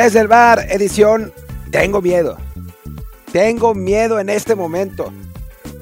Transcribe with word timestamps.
Desde 0.00 0.20
el 0.20 0.28
bar, 0.28 0.64
edición, 0.70 1.32
tengo 1.72 2.00
miedo. 2.00 2.36
Tengo 3.32 3.74
miedo 3.74 4.20
en 4.20 4.28
este 4.28 4.54
momento. 4.54 5.12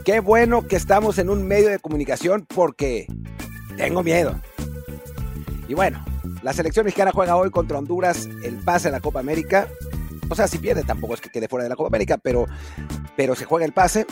Qué 0.07 0.21
bueno 0.21 0.67
que 0.67 0.77
estamos 0.77 1.19
en 1.19 1.29
un 1.29 1.47
medio 1.47 1.69
de 1.69 1.79
comunicación 1.79 2.47
porque 2.47 3.07
tengo 3.77 4.03
miedo. 4.03 4.41
Y 5.69 5.75
bueno, 5.75 6.03
la 6.43 6.55
selección 6.55 6.87
mexicana 6.87 7.13
juega 7.13 7.37
hoy 7.37 7.51
contra 7.51 7.77
Honduras 7.77 8.27
el 8.43 8.57
pase 8.57 8.89
a 8.89 8.93
la 8.93 9.01
Copa 9.01 9.21
América. 9.21 9.69
O 10.31 10.35
sea, 10.35 10.49
si 10.49 10.57
pierde 10.57 10.83
tampoco 10.83 11.13
es 11.13 11.21
que 11.21 11.29
quede 11.29 11.47
fuera 11.47 11.65
de 11.65 11.69
la 11.69 11.77
Copa 11.77 11.89
América, 11.89 12.17
pero, 12.17 12.47
pero 13.19 13.35
se 13.35 13.45
juega 13.45 13.67
el 13.67 13.75
pase. 13.75 14.07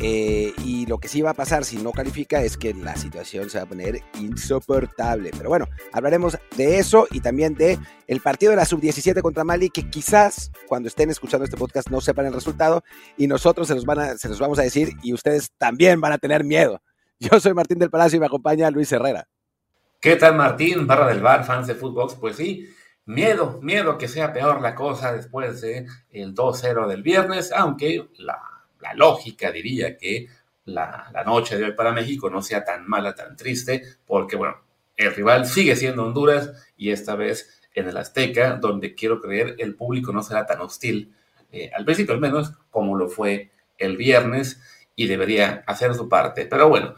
Eh, 0.00 0.52
y 0.64 0.86
lo 0.86 0.98
que 0.98 1.08
sí 1.08 1.22
va 1.22 1.30
a 1.30 1.34
pasar 1.34 1.64
si 1.64 1.76
no 1.78 1.92
califica 1.92 2.42
es 2.42 2.56
que 2.56 2.74
la 2.74 2.96
situación 2.96 3.50
se 3.50 3.58
va 3.58 3.64
a 3.64 3.68
poner 3.68 4.02
insoportable. 4.20 5.30
Pero 5.36 5.48
bueno, 5.48 5.66
hablaremos 5.92 6.38
de 6.56 6.78
eso 6.78 7.06
y 7.10 7.20
también 7.20 7.54
de 7.54 7.78
el 8.06 8.20
partido 8.20 8.50
de 8.50 8.56
la 8.56 8.64
sub-17 8.64 9.20
contra 9.22 9.44
Mali, 9.44 9.70
que 9.70 9.88
quizás 9.88 10.50
cuando 10.66 10.88
estén 10.88 11.10
escuchando 11.10 11.44
este 11.44 11.56
podcast 11.56 11.90
no 11.90 12.00
sepan 12.00 12.26
el 12.26 12.32
resultado 12.32 12.82
y 13.16 13.26
nosotros 13.26 13.68
se 13.68 13.74
los, 13.74 13.84
van 13.84 13.98
los 13.98 14.38
vamos 14.38 14.58
a 14.58 14.62
decir 14.62 14.90
y 15.02 15.12
ustedes 15.12 15.50
también 15.58 16.00
van 16.00 16.12
a 16.12 16.18
tener 16.18 16.44
miedo. 16.44 16.80
Yo 17.18 17.40
soy 17.40 17.54
Martín 17.54 17.78
del 17.78 17.90
Palacio 17.90 18.16
y 18.16 18.20
me 18.20 18.26
acompaña 18.26 18.70
Luis 18.70 18.92
Herrera. 18.92 19.26
¿Qué 20.00 20.16
tal 20.16 20.36
Martín, 20.36 20.86
barra 20.86 21.08
del 21.08 21.22
bar, 21.22 21.44
fans 21.44 21.66
de 21.66 21.74
Footbox? 21.74 22.14
Pues 22.16 22.36
sí, 22.36 22.68
miedo, 23.06 23.58
miedo 23.62 23.96
que 23.96 24.08
sea 24.08 24.32
peor 24.32 24.60
la 24.60 24.74
cosa 24.74 25.12
después 25.12 25.60
de 25.62 25.86
el 26.10 26.34
2-0 26.34 26.86
del 26.86 27.02
viernes, 27.02 27.50
aunque 27.52 28.08
la 28.18 28.55
la 28.86 28.94
lógica 28.94 29.50
diría 29.50 29.96
que 29.96 30.28
la, 30.64 31.10
noche 31.24 31.56
de 31.56 31.64
hoy 31.64 31.72
para 31.72 31.92
México 31.92 32.30
no 32.30 32.42
sea 32.42 32.64
tan 32.64 32.86
mala, 32.86 33.14
tan 33.14 33.36
triste, 33.36 33.82
porque 34.04 34.36
bueno, 34.36 34.56
el 34.96 35.14
rival 35.14 35.46
sigue 35.46 35.76
siendo 35.76 36.04
Honduras 36.04 36.52
y 36.76 36.90
esta 36.90 37.16
vez 37.16 37.60
en 37.74 37.88
el 37.88 37.96
Azteca, 37.96 38.54
donde 38.54 38.94
quiero 38.94 39.20
creer 39.20 39.56
el 39.58 39.74
público 39.74 40.12
no 40.12 40.22
será 40.22 40.46
tan 40.46 40.60
hostil, 40.60 41.12
eh, 41.52 41.70
al 41.74 41.84
principio 41.84 42.14
al 42.14 42.20
menos, 42.20 42.52
como 42.70 42.96
lo 42.96 43.08
fue 43.08 43.50
el 43.78 43.96
viernes 43.96 44.60
y 44.94 45.06
debería 45.06 45.62
hacer 45.66 45.94
su 45.94 46.08
parte. 46.08 46.46
Pero 46.46 46.68
bueno, 46.68 46.94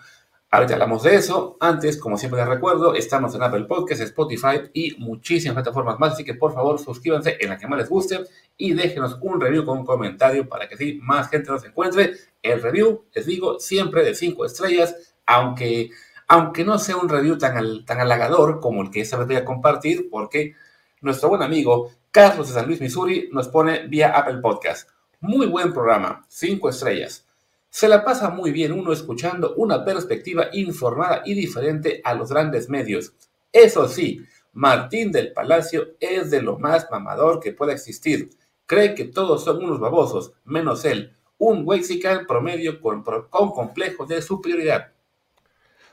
Ahorita 0.51 0.73
hablamos 0.73 1.03
de 1.03 1.15
eso. 1.15 1.59
Antes, 1.61 1.99
como 1.99 2.17
siempre 2.17 2.41
les 2.41 2.49
recuerdo, 2.49 2.95
estamos 2.95 3.35
en 3.35 3.43
Apple 3.43 3.65
Podcasts, 3.65 4.03
Spotify 4.03 4.71
y 4.73 4.97
muchísimas 4.99 5.55
plataformas 5.55 5.99
más. 5.99 6.15
Así 6.15 6.25
que 6.25 6.35
por 6.35 6.55
favor 6.55 6.79
suscríbanse 6.79 7.37
en 7.39 7.51
la 7.51 7.59
que 7.59 7.67
más 7.67 7.79
les 7.79 7.89
guste 7.91 8.21
y 8.57 8.73
déjenos 8.73 9.19
un 9.21 9.39
review 9.39 9.67
con 9.67 9.79
un 9.79 9.85
comentario 9.85 10.49
para 10.49 10.67
que 10.67 10.75
así 10.75 10.99
más 11.03 11.29
gente 11.29 11.51
nos 11.51 11.67
encuentre. 11.67 12.15
El 12.43 12.63
review, 12.63 13.05
les 13.13 13.27
digo, 13.27 13.61
siempre 13.61 14.03
de 14.03 14.15
5 14.15 14.47
estrellas, 14.47 15.15
aunque, 15.27 15.91
aunque 16.29 16.65
no 16.65 16.79
sea 16.79 16.97
un 16.97 17.11
review 17.11 17.37
tan, 17.37 17.85
tan 17.85 18.01
halagador 18.01 18.59
como 18.61 18.81
el 18.81 18.91
que 18.91 19.03
esta 19.03 19.19
vez 19.19 19.27
voy 19.27 19.37
a 19.37 19.45
compartir, 19.45 20.09
porque 20.11 20.55
nuestro 21.03 21.29
buen 21.29 21.43
amigo 21.43 21.93
Carlos 22.11 22.49
de 22.49 22.55
San 22.55 22.67
Luis, 22.67 22.81
Missouri, 22.81 23.29
nos 23.33 23.49
pone 23.49 23.87
vía 23.87 24.13
Apple 24.17 24.39
Podcast. 24.39 24.89
Muy 25.21 25.47
buen 25.47 25.75
programa, 25.75 26.25
5 26.27 26.71
estrellas. 26.71 27.28
Se 27.71 27.89
la 27.89 28.05
pasa 28.05 28.31
muy 28.31 28.51
bien 28.51 28.73
uno 28.73 28.93
escuchando 28.93 29.55
una 29.57 29.85
perspectiva 29.85 30.49
informada 30.53 31.23
y 31.25 31.35
diferente 31.35 32.01
a 32.05 32.15
los 32.15 32.31
grandes 32.31 32.69
medios. 32.69 33.13
Eso 33.53 33.89
sí, 33.89 34.21
Martín 34.53 35.13
del 35.13 35.33
Palacio 35.33 35.97
es 36.01 36.31
de 36.31 36.43
lo 36.43 36.59
más 36.59 36.89
mamador 36.91 37.41
que 37.41 37.53
pueda 37.53 37.73
existir. 37.73 38.31
Cree 38.67 38.95
que 38.95 39.05
todos 39.05 39.45
son 39.45 39.63
unos 39.65 39.81
babosos, 39.81 40.33
menos 40.45 40.85
él, 40.85 41.17
un 41.39 41.63
Wexican 41.65 42.27
promedio 42.27 42.81
con, 42.81 43.03
con 43.03 43.51
complejos 43.53 44.09
de 44.09 44.21
superioridad. 44.21 44.93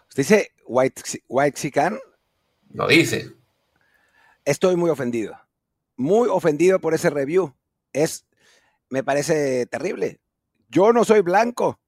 ¿Usted 0.10 0.24
dice 0.24 0.52
Wexican? 1.28 2.00
Lo 2.74 2.88
dice. 2.88 3.32
Estoy 4.44 4.76
muy 4.76 4.90
ofendido. 4.90 5.38
Muy 5.96 6.28
ofendido 6.30 6.80
por 6.80 6.94
ese 6.94 7.10
review. 7.10 7.54
Es, 7.94 8.26
me 8.90 9.04
parece 9.04 9.66
terrible. 9.66 10.20
Yo 10.76 10.92
no 10.92 11.06
soy 11.06 11.22
blanco. 11.22 11.80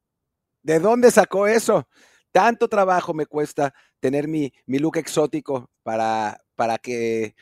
¿De 0.64 0.80
dónde 0.80 1.12
sacó 1.12 1.46
eso? 1.46 1.90
Tanto 2.32 2.70
trabajo 2.70 3.14
me 3.14 3.26
cuesta 3.26 3.74
tener 4.00 4.30
mi, 4.30 4.54
mi 4.66 4.80
look 4.80 4.96
exótico 4.96 5.70
para, 5.84 6.40
para 6.56 6.78
que, 6.78 7.36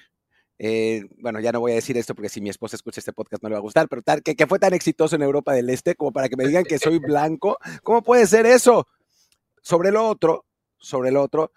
eh, 0.57 1.05
bueno, 1.19 1.39
ya 1.39 1.51
no 1.51 1.59
voy 1.59 1.73
a 1.73 1.75
decir 1.75 1.97
esto 1.97 2.15
porque 2.15 2.29
si 2.29 2.41
mi 2.41 2.49
esposa 2.49 2.75
escucha 2.75 2.99
este 2.99 3.13
podcast 3.13 3.43
no 3.43 3.49
le 3.49 3.53
va 3.53 3.59
a 3.59 3.61
gustar, 3.61 3.87
pero 3.87 4.01
que 4.23 4.47
fue 4.47 4.57
tan 4.57 4.73
exitoso 4.73 5.15
en 5.15 5.21
Europa 5.21 5.53
del 5.53 5.69
Este 5.69 5.93
como 5.93 6.11
para 6.11 6.29
que 6.29 6.35
me 6.35 6.47
digan 6.47 6.63
que 6.63 6.79
soy 6.79 6.97
blanco. 6.97 7.59
¿Cómo 7.83 8.01
puede 8.01 8.25
ser 8.25 8.47
eso? 8.47 8.87
Sobre 9.61 9.91
lo 9.91 10.07
otro, 10.07 10.45
sobre 10.79 11.11
lo 11.11 11.21
otro, 11.21 11.51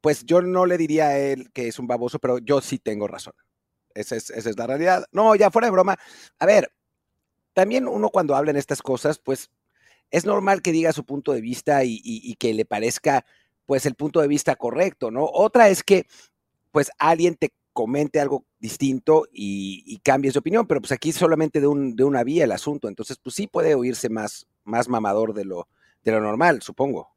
pues 0.00 0.24
yo 0.24 0.40
no 0.40 0.64
le 0.64 0.78
diría 0.78 1.08
a 1.08 1.18
él 1.18 1.50
que 1.52 1.68
es 1.68 1.78
un 1.78 1.86
baboso, 1.86 2.18
pero 2.18 2.38
yo 2.38 2.62
sí 2.62 2.78
tengo 2.78 3.06
razón. 3.08 3.34
Esa 3.92 4.16
es, 4.16 4.30
esa 4.30 4.48
es 4.48 4.56
la 4.56 4.66
realidad. 4.66 5.04
No, 5.12 5.34
ya 5.34 5.50
fuera 5.50 5.66
de 5.66 5.72
broma. 5.72 5.98
A 6.38 6.46
ver, 6.46 6.72
también 7.56 7.88
uno 7.88 8.10
cuando 8.10 8.36
habla 8.36 8.50
en 8.50 8.58
estas 8.58 8.82
cosas, 8.82 9.18
pues 9.18 9.50
es 10.10 10.26
normal 10.26 10.60
que 10.60 10.72
diga 10.72 10.92
su 10.92 11.06
punto 11.06 11.32
de 11.32 11.40
vista 11.40 11.84
y, 11.84 12.36
que 12.38 12.52
le 12.52 12.66
parezca 12.66 13.24
pues 13.64 13.86
el 13.86 13.94
punto 13.94 14.20
de 14.20 14.28
vista 14.28 14.56
correcto, 14.56 15.10
¿no? 15.10 15.24
Otra 15.24 15.70
es 15.70 15.82
que 15.82 16.06
pues 16.70 16.90
alguien 16.98 17.34
te 17.34 17.54
comente 17.72 18.20
algo 18.20 18.44
distinto 18.58 19.26
y, 19.32 19.82
y 19.86 20.00
cambies 20.00 20.34
de 20.34 20.40
opinión, 20.40 20.66
pero 20.66 20.82
pues 20.82 20.92
aquí 20.92 21.12
solamente 21.12 21.62
de, 21.62 21.66
un, 21.66 21.96
de 21.96 22.04
una 22.04 22.24
vía 22.24 22.44
el 22.44 22.52
asunto, 22.52 22.88
entonces 22.88 23.16
pues 23.16 23.34
sí 23.34 23.46
puede 23.46 23.74
oírse 23.74 24.10
más, 24.10 24.46
más 24.64 24.90
mamador 24.90 25.32
de 25.32 25.46
lo, 25.46 25.66
de 26.04 26.12
lo 26.12 26.20
normal, 26.20 26.60
supongo. 26.60 27.08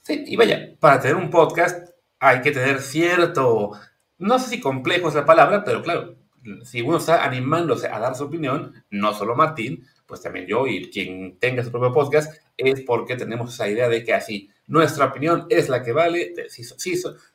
Sí, 0.00 0.24
y 0.26 0.34
vaya, 0.34 0.74
para 0.80 0.98
tener 0.98 1.16
un 1.16 1.28
podcast 1.28 1.90
hay 2.18 2.40
que 2.40 2.52
tener 2.52 2.80
cierto, 2.80 3.72
no 4.16 4.38
sé 4.38 4.48
si 4.48 4.60
complejo 4.60 5.08
es 5.08 5.14
la 5.14 5.26
palabra, 5.26 5.62
pero 5.62 5.82
claro, 5.82 6.21
si 6.64 6.82
uno 6.82 6.98
está 6.98 7.24
animándose 7.24 7.88
a 7.88 7.98
dar 7.98 8.14
su 8.14 8.24
opinión, 8.24 8.84
no 8.90 9.14
solo 9.14 9.34
Martín, 9.34 9.86
pues 10.06 10.20
también 10.20 10.46
yo 10.46 10.66
y 10.66 10.90
quien 10.90 11.38
tenga 11.38 11.64
su 11.64 11.70
propio 11.70 11.92
podcast, 11.92 12.34
es 12.56 12.82
porque 12.82 13.16
tenemos 13.16 13.54
esa 13.54 13.68
idea 13.68 13.88
de 13.88 14.04
que 14.04 14.12
así, 14.12 14.50
nuestra 14.66 15.06
opinión 15.06 15.46
es 15.48 15.68
la 15.68 15.82
que 15.82 15.92
vale, 15.92 16.34
si, 16.48 16.64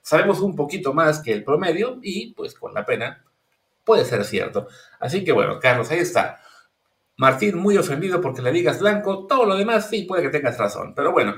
sabemos 0.01 0.39
un 0.41 0.55
poquito 0.55 0.93
más 0.93 1.19
que 1.19 1.33
el 1.33 1.43
promedio 1.43 1.99
y 2.01 2.33
pues 2.33 2.53
con 2.53 2.73
la 2.73 2.85
pena 2.85 3.23
puede 3.83 4.05
ser 4.05 4.23
cierto. 4.25 4.67
Así 4.99 5.23
que 5.23 5.31
bueno, 5.31 5.59
Carlos, 5.59 5.89
ahí 5.91 5.99
está. 5.99 6.41
Martín 7.17 7.57
muy 7.57 7.77
ofendido 7.77 8.21
porque 8.21 8.41
le 8.41 8.51
digas 8.51 8.79
blanco, 8.79 9.25
todo 9.25 9.45
lo 9.45 9.55
demás 9.55 9.89
sí 9.89 10.03
puede 10.03 10.23
que 10.23 10.29
tengas 10.29 10.57
razón, 10.57 10.93
pero 10.95 11.11
bueno, 11.11 11.35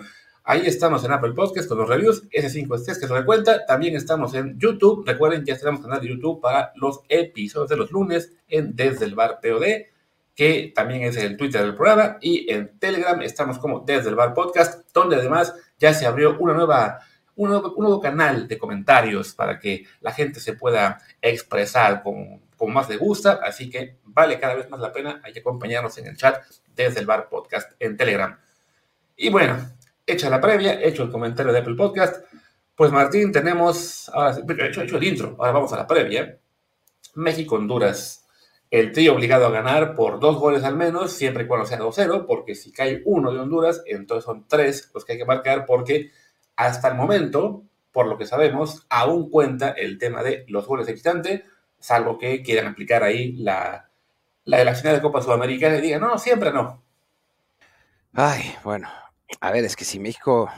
Ahí 0.52 0.64
estamos 0.66 1.06
en 1.06 1.12
Apple 1.12 1.34
Podcast 1.34 1.70
con 1.70 1.78
los 1.78 1.88
reviews, 1.88 2.24
ese 2.32 2.50
5 2.50 2.74
estrellas 2.74 3.00
que 3.00 3.08
se 3.08 3.14
me 3.14 3.24
cuenta. 3.24 3.68
También 3.68 3.96
estamos 3.96 4.34
en 4.34 4.58
YouTube. 4.58 5.04
Recuerden, 5.06 5.46
ya 5.46 5.56
tenemos 5.56 5.80
canal 5.80 6.02
de 6.02 6.10
YouTube 6.10 6.42
para 6.42 6.72
los 6.74 7.02
episodios 7.08 7.70
de 7.70 7.78
los 7.78 7.92
lunes 7.92 8.34
en 8.48 8.76
Desde 8.76 9.06
el 9.06 9.14
Bar 9.14 9.42
POD, 9.44 9.86
que 10.34 10.74
también 10.74 11.04
es 11.04 11.18
el 11.18 11.38
Twitter 11.38 11.62
del 11.62 11.76
programa. 11.76 12.18
Y 12.20 12.52
en 12.52 12.80
Telegram 12.80 13.22
estamos 13.22 13.60
como 13.60 13.82
Desde 13.82 14.10
el 14.10 14.16
Bar 14.16 14.34
Podcast, 14.34 14.92
donde 14.92 15.18
además 15.18 15.54
ya 15.78 15.94
se 15.94 16.08
abrió 16.08 16.36
una 16.40 16.56
nueva, 16.56 16.98
un, 17.36 17.52
nuevo, 17.52 18.02
canal 18.02 18.48
de 18.48 18.58
comentarios 18.58 19.36
para 19.36 19.60
que 19.60 19.86
la 20.02 20.14
gente 20.14 20.40
se 20.40 20.54
pueda 20.54 20.98
expresar 21.22 22.02
con, 22.02 22.42
con 22.58 22.74
más 22.74 22.90
le 22.90 22.98
gusta. 22.98 23.40
Así 23.44 23.70
que 23.70 24.00
vale 24.04 24.40
cada 24.40 24.56
vez 24.56 24.68
más 24.68 24.80
la 24.80 24.92
pena 24.92 25.22
hay 25.24 25.32
que 25.32 25.42
acompañarnos 25.42 25.96
en 26.00 26.08
el 26.08 26.18
chat 26.18 26.42
Desde 26.76 27.02
el 27.02 27.06
Bar 27.06 27.30
Podcast 27.30 27.74
en 27.80 27.96
Telegram. 27.96 28.36
Y 29.16 29.30
bueno, 29.30 29.58
hecha 30.12 30.30
la 30.30 30.42
previa, 30.42 30.82
hecho 30.82 31.04
el 31.04 31.12
comentario 31.12 31.52
de 31.52 31.60
Apple 31.60 31.76
Podcast, 31.76 32.24
pues 32.76 32.92
Martín, 32.92 33.32
tenemos, 33.32 34.10
ahora 34.10 34.38
hecho, 34.66 34.82
hecho 34.82 34.98
el 34.98 35.04
intro, 35.04 35.36
ahora 35.38 35.52
vamos 35.52 35.74
a 35.74 35.78
la 35.78 35.88
previa. 35.88 36.38
México-Honduras, 37.16 38.26
el 38.72 38.92
trío 38.92 39.16
obligado 39.16 39.48
a 39.48 39.52
ganar 39.52 39.96
por 39.96 40.20
dos 40.20 40.38
goles 40.38 40.64
al 40.64 40.78
menos, 40.78 41.12
siempre 41.12 41.44
y 41.44 41.48
cuando 41.48 41.66
sea 41.66 41.80
2-0, 41.80 42.26
porque 42.26 42.56
si 42.56 42.72
cae 42.72 43.02
uno 43.06 43.34
de 43.34 43.40
Honduras, 43.40 43.84
entonces 43.86 44.24
son 44.24 44.48
tres 44.48 44.92
los 44.94 45.04
que 45.04 45.14
hay 45.14 45.18
que 45.18 45.26
marcar, 45.26 45.66
porque 45.66 46.12
hasta 46.56 46.88
el 46.88 46.96
momento, 46.96 47.64
por 47.92 48.08
lo 48.08 48.18
que 48.18 48.26
sabemos, 48.26 48.86
aún 48.90 49.30
cuenta 49.30 49.72
el 49.72 49.98
tema 49.98 50.24
de 50.24 50.46
los 50.48 50.66
goles 50.66 50.86
de 50.86 50.94
visitante, 50.94 51.46
salvo 51.80 52.18
que 52.18 52.42
quieran 52.44 52.72
aplicar 52.72 53.04
ahí 53.04 53.34
la, 53.34 53.90
la 54.46 54.58
de 54.58 54.66
la 54.66 54.76
final 54.76 54.96
de 54.96 55.02
Copa 55.02 55.22
Sudamericana 55.22 55.78
y 55.78 55.82
digan, 55.82 56.02
no, 56.02 56.18
siempre 56.18 56.52
no. 56.52 56.82
Ay, 58.14 58.56
bueno, 58.64 58.88
a 59.42 59.52
ver, 59.52 59.66
es 59.66 59.76
que 59.76 59.86
si 59.86 60.00
México, 60.00 60.50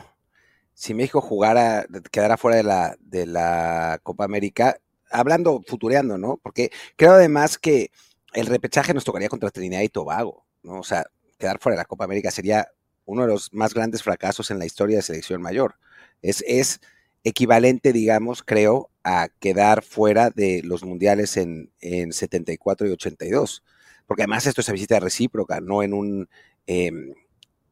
si 0.74 0.94
México 0.94 1.22
jugara, 1.22 1.86
quedara 2.12 2.38
fuera 2.38 2.58
de 2.58 2.64
la, 2.64 2.96
de 3.00 3.26
la 3.26 4.00
Copa 4.04 4.26
América, 4.26 4.78
hablando, 5.12 5.62
futureando, 5.68 6.18
¿no? 6.18 6.40
Porque 6.42 6.72
creo 6.96 7.14
además 7.14 7.58
que 7.58 7.92
el 8.34 8.46
repechaje 8.48 8.94
nos 8.94 9.04
tocaría 9.04 9.30
contra 9.30 9.52
Trinidad 9.52 9.82
y 9.82 9.90
Tobago, 9.90 10.46
¿no? 10.64 10.80
O 10.80 10.84
sea, 10.84 11.06
quedar 11.38 11.60
fuera 11.60 11.76
de 11.76 11.82
la 11.82 11.86
Copa 11.86 12.06
América 12.06 12.32
sería 12.32 12.70
uno 13.06 13.24
de 13.24 13.28
los 13.30 13.54
más 13.54 13.74
grandes 13.74 14.04
fracasos 14.04 14.52
en 14.52 14.60
la 14.60 14.66
historia 14.66 14.98
de 14.98 15.04
selección 15.04 15.42
mayor. 15.42 15.76
Es, 16.22 16.44
es 16.48 16.80
equivalente, 17.24 17.94
digamos, 17.94 18.44
creo, 18.44 18.90
a 19.04 19.30
quedar 19.40 19.84
fuera 19.84 20.30
de 20.30 20.62
los 20.64 20.84
mundiales 20.84 21.38
en, 21.38 21.72
en 21.82 22.14
74 22.14 22.88
y 22.88 22.92
82. 22.92 23.64
Porque 24.08 24.24
además 24.24 24.46
esto 24.46 24.62
es 24.62 24.70
a 24.70 24.74
visita 24.74 25.00
recíproca, 25.00 25.62
no 25.62 25.84
en 25.84 25.94
un, 25.94 26.30
em, 26.68 27.14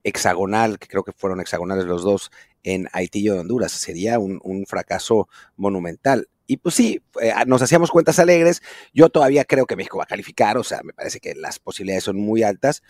hexagonal, 0.03 0.79
que 0.79 0.87
creo 0.87 1.03
que 1.03 1.11
fueron 1.11 1.41
hexagonales 1.41 1.85
los 1.85 2.03
dos, 2.03 2.31
en 2.63 2.87
Haití 2.91 3.19
y 3.19 3.29
Honduras. 3.29 3.71
Sería 3.71 4.19
un, 4.19 4.65
fracaso 4.67 5.27
monumental. 5.55 6.27
Y 6.47 6.57
pues 6.57 6.75
sí, 6.75 7.01
eh, 7.21 7.33
nos 7.45 7.61
hacíamos 7.61 7.91
cuentas 7.91 8.19
alegres. 8.19 8.61
Yo 8.93 9.09
todavía 9.09 9.45
creo 9.45 9.65
que 9.65 9.75
México 9.75 9.97
va 9.99 10.05
a 10.05 10.07
calificar, 10.07 10.57
o 10.57 10.63
sea, 10.63 10.81
me 10.83 10.93
parece 10.93 11.19
que 11.19 11.35
las 11.35 11.59
posibilidades 11.59 12.03
son 12.05 12.17
muy 12.17 12.43
altas, 12.43 12.81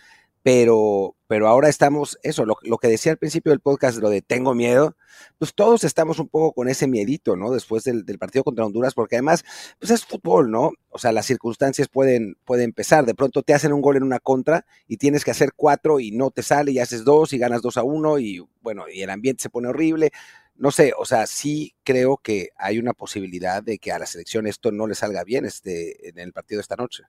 pero, 0.42 1.16
pero 1.26 1.48
ahora 1.48 1.68
estamos, 1.68 2.18
eso, 2.22 2.46
lo, 2.46 2.78
que 2.78 2.88
decía 2.88 3.12
al 3.12 3.18
principio 3.18 3.50
del 3.50 3.60
podcast, 3.60 3.98
lo 3.98 4.08
de 4.08 4.22
tengo 4.22 4.54
miedo, 4.54 4.96
pues 5.38 5.54
todos 5.54 5.84
estamos 5.84 6.18
un 6.18 6.28
poco 6.28 6.52
con 6.52 6.68
ese 6.68 6.86
miedito, 6.86 7.36
¿no? 7.36 7.50
Después 7.50 7.84
del, 7.84 8.04
partido 8.18 8.42
contra 8.44 8.64
Honduras, 8.64 8.94
porque 8.94 9.16
además, 9.16 9.44
pues 9.78 9.90
es 9.90 10.06
fútbol, 10.06 10.50
¿no? 10.50 10.72
O 10.88 10.98
sea, 10.98 11.12
las 11.12 11.26
circunstancias 11.26 11.88
pueden, 11.88 12.36
pueden 12.44 12.66
empezar. 12.66 13.04
De 13.04 13.14
pronto 13.14 13.42
te 13.42 13.52
hacen 13.52 13.72
un 13.72 13.82
gol 13.82 13.96
en 13.96 14.02
una 14.02 14.18
contra 14.18 14.64
y 14.88 14.96
tienes 14.96 15.24
que 15.24 15.30
hacer 15.30 15.50
cuatro 15.54 16.00
y 16.00 16.10
no 16.10 16.30
te 16.30 16.42
sale 16.42 16.72
y 16.72 16.78
haces 16.78 17.04
dos 17.04 17.32
y 17.32 17.38
ganas 17.38 17.62
dos 17.62 17.76
a 17.76 17.82
uno 17.82 18.18
y 18.18 18.42
bueno, 18.62 18.84
y 18.88 19.02
el 19.02 19.10
ambiente 19.10 19.42
se 19.42 19.50
pone 19.50 19.68
horrible. 19.68 20.10
No 20.56 20.70
sé, 20.70 20.92
o 20.98 21.04
sea, 21.04 21.26
sí 21.26 21.74
creo 21.84 22.18
que 22.18 22.50
hay 22.56 22.78
una 22.78 22.92
posibilidad 22.92 23.62
de 23.62 23.78
que 23.78 23.92
a 23.92 23.98
la 23.98 24.06
selección 24.06 24.46
esto 24.46 24.72
no 24.72 24.86
le 24.86 24.94
salga 24.94 25.24
bien 25.24 25.44
este, 25.44 26.08
en 26.08 26.18
el 26.18 26.32
partido 26.32 26.58
de 26.58 26.62
esta 26.62 26.76
noche. 26.76 27.04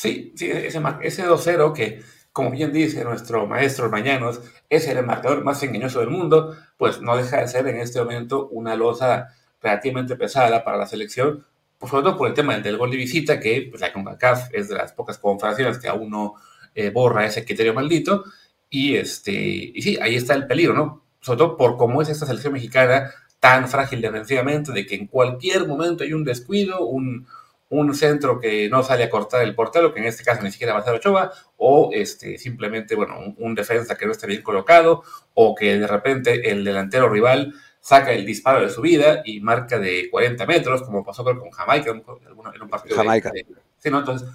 Sí, 0.00 0.32
sí 0.34 0.50
ese, 0.50 0.80
ese 1.02 1.28
2-0 1.28 1.74
que, 1.74 2.00
como 2.32 2.50
bien 2.52 2.72
dice 2.72 3.04
nuestro 3.04 3.46
maestro 3.46 3.90
Mañanos, 3.90 4.40
es 4.70 4.88
el 4.88 5.04
marcador 5.04 5.44
más 5.44 5.62
engañoso 5.62 6.00
del 6.00 6.08
mundo, 6.08 6.56
pues 6.78 7.02
no 7.02 7.18
deja 7.18 7.42
de 7.42 7.48
ser 7.48 7.68
en 7.68 7.76
este 7.76 7.98
momento 8.00 8.48
una 8.48 8.76
losa 8.76 9.36
relativamente 9.60 10.16
pesada 10.16 10.64
para 10.64 10.78
la 10.78 10.86
selección, 10.86 11.44
sobre 11.80 12.02
todo 12.02 12.16
por 12.16 12.28
el 12.28 12.32
tema 12.32 12.56
del 12.58 12.78
gol 12.78 12.90
de 12.90 12.96
visita, 12.96 13.38
que 13.38 13.66
pues, 13.68 13.82
la 13.82 13.92
CONCACAF 13.92 14.48
es 14.54 14.70
de 14.70 14.76
las 14.76 14.94
pocas 14.94 15.18
confederaciones 15.18 15.78
que 15.78 15.88
aún 15.88 16.08
no 16.08 16.36
eh, 16.74 16.88
borra 16.88 17.26
ese 17.26 17.44
criterio 17.44 17.74
maldito, 17.74 18.24
y, 18.70 18.96
este, 18.96 19.32
y 19.32 19.82
sí, 19.82 19.98
ahí 20.00 20.16
está 20.16 20.32
el 20.32 20.46
peligro, 20.46 20.72
¿no? 20.72 21.04
Sobre 21.20 21.36
todo 21.40 21.56
por 21.58 21.76
cómo 21.76 22.00
es 22.00 22.08
esta 22.08 22.24
selección 22.24 22.54
mexicana 22.54 23.10
tan 23.38 23.68
frágil 23.68 24.00
defensivamente, 24.00 24.72
de 24.72 24.86
que 24.86 24.94
en 24.94 25.08
cualquier 25.08 25.66
momento 25.66 26.04
hay 26.04 26.14
un 26.14 26.24
descuido, 26.24 26.86
un, 26.86 27.26
un 27.70 27.94
centro 27.94 28.40
que 28.40 28.68
no 28.68 28.82
sale 28.82 29.04
a 29.04 29.10
cortar 29.10 29.42
el 29.42 29.54
portero, 29.54 29.94
que 29.94 30.00
en 30.00 30.06
este 30.06 30.24
caso 30.24 30.42
ni 30.42 30.50
siquiera 30.50 30.74
va 30.74 30.80
a 30.80 30.84
ser 30.84 30.94
Ochoa, 30.94 31.32
o 31.56 31.90
este, 31.92 32.36
simplemente, 32.36 32.96
bueno, 32.96 33.16
un, 33.38 33.54
defensa 33.54 33.96
que 33.96 34.06
no 34.06 34.12
esté 34.12 34.26
bien 34.26 34.42
colocado, 34.42 35.04
o 35.34 35.54
que 35.54 35.78
de 35.78 35.86
repente 35.86 36.50
el 36.50 36.64
delantero 36.64 37.08
rival 37.08 37.54
saca 37.80 38.12
el 38.12 38.26
disparo 38.26 38.60
de 38.60 38.70
su 38.70 38.82
vida 38.82 39.22
y 39.24 39.40
marca 39.40 39.78
de 39.78 40.10
40 40.10 40.46
metros, 40.46 40.82
como 40.82 41.04
pasó 41.04 41.24
con 41.24 41.50
Jamaica 41.50 41.90
en 41.90 42.02
un 42.62 42.68
partido. 42.68 42.96
Jamaica. 42.96 43.32
sí, 43.78 43.88
¿no? 43.88 44.00
Entonces, 44.00 44.28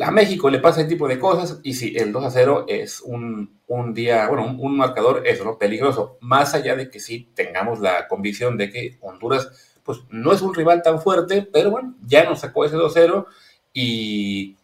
a 0.00 0.10
México 0.10 0.48
le 0.48 0.60
pasa 0.60 0.80
ese 0.80 0.88
tipo 0.88 1.06
de 1.08 1.18
cosas, 1.18 1.60
y 1.62 1.74
si 1.74 1.94
el 1.94 2.10
2 2.10 2.24
a 2.24 2.30
0 2.30 2.64
es 2.68 3.02
un, 3.02 3.60
día, 3.92 4.26
bueno, 4.28 4.46
un, 4.46 4.58
un 4.58 4.78
marcador, 4.78 5.26
eso, 5.26 5.44
¿no? 5.44 5.58
Peligroso, 5.58 6.16
más 6.22 6.54
allá 6.54 6.74
de 6.74 6.88
que 6.88 7.00
sí 7.00 7.30
tengamos 7.34 7.80
la 7.80 8.08
convicción 8.08 8.56
de 8.56 8.70
que 8.70 8.98
Honduras 9.02 9.69
pues 9.90 10.04
no 10.10 10.32
es 10.32 10.40
un 10.40 10.54
rival 10.54 10.82
tan 10.82 11.00
fuerte, 11.00 11.42
pero 11.42 11.72
bueno, 11.72 11.96
ya 12.06 12.24
nos 12.24 12.40
sacó 12.40 12.64
ese 12.64 12.76
2-0 12.76 13.26
y, 13.72 14.56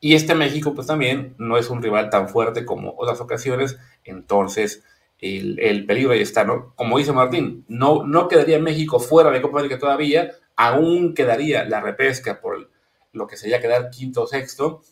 y 0.00 0.14
este 0.14 0.36
México 0.36 0.74
pues 0.74 0.86
también 0.86 1.34
no 1.38 1.58
es 1.58 1.70
un 1.70 1.82
rival 1.82 2.08
tan 2.08 2.28
fuerte 2.28 2.64
como 2.64 2.94
otras 2.96 3.20
ocasiones, 3.20 3.78
entonces 4.04 4.84
el, 5.18 5.84
peligro 5.86 6.12
ahí 6.12 6.20
está, 6.20 6.44
¿no? 6.44 6.72
Como 6.76 6.98
dice 6.98 7.12
Martín, 7.12 7.64
no, 7.66 8.04
no 8.06 8.28
quedaría 8.28 8.60
México 8.60 9.00
fuera 9.00 9.32
de 9.32 9.42
Copa 9.42 9.58
América 9.58 9.80
todavía, 9.80 10.30
aún 10.54 11.14
quedaría 11.14 11.64
la 11.64 11.80
repesca 11.80 12.40
por 12.40 12.70
lo 13.12 13.26
que 13.26 13.36
sería 13.36 13.60
quedar 13.60 13.90
quinto 13.90 14.22
o 14.22 14.26
sexto, 14.28 14.82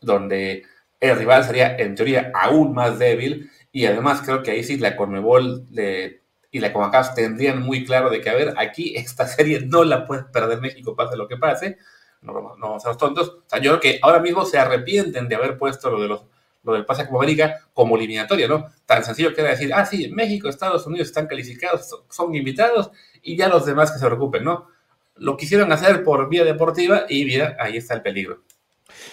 donde 0.00 0.64
el 0.98 1.16
rival 1.16 1.44
sería 1.44 1.76
en 1.76 1.94
teoría 1.94 2.32
aún 2.34 2.74
más 2.74 2.98
débil 2.98 3.50
y 3.70 3.86
además 3.86 4.22
creo 4.24 4.42
que 4.42 4.50
ahí 4.50 4.64
sí 4.64 4.78
la 4.78 4.96
Conmebol 4.96 5.66
le 5.70 6.21
y 6.52 6.60
la 6.60 6.72
Comacaf 6.72 7.14
tendrían 7.14 7.62
muy 7.62 7.84
claro 7.84 8.10
de 8.10 8.20
que, 8.20 8.28
a 8.28 8.34
ver, 8.34 8.54
aquí 8.58 8.94
esta 8.94 9.26
serie 9.26 9.60
no 9.60 9.84
la 9.84 10.06
puede 10.06 10.24
perder 10.24 10.60
México, 10.60 10.94
pase 10.94 11.16
lo 11.16 11.26
que 11.26 11.38
pase, 11.38 11.78
no, 12.20 12.56
a 12.62 12.88
los 12.88 12.98
tontos. 12.98 13.28
O 13.28 13.44
sea, 13.46 13.58
yo 13.58 13.70
creo 13.70 13.80
que 13.80 13.98
ahora 14.02 14.20
mismo 14.20 14.44
se 14.44 14.58
arrepienten 14.58 15.28
de 15.28 15.34
haber 15.34 15.56
puesto 15.56 15.90
lo, 15.90 16.00
de 16.00 16.08
los, 16.08 16.26
lo 16.62 16.74
del 16.74 16.84
pase 16.84 17.02
a 17.02 17.06
América 17.06 17.68
como 17.72 17.96
eliminatoria, 17.96 18.46
¿no? 18.46 18.66
Tan 18.84 19.02
sencillo 19.02 19.34
que 19.34 19.40
era 19.40 19.50
decir, 19.50 19.72
ah, 19.74 19.86
sí, 19.86 20.10
México, 20.12 20.46
Estados 20.46 20.86
Unidos 20.86 21.08
están 21.08 21.26
calificados, 21.26 21.88
son 22.10 22.34
invitados, 22.34 22.90
y 23.22 23.34
ya 23.34 23.48
los 23.48 23.64
demás 23.64 23.90
que 23.90 23.98
se 23.98 24.06
preocupen, 24.06 24.44
¿no? 24.44 24.68
Lo 25.16 25.38
quisieron 25.38 25.72
hacer 25.72 26.04
por 26.04 26.28
vía 26.28 26.44
deportiva 26.44 27.06
y 27.08 27.24
mira, 27.24 27.56
ahí 27.58 27.78
está 27.78 27.94
el 27.94 28.02
peligro. 28.02 28.42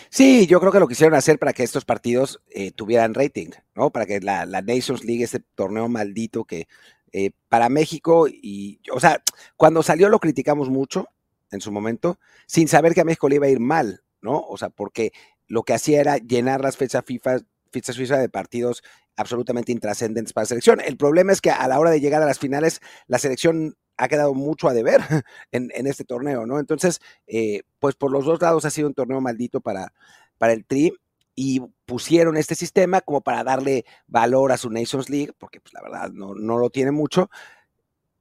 Sí, 0.10 0.46
yo 0.46 0.60
creo 0.60 0.74
que 0.74 0.80
lo 0.80 0.88
quisieron 0.88 1.16
hacer 1.16 1.40
para 1.40 1.54
que 1.54 1.64
estos 1.64 1.86
partidos 1.86 2.42
eh, 2.50 2.72
tuvieran 2.72 3.14
rating, 3.14 3.52
¿no? 3.76 3.92
Para 3.92 4.06
que 4.06 4.20
la, 4.20 4.46
la, 4.46 4.62
Nations 4.62 5.06
League, 5.06 5.24
este 5.24 5.40
torneo 5.56 5.88
maldito 5.88 6.44
que 6.44 6.68
eh, 7.12 7.32
para 7.50 7.70
México 7.70 8.28
y, 8.28 8.82
o 8.92 9.00
sea, 9.00 9.24
cuando 9.58 9.84
salió 9.84 10.10
lo 10.10 10.20
criticamos 10.20 10.70
mucho 10.70 11.08
en 11.52 11.62
su 11.62 11.72
momento, 11.72 12.20
sin 12.46 12.68
saber 12.68 12.94
que 12.94 13.02
a 13.02 13.06
México 13.06 13.30
le 13.30 13.36
iba 13.36 13.48
a 13.48 13.50
ir 13.50 13.60
mal, 13.60 14.04
¿no? 14.22 14.40
O 14.40 14.58
sea, 14.58 14.70
porque 14.70 15.12
lo 15.48 15.64
que 15.64 15.74
hacía 15.74 16.00
era 16.00 16.18
llenar 16.18 16.62
las 16.62 16.78
fechas 16.78 17.04
FIFA, 17.06 17.40
FIFA 17.72 18.18
de 18.18 18.30
partidos 18.30 18.84
absolutamente 19.16 19.72
intrascendentes 19.72 20.34
para 20.34 20.44
la 20.44 20.50
selección. 20.50 20.80
El 20.80 20.98
problema 20.98 21.32
es 21.32 21.42
que 21.42 21.52
a 21.52 21.68
la 21.68 21.80
hora 21.80 21.92
de 21.92 22.00
llegar 22.00 22.22
a 22.22 22.26
las 22.26 22.40
finales, 22.40 22.82
la 23.08 23.20
selección 23.20 23.76
ha 23.98 24.08
quedado 24.08 24.34
mucho 24.34 24.70
a 24.70 24.74
deber 24.74 25.02
en, 25.52 25.88
este 25.88 26.06
torneo, 26.06 26.46
¿no? 26.46 26.60
Entonces, 26.60 27.02
eh, 27.28 27.64
pues 27.80 27.96
por 27.96 28.12
los 28.12 28.26
dos 28.26 28.42
lados 28.42 28.64
ha 28.66 28.70
sido 28.70 28.88
un 28.88 28.94
torneo 28.94 29.20
maldito 29.20 29.60
para, 29.60 29.94
para 30.38 30.54
el 30.54 30.66
Tri 30.66 30.94
y 31.42 31.62
pusieron 31.86 32.36
este 32.36 32.54
sistema 32.54 33.00
como 33.00 33.22
para 33.22 33.46
darle 33.46 33.86
valor 34.08 34.52
a 34.52 34.58
su 34.58 34.70
Nations 34.70 35.10
League, 35.10 35.32
porque 35.38 35.62
pues 35.62 35.74
la 35.74 35.82
verdad 35.82 36.12
no, 36.12 36.36
no 36.36 36.58
lo 36.58 36.70
tiene 36.70 36.92
mucho. 36.92 37.30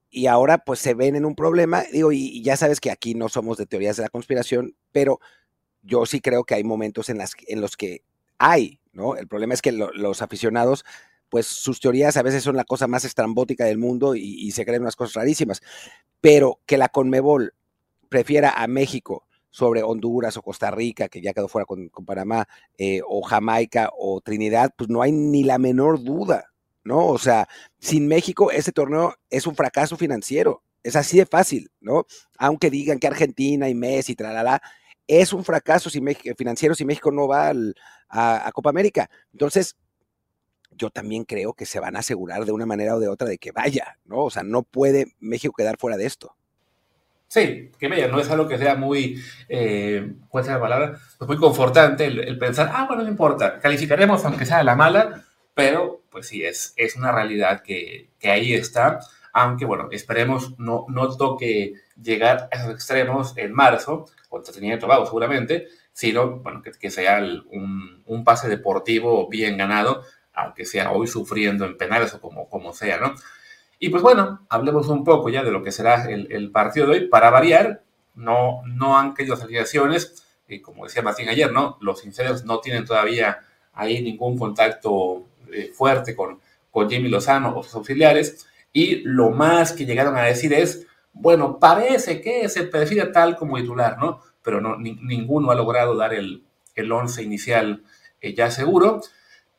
Y 0.08 0.26
ahora 0.26 0.58
pues 0.58 0.78
se 0.78 0.94
ven 0.94 1.16
en 1.16 1.24
un 1.24 1.34
problema, 1.34 1.82
digo, 1.92 2.12
y, 2.12 2.40
ya 2.44 2.56
sabes 2.56 2.78
que 2.78 2.92
aquí 2.92 3.16
no 3.16 3.28
somos 3.28 3.58
de 3.58 3.66
teorías 3.66 3.96
de 3.96 4.04
la 4.04 4.08
conspiración, 4.08 4.76
pero 4.92 5.18
yo 5.82 6.06
sí 6.06 6.20
creo 6.20 6.44
que 6.44 6.54
hay 6.54 6.62
momentos 6.62 7.08
en, 7.08 7.18
las, 7.18 7.32
en 7.48 7.60
los 7.60 7.76
que 7.76 8.04
hay, 8.38 8.80
¿no? 8.92 9.16
El 9.16 9.26
problema 9.26 9.52
es 9.52 9.62
que 9.62 9.72
los 9.72 10.22
aficionados, 10.22 10.84
pues 11.28 11.48
sus 11.48 11.80
teorías 11.80 12.16
a 12.16 12.22
veces 12.22 12.44
son 12.44 12.54
la 12.54 12.64
cosa 12.64 12.86
más 12.86 13.04
estrambótica 13.04 13.64
del 13.64 13.78
mundo 13.78 14.14
y, 14.14 14.20
y 14.22 14.52
se 14.52 14.64
creen 14.64 14.82
unas 14.82 14.94
cosas 14.94 15.14
rarísimas, 15.14 15.60
pero 16.20 16.60
que 16.66 16.78
la 16.78 16.88
Conmebol 16.88 17.54
prefiera 18.08 18.50
a 18.50 18.68
México 18.68 19.27
sobre 19.50 19.82
Honduras 19.82 20.36
o 20.36 20.42
Costa 20.42 20.70
Rica, 20.70 21.08
que 21.08 21.20
ya 21.20 21.32
quedó 21.32 21.48
fuera 21.48 21.66
con, 21.66 21.90
Panamá, 22.06 22.46
eh, 22.76 23.00
o 23.06 23.22
Jamaica 23.22 23.90
o 23.96 24.20
Trinidad, 24.20 24.72
pues 24.76 24.90
no 24.90 25.02
hay 25.02 25.12
ni 25.12 25.44
la 25.44 25.58
menor 25.58 26.02
duda, 26.02 26.52
¿no? 26.84 27.06
O 27.06 27.18
sea, 27.18 27.48
sin 27.78 28.08
México 28.08 28.50
ese 28.50 28.72
torneo 28.72 29.14
es 29.30 29.46
un 29.46 29.54
fracaso 29.54 29.96
financiero, 29.96 30.62
es 30.82 30.96
así 30.96 31.18
de 31.18 31.26
fácil, 31.26 31.70
¿no? 31.80 32.06
Aunque 32.38 32.70
digan 32.70 32.98
que 32.98 33.06
Argentina 33.06 33.68
y 33.68 33.74
Messi, 33.74 34.14
tralala, 34.14 34.62
es 35.06 35.32
un 35.32 35.44
fracaso 35.44 35.90
si 35.90 36.00
México, 36.00 36.34
financiero 36.36 36.74
si 36.74 36.84
México 36.84 37.10
no 37.10 37.26
va 37.28 37.50
a, 38.08 38.46
a 38.46 38.52
Copa 38.52 38.70
América. 38.70 39.10
Entonces, 39.32 39.76
yo 40.70 40.90
también 40.90 41.24
creo 41.24 41.54
que 41.54 41.66
se 41.66 41.80
van 41.80 41.96
a 41.96 42.00
asegurar 42.00 42.44
de 42.44 42.52
una 42.52 42.66
manera 42.66 42.94
o 42.96 43.00
de 43.00 43.08
otra 43.08 43.28
de 43.28 43.38
que 43.38 43.52
vaya, 43.52 43.98
¿no? 44.04 44.24
O 44.24 44.30
sea, 44.30 44.42
no 44.42 44.62
puede 44.62 45.14
México 45.18 45.54
quedar 45.56 45.76
fuera 45.78 45.96
de 45.96 46.06
esto. 46.06 46.37
Sí, 47.28 47.70
que 47.78 47.88
vaya, 47.88 48.08
no 48.08 48.18
es 48.20 48.30
algo 48.30 48.48
que 48.48 48.56
sea 48.56 48.74
muy, 48.74 49.22
eh, 49.50 50.14
¿cuál 50.30 50.44
es 50.44 50.50
la 50.50 50.60
palabra? 50.60 50.98
Pues 51.18 51.28
muy 51.28 51.36
confortante 51.36 52.06
el, 52.06 52.38
pensar, 52.38 52.70
ah, 52.72 52.86
bueno, 52.88 53.02
no 53.02 53.08
importa, 53.10 53.58
calificaremos 53.60 54.24
aunque 54.24 54.46
sea 54.46 54.64
la 54.64 54.74
mala, 54.74 55.24
pero 55.52 56.02
pues 56.10 56.26
sí, 56.28 56.42
es, 56.42 56.72
es 56.76 56.96
una 56.96 57.12
realidad 57.12 57.62
que, 57.62 58.08
que 58.18 58.30
ahí 58.30 58.54
está, 58.54 59.00
aunque 59.34 59.66
bueno, 59.66 59.88
esperemos 59.92 60.58
no, 60.58 60.86
no 60.88 61.14
toque 61.16 61.74
llegar 62.02 62.48
a 62.50 62.56
esos 62.56 62.70
extremos 62.72 63.36
en 63.36 63.52
marzo, 63.52 64.06
contra 64.30 64.52
Trinidad 64.52 64.76
y 64.78 64.80
Tobago 64.80 65.04
seguramente, 65.04 65.68
sino 65.92 66.38
bueno, 66.38 66.62
que, 66.62 66.72
que 66.72 66.90
sea 66.90 67.18
un, 67.50 68.02
un, 68.06 68.24
pase 68.24 68.48
deportivo 68.48 69.28
bien 69.28 69.58
ganado, 69.58 70.02
aunque 70.32 70.64
sea 70.64 70.92
hoy 70.92 71.06
sufriendo 71.06 71.66
en 71.66 71.76
penales 71.76 72.14
o 72.14 72.20
como, 72.20 72.48
como 72.48 72.72
sea, 72.72 72.98
¿no? 72.98 73.14
Y 73.78 73.90
pues 73.90 74.02
bueno, 74.02 74.46
hablemos 74.48 74.88
un 74.88 75.04
poco 75.04 75.28
ya 75.28 75.44
de 75.44 75.52
lo 75.52 75.62
que 75.62 75.70
será 75.70 76.04
el, 76.08 76.50
partido 76.50 76.86
de 76.86 76.92
hoy. 76.92 77.08
Para 77.08 77.30
variar, 77.30 77.82
no, 78.14 78.62
no 78.66 78.98
han 78.98 79.12
caído 79.12 79.34
las 79.34 79.44
alineaciones. 79.44 80.24
y 80.48 80.60
como 80.60 80.84
decía 80.84 81.02
Martín 81.02 81.28
ayer, 81.28 81.52
¿no? 81.52 81.78
Los 81.80 82.00
sinceros 82.00 82.44
no 82.44 82.58
tienen 82.60 82.84
todavía 82.84 83.38
ahí 83.72 84.02
ningún 84.02 84.36
contacto 84.36 85.26
eh, 85.52 85.70
fuerte 85.72 86.16
con, 86.16 86.40
con 86.70 86.90
Jimmy 86.90 87.08
Lozano 87.08 87.56
o 87.56 87.62
sus 87.62 87.76
auxiliares. 87.76 88.46
Y 88.72 89.02
lo 89.04 89.30
más 89.30 89.72
que 89.72 89.86
llegaron 89.86 90.16
a 90.16 90.22
decir 90.22 90.52
es, 90.52 90.86
bueno, 91.12 91.58
parece 91.58 92.20
que 92.20 92.48
se 92.48 92.64
prefiere 92.64 93.10
tal 93.10 93.36
como 93.36 93.56
titular, 93.56 93.98
¿no? 93.98 94.20
Pero 94.42 94.60
no, 94.60 94.76
ninguno 94.76 95.50
ha 95.50 95.54
logrado 95.54 95.96
dar 95.96 96.14
el, 96.14 96.44
el 96.74 96.90
once 96.90 97.22
inicial 97.22 97.82
eh, 98.20 98.34
ya 98.34 98.50
seguro. 98.50 99.02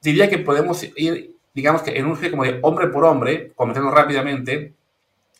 Diría 0.02 0.30
que 0.30 0.40
podemos 0.40 0.84
ir 0.96 1.36
digamos 1.54 1.82
que 1.82 1.98
en 1.98 2.06
un 2.06 2.16
como 2.30 2.44
de 2.44 2.60
hombre 2.62 2.88
por 2.88 3.06
hombre, 3.06 3.52
comentando 3.56 3.92
rápidamente 3.92 4.74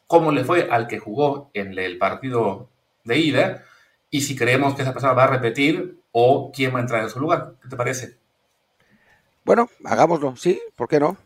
cómo 0.08 0.32
le 0.32 0.44
fue 0.44 0.68
al 0.70 0.88
que 0.88 1.00
jugó 1.00 1.52
en 1.54 1.78
el 1.78 1.98
partido 1.98 2.68
de 3.04 3.20
ida 3.20 3.64
y 4.10 4.22
si 4.22 4.36
creemos 4.36 4.74
que 4.74 4.82
esa 4.82 4.94
persona 4.94 5.14
va 5.14 5.26
a 5.26 5.28
repetir 5.28 6.00
o 6.12 6.52
quién 6.52 6.74
va 6.74 6.80
a 6.80 6.82
entrar 6.82 7.04
en 7.04 7.10
su 7.10 7.20
lugar. 7.20 7.54
¿Qué 7.62 7.70
te 7.70 7.76
parece? 7.76 8.18
Bueno, 9.46 9.70
hagámoslo, 9.84 10.36
sí, 10.36 10.62
¿por 10.76 10.88
qué 10.88 11.00
no? 11.00 11.18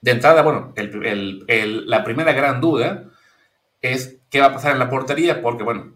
De 0.00 0.12
entrada, 0.12 0.42
bueno, 0.42 0.72
la 0.76 2.04
primera 2.04 2.32
gran 2.32 2.60
duda 2.60 3.04
es 3.82 4.18
qué 4.30 4.40
va 4.40 4.46
a 4.46 4.52
pasar 4.54 4.72
en 4.72 4.78
la 4.78 4.88
portería, 4.88 5.42
porque 5.42 5.62
bueno, 5.62 5.92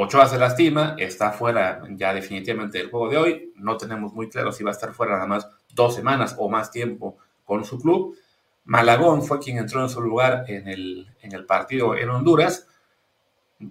Ochoa 0.00 0.28
se 0.28 0.38
lastima, 0.38 0.94
está 0.96 1.32
fuera 1.32 1.82
ya 1.90 2.14
definitivamente 2.14 2.78
del 2.78 2.88
juego 2.88 3.08
de 3.08 3.16
hoy, 3.16 3.52
no 3.56 3.76
tenemos 3.76 4.12
muy 4.12 4.28
claro 4.28 4.52
si 4.52 4.62
va 4.62 4.70
a 4.70 4.72
estar 4.72 4.94
fuera 4.94 5.14
nada 5.14 5.26
más 5.26 5.48
dos 5.74 5.96
semanas 5.96 6.36
o 6.38 6.48
más 6.48 6.70
tiempo 6.70 7.18
con 7.44 7.64
su 7.64 7.80
club. 7.80 8.16
Malagón 8.64 9.24
fue 9.24 9.40
quien 9.40 9.58
entró 9.58 9.82
en 9.82 9.88
su 9.88 10.00
lugar 10.00 10.44
en 10.46 10.68
el, 10.68 11.08
en 11.20 11.34
el 11.34 11.44
partido 11.46 11.96
en 11.96 12.10
Honduras, 12.10 12.68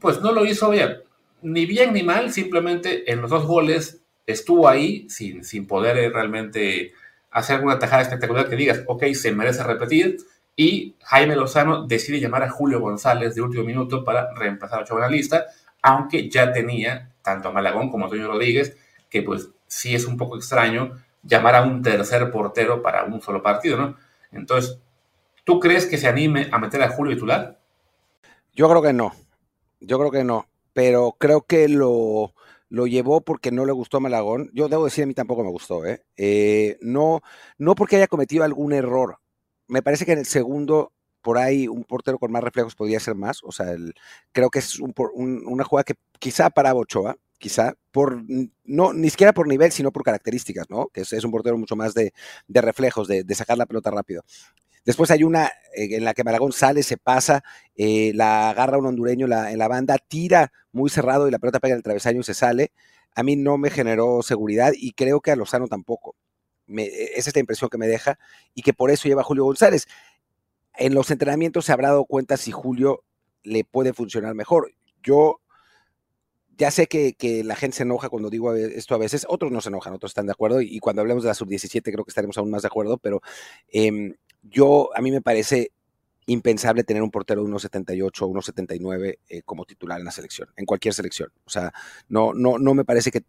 pues 0.01 0.19
no 0.19 0.33
lo 0.33 0.43
hizo 0.43 0.69
bien, 0.69 0.97
ni 1.43 1.65
bien 1.65 1.93
ni 1.93 2.03
mal, 2.03 2.29
simplemente 2.33 3.09
en 3.09 3.21
los 3.21 3.29
dos 3.29 3.45
goles 3.45 4.01
estuvo 4.25 4.67
ahí 4.67 5.09
sin, 5.09 5.45
sin 5.45 5.65
poder 5.65 6.11
realmente 6.11 6.91
hacer 7.31 7.55
alguna 7.55 7.79
tajada 7.79 8.01
espectacular 8.01 8.49
que 8.49 8.57
digas, 8.57 8.83
ok, 8.85 9.05
se 9.13 9.31
merece 9.31 9.63
repetir, 9.63 10.17
y 10.57 10.95
Jaime 11.03 11.37
Lozano 11.37 11.87
decide 11.87 12.19
llamar 12.19 12.43
a 12.43 12.49
Julio 12.49 12.81
González 12.81 13.33
de 13.35 13.41
último 13.41 13.63
minuto 13.63 14.03
para 14.03 14.33
reemplazar 14.33 14.79
a 14.79 14.81
Ochoa 14.81 14.97
en 14.97 15.01
la 15.03 15.09
lista, 15.15 15.45
aunque 15.87 16.29
ya 16.29 16.51
tenía 16.51 17.13
tanto 17.21 17.47
a 17.47 17.53
Malagón 17.53 17.89
como 17.89 18.05
a 18.05 18.09
Toño 18.09 18.27
Rodríguez, 18.27 18.75
que 19.09 19.21
pues 19.21 19.49
sí 19.67 19.95
es 19.95 20.05
un 20.05 20.17
poco 20.17 20.35
extraño 20.35 20.91
llamar 21.23 21.55
a 21.55 21.61
un 21.63 21.81
tercer 21.81 22.29
portero 22.29 22.81
para 22.81 23.05
un 23.05 23.21
solo 23.21 23.41
partido, 23.41 23.77
¿no? 23.77 23.95
Entonces, 24.33 24.79
¿tú 25.45 25.61
crees 25.61 25.85
que 25.85 25.97
se 25.97 26.09
anime 26.09 26.49
a 26.51 26.59
meter 26.59 26.83
a 26.83 26.89
Julio 26.89 27.13
titular? 27.13 27.57
Yo 28.53 28.67
creo 28.67 28.81
que 28.81 28.91
no, 28.91 29.13
yo 29.79 29.97
creo 29.97 30.11
que 30.11 30.25
no, 30.25 30.47
pero 30.73 31.15
creo 31.17 31.43
que 31.43 31.69
lo, 31.69 32.33
lo 32.67 32.85
llevó 32.85 33.21
porque 33.21 33.51
no 33.51 33.65
le 33.65 33.71
gustó 33.71 33.97
a 33.97 34.01
Malagón. 34.01 34.49
Yo 34.53 34.67
debo 34.67 34.85
decir, 34.85 35.05
a 35.05 35.07
mí 35.07 35.13
tampoco 35.13 35.43
me 35.43 35.51
gustó, 35.51 35.85
¿eh? 35.85 36.03
eh 36.17 36.77
no, 36.81 37.21
no 37.57 37.75
porque 37.75 37.95
haya 37.95 38.07
cometido 38.07 38.43
algún 38.43 38.73
error. 38.73 39.19
Me 39.67 39.81
parece 39.81 40.05
que 40.05 40.11
en 40.11 40.19
el 40.19 40.25
segundo 40.25 40.91
por 41.21 41.37
ahí 41.37 41.67
un 41.67 41.83
portero 41.83 42.19
con 42.19 42.31
más 42.31 42.43
reflejos 42.43 42.75
podría 42.75 42.99
ser 42.99 43.15
más. 43.15 43.41
O 43.43 43.51
sea, 43.51 43.75
creo 44.31 44.49
que 44.49 44.59
es 44.59 44.79
una 44.79 45.63
jugada 45.63 45.83
que 45.83 45.95
quizá 46.19 46.49
para 46.49 46.73
Ochoa, 46.73 47.17
quizá, 47.37 47.75
por, 47.91 48.23
no, 48.63 48.93
ni 48.93 49.09
siquiera 49.09 49.33
por 49.33 49.47
nivel, 49.47 49.71
sino 49.71 49.91
por 49.91 50.03
características, 50.03 50.69
¿no? 50.69 50.87
Que 50.87 51.01
es, 51.01 51.23
un 51.23 51.31
portero 51.31 51.57
mucho 51.57 51.75
más 51.75 51.93
de, 51.93 52.13
reflejos, 52.47 53.07
de, 53.07 53.35
sacar 53.35 53.57
la 53.57 53.65
pelota 53.65 53.91
rápido. 53.91 54.23
Después 54.85 55.11
hay 55.11 55.23
una 55.23 55.47
eh, 55.75 55.97
en 55.97 56.05
la 56.05 56.13
que 56.13 56.23
Malagón 56.23 56.53
sale, 56.53 56.81
se 56.81 56.97
pasa, 56.97 57.43
eh, 57.75 58.13
la 58.15 58.49
agarra 58.49 58.77
un 58.77 58.85
hondureño 58.85 59.27
en 59.27 59.57
la 59.59 59.67
banda, 59.67 59.97
tira 59.97 60.51
muy 60.71 60.89
cerrado 60.89 61.27
y 61.27 61.31
la 61.31 61.39
pelota 61.39 61.59
pega 61.59 61.73
en 61.73 61.77
el 61.77 61.83
travesaño 61.83 62.21
y 62.21 62.23
se 62.23 62.33
sale. 62.33 62.71
A 63.13 63.23
mí 63.23 63.35
no 63.35 63.57
me 63.57 63.69
generó 63.69 64.21
seguridad 64.21 64.71
y 64.75 64.93
creo 64.93 65.19
que 65.21 65.31
a 65.31 65.35
Lozano 65.35 65.67
tampoco. 65.67 66.15
Esa 66.67 67.29
es 67.29 67.35
la 67.35 67.39
impresión 67.39 67.69
que 67.69 67.77
me 67.77 67.87
deja 67.87 68.19
y 68.53 68.61
que 68.61 68.73
por 68.73 68.91
eso 68.91 69.07
lleva 69.07 69.23
Julio 69.23 69.45
González 69.45 69.87
en 70.77 70.93
los 70.93 71.11
entrenamientos 71.11 71.65
se 71.65 71.73
habrá 71.73 71.89
dado 71.89 72.05
cuenta 72.05 72.37
si 72.37 72.51
Julio 72.51 73.03
le 73.43 73.63
puede 73.63 73.93
funcionar 73.93 74.35
mejor. 74.35 74.73
Yo 75.03 75.39
ya 76.57 76.71
sé 76.71 76.87
que, 76.87 77.15
la 77.43 77.55
gente 77.55 77.77
se 77.77 77.83
enoja 77.83 78.09
cuando 78.09 78.29
digo 78.29 78.53
esto 78.55 78.95
a 78.95 78.97
veces, 78.97 79.25
otros 79.29 79.51
no 79.51 79.61
se 79.61 79.69
enojan, 79.69 79.93
otros 79.93 80.11
están 80.11 80.25
de 80.25 80.31
acuerdo, 80.31 80.61
y, 80.61 80.79
cuando 80.79 81.01
hablemos 81.01 81.23
de 81.23 81.27
la 81.29 81.35
sub-17 81.35 81.83
creo 81.83 82.03
que 82.03 82.09
estaremos 82.09 82.37
aún 82.37 82.49
más 82.49 82.63
de 82.63 82.67
acuerdo, 82.67 82.97
pero 82.97 83.21
em, 83.69 84.15
yo, 84.41 84.89
a 84.95 85.01
mí 85.01 85.11
me 85.11 85.21
parece 85.21 85.71
impensable 86.25 86.83
tener 86.83 87.03
un 87.03 87.11
portero 87.11 87.43
de 87.43 87.49
1.78 87.49 88.21
o 88.21 88.27
1.79 88.27 89.19
eh, 89.29 89.41
como 89.43 89.65
titular 89.65 89.99
en 89.99 90.05
la 90.05 90.11
selección, 90.11 90.49
en 90.57 90.65
cualquier 90.65 90.93
selección. 90.93 91.31
O 91.45 91.49
sea, 91.49 91.71
no, 92.09 92.33
no, 92.33 92.57
no 92.57 92.73
me 92.73 92.85
parece 92.85 93.11
que, 93.11 93.23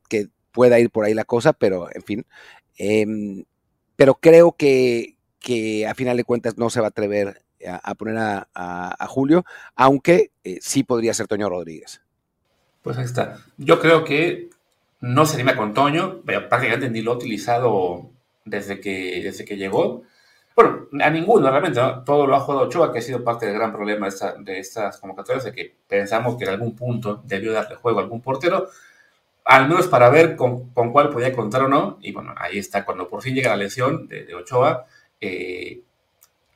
pueda 0.50 0.80
ir 0.80 0.90
por 0.90 1.04
ahí 1.04 1.14
la 1.14 1.24
cosa, 1.24 1.52
pero 1.52 1.88
en 1.94 2.02
fin. 2.02 2.26
Em, 2.78 3.44
pero 3.94 4.14
creo 4.14 4.52
que, 4.52 5.17
que 5.38 5.86
a 5.86 5.94
final 5.94 6.16
de 6.16 6.24
cuentas 6.24 6.58
no 6.58 6.70
se 6.70 6.80
va 6.80 6.86
a 6.86 6.90
atrever 6.90 7.42
a, 7.66 7.94
poner 7.94 8.16
a, 8.18 9.06
Julio, 9.08 9.44
aunque 9.74 10.30
eh, 10.44 10.58
sí 10.60 10.84
podría 10.84 11.14
ser 11.14 11.26
Toño 11.26 11.48
Rodríguez. 11.48 12.00
Pues 12.82 12.96
ahí 12.98 13.04
está. 13.04 13.38
Yo 13.56 13.80
creo 13.80 14.04
que 14.04 14.50
no 15.00 15.26
se 15.26 15.34
anima 15.34 15.56
con 15.56 15.74
Toño, 15.74 16.22
prácticamente 16.22 16.90
ni 16.90 17.02
lo 17.02 17.12
ha 17.12 17.16
utilizado 17.16 18.10
desde 18.44 18.80
que, 18.80 19.20
desde 19.22 19.44
que 19.44 19.56
llegó. 19.56 20.02
Bueno, 20.54 20.88
a 21.00 21.10
ninguno 21.10 21.50
realmente, 21.50 21.80
todo 22.04 22.26
lo 22.26 22.34
ha 22.34 22.40
jugado 22.40 22.66
Ochoa, 22.66 22.92
que 22.92 22.98
ha 22.98 23.02
sido 23.02 23.22
parte 23.22 23.46
del 23.46 23.54
gran 23.54 23.72
problema 23.72 24.08
de, 24.40 24.58
estas 24.58 24.98
convocatorias, 24.98 25.44
de 25.44 25.52
que 25.52 25.76
pensamos 25.86 26.36
que 26.36 26.44
en 26.44 26.50
algún 26.50 26.74
punto 26.74 27.22
debió 27.24 27.52
darle 27.52 27.76
juego 27.76 28.00
a 28.00 28.02
algún 28.02 28.20
portero, 28.20 28.68
al 29.44 29.68
menos 29.68 29.86
para 29.86 30.10
ver 30.10 30.34
con, 30.34 30.70
cuál 30.70 31.10
podía 31.10 31.32
contar 31.32 31.62
o 31.62 31.68
no. 31.68 31.98
Y 32.00 32.12
bueno, 32.12 32.34
ahí 32.36 32.58
está, 32.58 32.84
cuando 32.84 33.08
por 33.08 33.22
fin 33.22 33.34
llega 33.34 33.50
la 33.50 33.56
lesión 33.56 34.08
de, 34.08 34.24
de 34.24 34.34
Ochoa, 34.34 34.86
eh, 35.20 35.82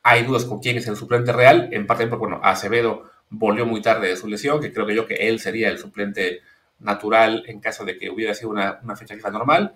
hay 0.03 0.25
dudas 0.25 0.45
con 0.45 0.61
quién 0.61 0.79
es 0.79 0.87
el 0.89 0.97
suplente 0.97 1.33
real, 1.33 1.69
en 1.73 1.87
parte 1.87 2.07
porque, 2.07 2.27
bueno, 2.27 2.41
Acevedo 2.43 3.05
volvió 3.31 3.67
muy 3.67 3.81
tarde 3.81 4.09
de 4.09 4.17
su 4.17 4.29
lesión, 4.29 4.61
que 4.61 4.73
creo 4.73 4.87
que 4.87 4.95
yo 4.95 5.07
que 5.07 5.29
él 5.29 5.41
sería 5.41 5.69
el 5.69 5.79
suplente 5.79 6.41
natural 6.81 7.45
en 7.47 7.61
caso 7.61 7.85
de 7.85 7.99
que 7.99 8.11
hubiera 8.11 8.35
sido 8.35 8.51
una, 8.51 8.81
fecha 8.97 9.15
FIFA 9.15 9.31
normal. 9.31 9.75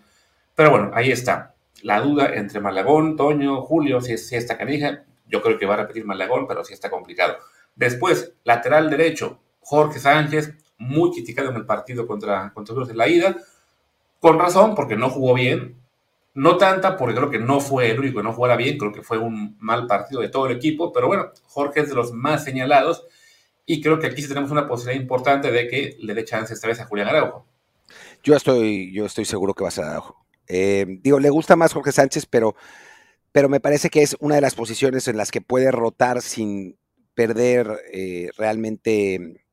Pero 0.54 0.70
bueno, 0.70 0.90
ahí 0.94 1.10
está. 1.10 1.54
La 1.82 2.00
duda 2.00 2.34
entre 2.34 2.60
Malagón, 2.60 3.16
Toño, 3.16 3.62
Julio, 3.62 4.00
si, 4.00 4.18
si 4.18 4.36
está 4.36 4.56
canija, 4.58 5.04
yo 5.26 5.42
creo 5.42 5.58
que 5.58 5.66
va 5.66 5.74
a 5.74 5.78
repetir 5.78 6.04
Malagón, 6.04 6.46
pero 6.46 6.64
sí 6.64 6.74
está 6.74 6.90
complicado. 6.90 7.36
Después, 7.74 8.32
lateral 8.44 8.90
derecho, 8.90 9.40
Jorge 9.60 9.98
Sánchez, 9.98 10.54
muy 10.78 11.10
criticado 11.10 11.50
en 11.50 11.56
el 11.56 11.66
partido 11.66 12.06
contra, 12.06 12.52
contra 12.52 12.74
de 12.84 12.94
la 12.94 13.08
ida, 13.08 13.36
con 14.20 14.38
razón, 14.38 14.74
porque 14.74 14.96
no 14.96 15.10
jugó 15.10 15.34
bien, 15.34 15.76
no 16.36 16.58
tanta, 16.58 16.98
porque 16.98 17.14
creo 17.14 17.30
que 17.30 17.38
no 17.38 17.60
fue 17.60 17.90
el 17.90 17.98
único 17.98 18.18
que 18.18 18.22
no 18.22 18.32
jugara 18.34 18.56
bien, 18.56 18.76
creo 18.76 18.92
que 18.92 19.02
fue 19.02 19.16
un 19.16 19.56
mal 19.58 19.86
partido 19.86 20.20
de 20.20 20.28
todo 20.28 20.46
el 20.46 20.56
equipo, 20.56 20.92
pero 20.92 21.06
bueno, 21.06 21.32
Jorge 21.46 21.80
es 21.80 21.88
de 21.88 21.94
los 21.94 22.12
más 22.12 22.44
señalados 22.44 23.06
y 23.64 23.80
creo 23.80 23.98
que 23.98 24.06
aquí 24.06 24.20
sí 24.20 24.28
tenemos 24.28 24.50
una 24.50 24.68
posibilidad 24.68 25.00
importante 25.00 25.50
de 25.50 25.66
que 25.66 25.96
le 25.98 26.12
dé 26.12 26.24
chance 26.26 26.52
esta 26.52 26.68
vez 26.68 26.78
a 26.78 26.84
Julián 26.84 27.08
Araujo. 27.08 27.46
Yo 28.22 28.36
estoy, 28.36 28.92
yo 28.92 29.06
estoy 29.06 29.24
seguro 29.24 29.54
que 29.54 29.64
va 29.64 29.68
a 29.68 29.72
ser 29.72 29.84
Araujo. 29.84 30.26
Eh, 30.46 30.84
digo, 31.00 31.18
le 31.18 31.30
gusta 31.30 31.56
más 31.56 31.72
Jorge 31.72 31.90
Sánchez, 31.90 32.26
pero, 32.26 32.54
pero 33.32 33.48
me 33.48 33.60
parece 33.60 33.88
que 33.88 34.02
es 34.02 34.14
una 34.20 34.34
de 34.34 34.42
las 34.42 34.54
posiciones 34.54 35.08
en 35.08 35.16
las 35.16 35.30
que 35.30 35.40
puede 35.40 35.72
rotar 35.72 36.20
sin 36.20 36.76
perder 37.14 37.80
eh, 37.94 38.28
realmente 38.36 39.45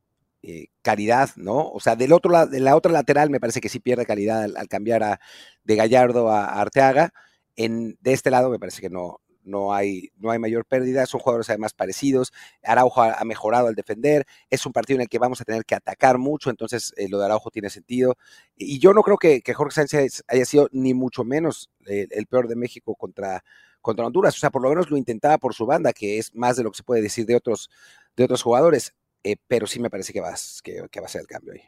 eh, 0.45 0.67
calidad, 0.81 1.29
¿no? 1.37 1.69
O 1.69 1.79
sea, 1.79 1.95
del 1.95 2.11
otro 2.11 2.45
de 2.47 2.59
la 2.59 2.75
otra 2.75 2.91
lateral 2.91 3.29
me 3.29 3.39
parece 3.39 3.61
que 3.61 3.69
sí 3.69 3.79
pierde 3.79 4.05
calidad 4.05 4.43
al, 4.43 4.67
cambiar 4.67 5.01
a, 5.01 5.19
de 5.63 5.75
Gallardo 5.77 6.29
a, 6.29 6.59
Arteaga. 6.61 7.13
En, 7.55 7.97
de 8.01 8.13
este 8.13 8.29
lado 8.29 8.49
me 8.49 8.59
parece 8.59 8.81
que 8.81 8.89
no, 8.89 9.21
no 9.43 9.73
hay, 9.73 10.11
no 10.17 10.31
hay 10.31 10.39
mayor 10.39 10.65
pérdida, 10.65 11.05
son 11.05 11.19
jugadores 11.21 11.49
además 11.49 11.73
parecidos, 11.73 12.33
Araujo 12.63 13.01
ha, 13.03 13.23
mejorado 13.23 13.67
al 13.67 13.75
defender, 13.75 14.25
es 14.49 14.65
un 14.65 14.73
partido 14.73 14.97
en 14.97 15.01
el 15.03 15.09
que 15.09 15.19
vamos 15.19 15.41
a 15.41 15.45
tener 15.45 15.65
que 15.65 15.75
atacar 15.75 16.17
mucho, 16.17 16.49
entonces 16.49 16.93
eh, 16.97 17.07
lo 17.09 17.19
de 17.19 17.25
Araujo 17.25 17.49
tiene 17.49 17.69
sentido. 17.69 18.17
Y 18.57 18.79
yo 18.79 18.93
no 18.93 19.01
creo 19.03 19.17
que, 19.17 19.41
Jorge 19.53 19.75
Sánchez 19.75 20.23
haya 20.27 20.45
sido 20.45 20.69
ni 20.71 20.93
mucho 20.93 21.23
menos 21.23 21.69
el, 21.85 22.27
peor 22.27 22.47
de 22.47 22.55
México 22.55 22.95
contra, 22.95 23.43
contra 23.81 24.05
Honduras, 24.05 24.35
o 24.35 24.39
sea, 24.39 24.49
por 24.49 24.61
lo 24.61 24.69
menos 24.69 24.89
lo 24.89 24.97
intentaba 24.97 25.37
por 25.37 25.53
su 25.53 25.65
banda, 25.65 25.93
que 25.93 26.17
es 26.17 26.33
más 26.35 26.57
de 26.57 26.63
lo 26.63 26.71
que 26.71 26.77
se 26.77 26.83
puede 26.83 27.01
decir 27.01 27.25
de 27.25 27.35
otros, 27.35 27.69
de 28.15 28.23
otros 28.23 28.41
jugadores. 28.41 28.93
Eh, 29.23 29.37
pero 29.47 29.67
sí 29.67 29.79
me 29.79 29.89
parece 29.89 30.11
que 30.11 30.21
va, 30.21 30.33
que, 30.63 30.99
va 30.99 31.05
a 31.05 31.09
ser 31.09 31.21
el 31.21 31.27
cambio 31.27 31.53
ahí. 31.53 31.61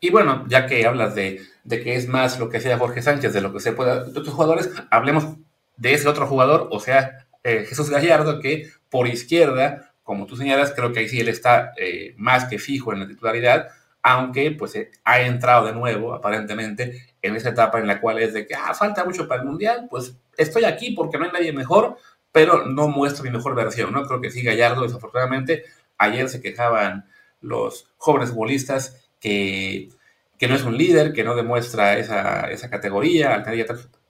Y 0.00 0.10
bueno, 0.10 0.44
ya 0.48 0.66
que 0.66 0.84
hablas 0.84 1.14
de, 1.14 1.40
que 1.68 1.96
es 1.96 2.08
más 2.08 2.38
lo 2.38 2.50
que 2.50 2.60
sea 2.60 2.78
Jorge 2.78 3.00
Sánchez 3.00 3.32
de 3.32 3.40
lo 3.40 3.52
que 3.52 3.60
se 3.60 3.72
pueda 3.72 4.04
de 4.04 4.10
otros 4.18 4.34
jugadores, 4.34 4.70
hablemos 4.90 5.36
de 5.76 5.94
ese 5.94 6.08
otro 6.08 6.26
jugador, 6.26 6.68
o 6.70 6.78
sea, 6.78 7.26
eh, 7.42 7.64
Jesús 7.66 7.88
Gallardo, 7.88 8.38
que 8.38 8.70
por 8.90 9.08
izquierda, 9.08 9.94
como 10.02 10.26
tú 10.26 10.36
señalas, 10.36 10.72
creo 10.76 10.92
que 10.92 11.00
ahí 11.00 11.08
sí 11.08 11.20
él 11.20 11.28
está 11.28 11.72
eh, 11.78 12.14
más 12.18 12.44
que 12.44 12.58
fijo 12.58 12.92
en 12.92 13.00
la 13.00 13.08
titularidad, 13.08 13.68
aunque 14.02 14.50
pues 14.50 14.74
ha 15.04 15.20
entrado 15.22 15.66
de 15.66 15.72
nuevo, 15.72 16.12
aparentemente, 16.12 17.14
en 17.22 17.36
esa 17.36 17.48
etapa 17.48 17.78
en 17.78 17.86
la 17.86 18.02
cual 18.02 18.18
es 18.18 18.34
de 18.34 18.46
que, 18.46 18.54
ah, 18.54 18.74
falta 18.74 19.04
mucho 19.06 19.26
para 19.26 19.40
el 19.40 19.48
Mundial, 19.48 19.86
pues 19.88 20.14
estoy 20.36 20.64
aquí 20.64 20.90
porque 20.90 21.16
no 21.16 21.24
hay 21.24 21.32
nadie 21.32 21.52
mejor, 21.54 21.96
pero 22.30 22.66
no 22.66 22.88
muestro 22.88 23.24
mi 23.24 23.30
mejor 23.30 23.54
versión, 23.54 23.92
¿no? 23.92 24.04
Creo 24.06 24.20
que 24.20 24.30
sí, 24.30 24.42
Gallardo, 24.42 24.82
desafortunadamente, 24.82 25.64
Ayer 25.98 26.28
se 26.28 26.40
quejaban 26.40 27.06
los 27.40 27.92
jóvenes 27.96 28.30
futbolistas 28.30 29.08
que, 29.20 29.90
que 30.38 30.48
no 30.48 30.54
es 30.54 30.64
un 30.64 30.76
líder, 30.76 31.12
que 31.12 31.24
no 31.24 31.34
demuestra 31.34 31.96
esa, 31.98 32.50
esa 32.50 32.70
categoría, 32.70 33.34
al 33.34 33.44
tener 33.44 33.66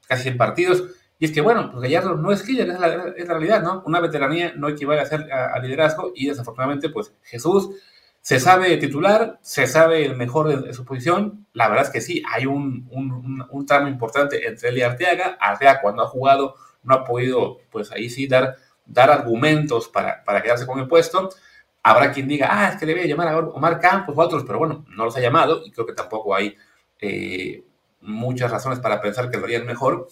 casi 0.07 0.23
100 0.23 0.37
partidos. 0.37 0.85
Y 1.19 1.26
es 1.26 1.33
que, 1.33 1.41
bueno, 1.41 1.71
pues 1.71 1.83
Gallardo 1.83 2.17
no 2.17 2.33
es 2.33 2.47
líder, 2.47 2.71
es 2.71 2.81
la, 2.81 3.12
es 3.17 3.26
la 3.29 3.35
realidad, 3.35 3.62
¿no? 3.62 3.83
Una 3.87 4.00
veteranía 4.00 4.53
no 4.57 4.69
equivale 4.69 5.00
a 5.00 5.07
ser 5.07 5.33
a, 5.33 5.59
liderazgo 5.61 6.12
y 6.14 6.26
desafortunadamente, 6.26 6.88
pues 6.88 7.14
Jesús 7.23 7.71
se 8.21 8.41
sabe 8.41 8.76
titular, 8.79 9.38
se 9.43 9.67
sabe 9.67 10.05
el 10.05 10.17
mejor 10.17 10.64
de, 10.64 10.73
su 10.73 10.85
posición. 10.85 11.47
La 11.53 11.69
verdad 11.69 11.85
es 11.85 11.91
que 11.91 12.00
sí, 12.00 12.23
hay 12.31 12.47
un, 12.47 12.88
un, 12.91 13.47
un, 13.49 13.67
tramo 13.67 13.87
importante 13.87 14.47
entre 14.47 14.71
él 14.71 14.79
y 14.79 14.83
Arteaga. 14.83 15.37
Arteaga 15.41 15.81
cuando 15.81 16.03
ha 16.03 16.07
jugado 16.07 16.57
no 16.83 16.95
ha 16.95 17.05
podido, 17.05 17.59
pues 17.71 17.93
ahí 17.93 18.11
sí, 18.11 18.26
dar, 18.26 18.57
dar 18.87 19.11
argumentos 19.11 19.88
para, 19.88 20.25
para 20.25 20.43
quedarse 20.43 20.67
con 20.67 20.79
el 20.81 20.88
puesto. 20.88 21.31
Habrá 21.87 22.11
quien 22.12 22.26
diga, 22.26 22.49
ah, 22.50 22.71
es 22.71 22.76
que 22.76 22.87
debe 22.87 23.07
llamar 23.07 23.29
a 23.29 23.38
Omar 23.38 23.79
Campos 23.79 24.17
o 24.17 24.21
otros, 24.21 24.45
pero 24.47 24.59
bueno, 24.59 24.87
no 24.88 25.05
los 25.05 25.17
ha 25.17 25.21
llamado 25.21 25.62
y 25.64 25.71
creo 25.71 25.87
que 25.87 25.93
tampoco 25.93 26.35
hay 26.35 26.57
eh, 26.99 27.62
muchas 28.00 28.50
razones 28.50 28.81
para 28.81 29.03
pensar 29.03 29.31
que 29.31 29.37
lo 29.37 29.45
harían 29.45 29.67
mejor. 29.67 30.09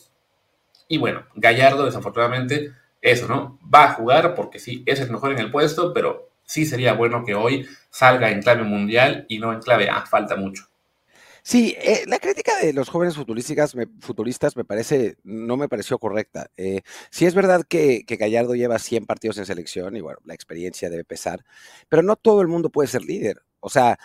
Y 0.87 0.99
bueno, 0.99 1.25
Gallardo, 1.35 1.87
desafortunadamente, 1.87 2.73
eso, 3.01 3.27
¿no? 3.27 3.59
Va 3.75 3.85
a 3.85 3.93
jugar 3.95 4.35
porque 4.35 4.59
sí, 4.59 4.83
es 4.87 5.01
el 5.01 5.11
mejor 5.11 5.33
en 5.33 5.39
el 5.39 5.51
puesto, 5.51 5.95
pero 5.95 6.31
sí 6.45 6.67
sería 6.67 6.93
bueno 6.93 7.25
que 7.25 7.35
hoy 7.35 7.67
salga 7.89 8.31
en 8.31 8.43
clave 8.43 8.65
mundial 8.65 9.25
y 9.29 9.39
no 9.39 9.53
en 9.53 9.61
clave, 9.61 9.89
ah, 9.91 10.05
falta 10.07 10.37
mucho. 10.37 10.72
Sí, 11.45 11.75
eh, 11.79 12.05
la 12.07 12.19
crítica 12.21 12.53
de 12.63 12.73
los 12.73 12.89
jóvenes 12.89 13.17
futuristas 13.17 13.75
me, 13.75 13.87
futuristas 14.01 14.57
me 14.57 14.65
parece, 14.65 15.17
no 15.25 15.57
me 15.57 15.69
pareció 15.69 15.99
correcta. 15.99 16.49
Eh, 16.57 16.83
sí 17.11 17.27
es 17.27 17.35
verdad 17.35 17.65
que, 17.69 18.05
que, 18.07 18.17
Gallardo 18.17 18.55
lleva 18.55 18.79
100 18.79 19.07
partidos 19.07 19.39
en 19.39 19.47
selección 19.47 19.97
y 19.97 20.01
bueno, 20.01 20.21
la 20.25 20.35
experiencia 20.35 20.89
debe 20.89 21.05
pesar, 21.05 21.45
pero 21.89 22.03
no 22.03 22.15
todo 22.17 22.43
el 22.43 22.49
mundo 22.49 22.71
puede 22.71 22.89
ser 22.89 23.03
líder. 23.03 23.43
O 23.61 23.69
sea, 23.71 23.99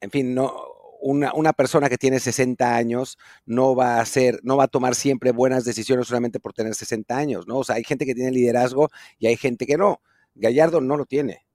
en 0.00 0.10
fin, 0.10 0.34
no, 0.34 0.52
una, 1.00 1.32
una, 1.34 1.52
persona 1.52 1.88
que 1.88 1.98
tiene 1.98 2.20
60 2.20 2.76
años 2.76 3.18
no 3.46 3.74
va 3.74 4.00
a 4.00 4.06
ser, 4.06 4.40
no 4.42 4.56
va 4.56 4.64
a 4.64 4.68
tomar 4.68 4.94
siempre 4.94 5.32
buenas 5.32 5.64
decisiones 5.64 6.08
solamente 6.08 6.40
por 6.40 6.52
tener 6.52 6.74
60 6.74 7.16
años, 7.16 7.46
¿no? 7.46 7.58
O 7.58 7.64
sea, 7.64 7.76
hay 7.76 7.84
gente 7.84 8.06
que 8.06 8.14
tiene 8.14 8.30
liderazgo 8.32 8.90
y 9.18 9.26
hay 9.26 9.36
gente 9.36 9.66
que 9.66 9.76
no. 9.76 10.00
Gallardo 10.34 10.80
no 10.80 10.96
lo 10.96 11.06
tiene. 11.06 11.47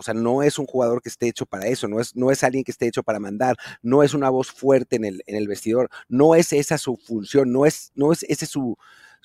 O 0.00 0.02
sea, 0.02 0.14
no 0.14 0.42
es 0.42 0.58
un 0.58 0.66
jugador 0.66 1.02
que 1.02 1.08
esté 1.08 1.28
hecho 1.28 1.46
para 1.46 1.66
eso, 1.66 1.88
no 1.88 2.00
es, 2.00 2.16
no 2.16 2.30
es 2.30 2.42
alguien 2.42 2.64
que 2.64 2.72
esté 2.72 2.86
hecho 2.86 3.02
para 3.02 3.20
mandar, 3.20 3.56
no 3.82 4.02
es 4.02 4.14
una 4.14 4.30
voz 4.30 4.50
fuerte 4.50 4.96
en 4.96 5.04
el, 5.04 5.22
en 5.26 5.36
el 5.36 5.46
vestidor, 5.46 5.90
no 6.08 6.34
es 6.34 6.52
esa 6.52 6.78
su 6.78 6.96
función, 6.96 7.52
no 7.52 7.66
es, 7.66 7.92
no 7.94 8.12
es 8.12 8.24
ese 8.24 8.46
su, 8.46 8.76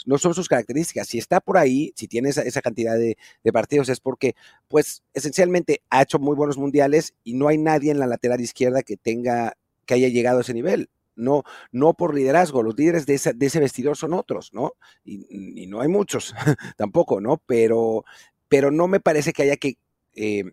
no 0.06 0.18
son 0.18 0.34
sus 0.34 0.50
características. 0.50 1.08
Si 1.08 1.18
está 1.18 1.40
por 1.40 1.58
ahí, 1.58 1.94
si 1.96 2.08
tiene 2.08 2.30
esa, 2.30 2.62
cantidad 2.62 2.98
de, 2.98 3.18
de, 3.44 3.54
partidos, 3.54 3.90
es 3.90 4.00
porque, 4.00 4.36
pues, 4.68 5.04
esencialmente 5.14 5.82
ha 5.90 6.02
hecho 6.02 6.20
muy 6.20 6.36
buenos 6.36 6.58
mundiales 6.58 7.14
y 7.24 7.36
no 7.36 7.48
hay 7.48 7.58
nadie 7.58 7.92
en 7.92 8.00
la 8.00 8.08
lateral 8.08 8.42
izquierda 8.42 8.84
que 8.84 8.98
tenga, 8.98 9.54
que 9.86 9.94
haya 9.94 10.10
llegado 10.10 10.40
a 10.40 10.42
ese 10.42 10.54
nivel. 10.54 10.90
No, 11.16 11.44
no 11.72 11.94
por 11.94 12.14
liderazgo, 12.14 12.62
los 12.62 12.78
líderes 12.78 13.06
de, 13.06 13.14
esa, 13.14 13.32
de 13.32 13.46
ese 13.46 13.62
vestidor 13.62 13.96
son 13.96 14.14
otros, 14.14 14.54
¿no? 14.54 14.74
Y, 15.06 15.64
y 15.64 15.68
no 15.68 15.80
hay 15.80 15.88
muchos 15.88 16.36
tampoco, 16.78 17.22
¿no? 17.22 17.42
Pero, 17.46 18.04
pero 18.50 18.70
no 18.70 18.90
me 18.90 19.00
parece 19.00 19.32
que 19.32 19.44
haya 19.44 19.56
que 19.56 19.78
eh, 20.16 20.44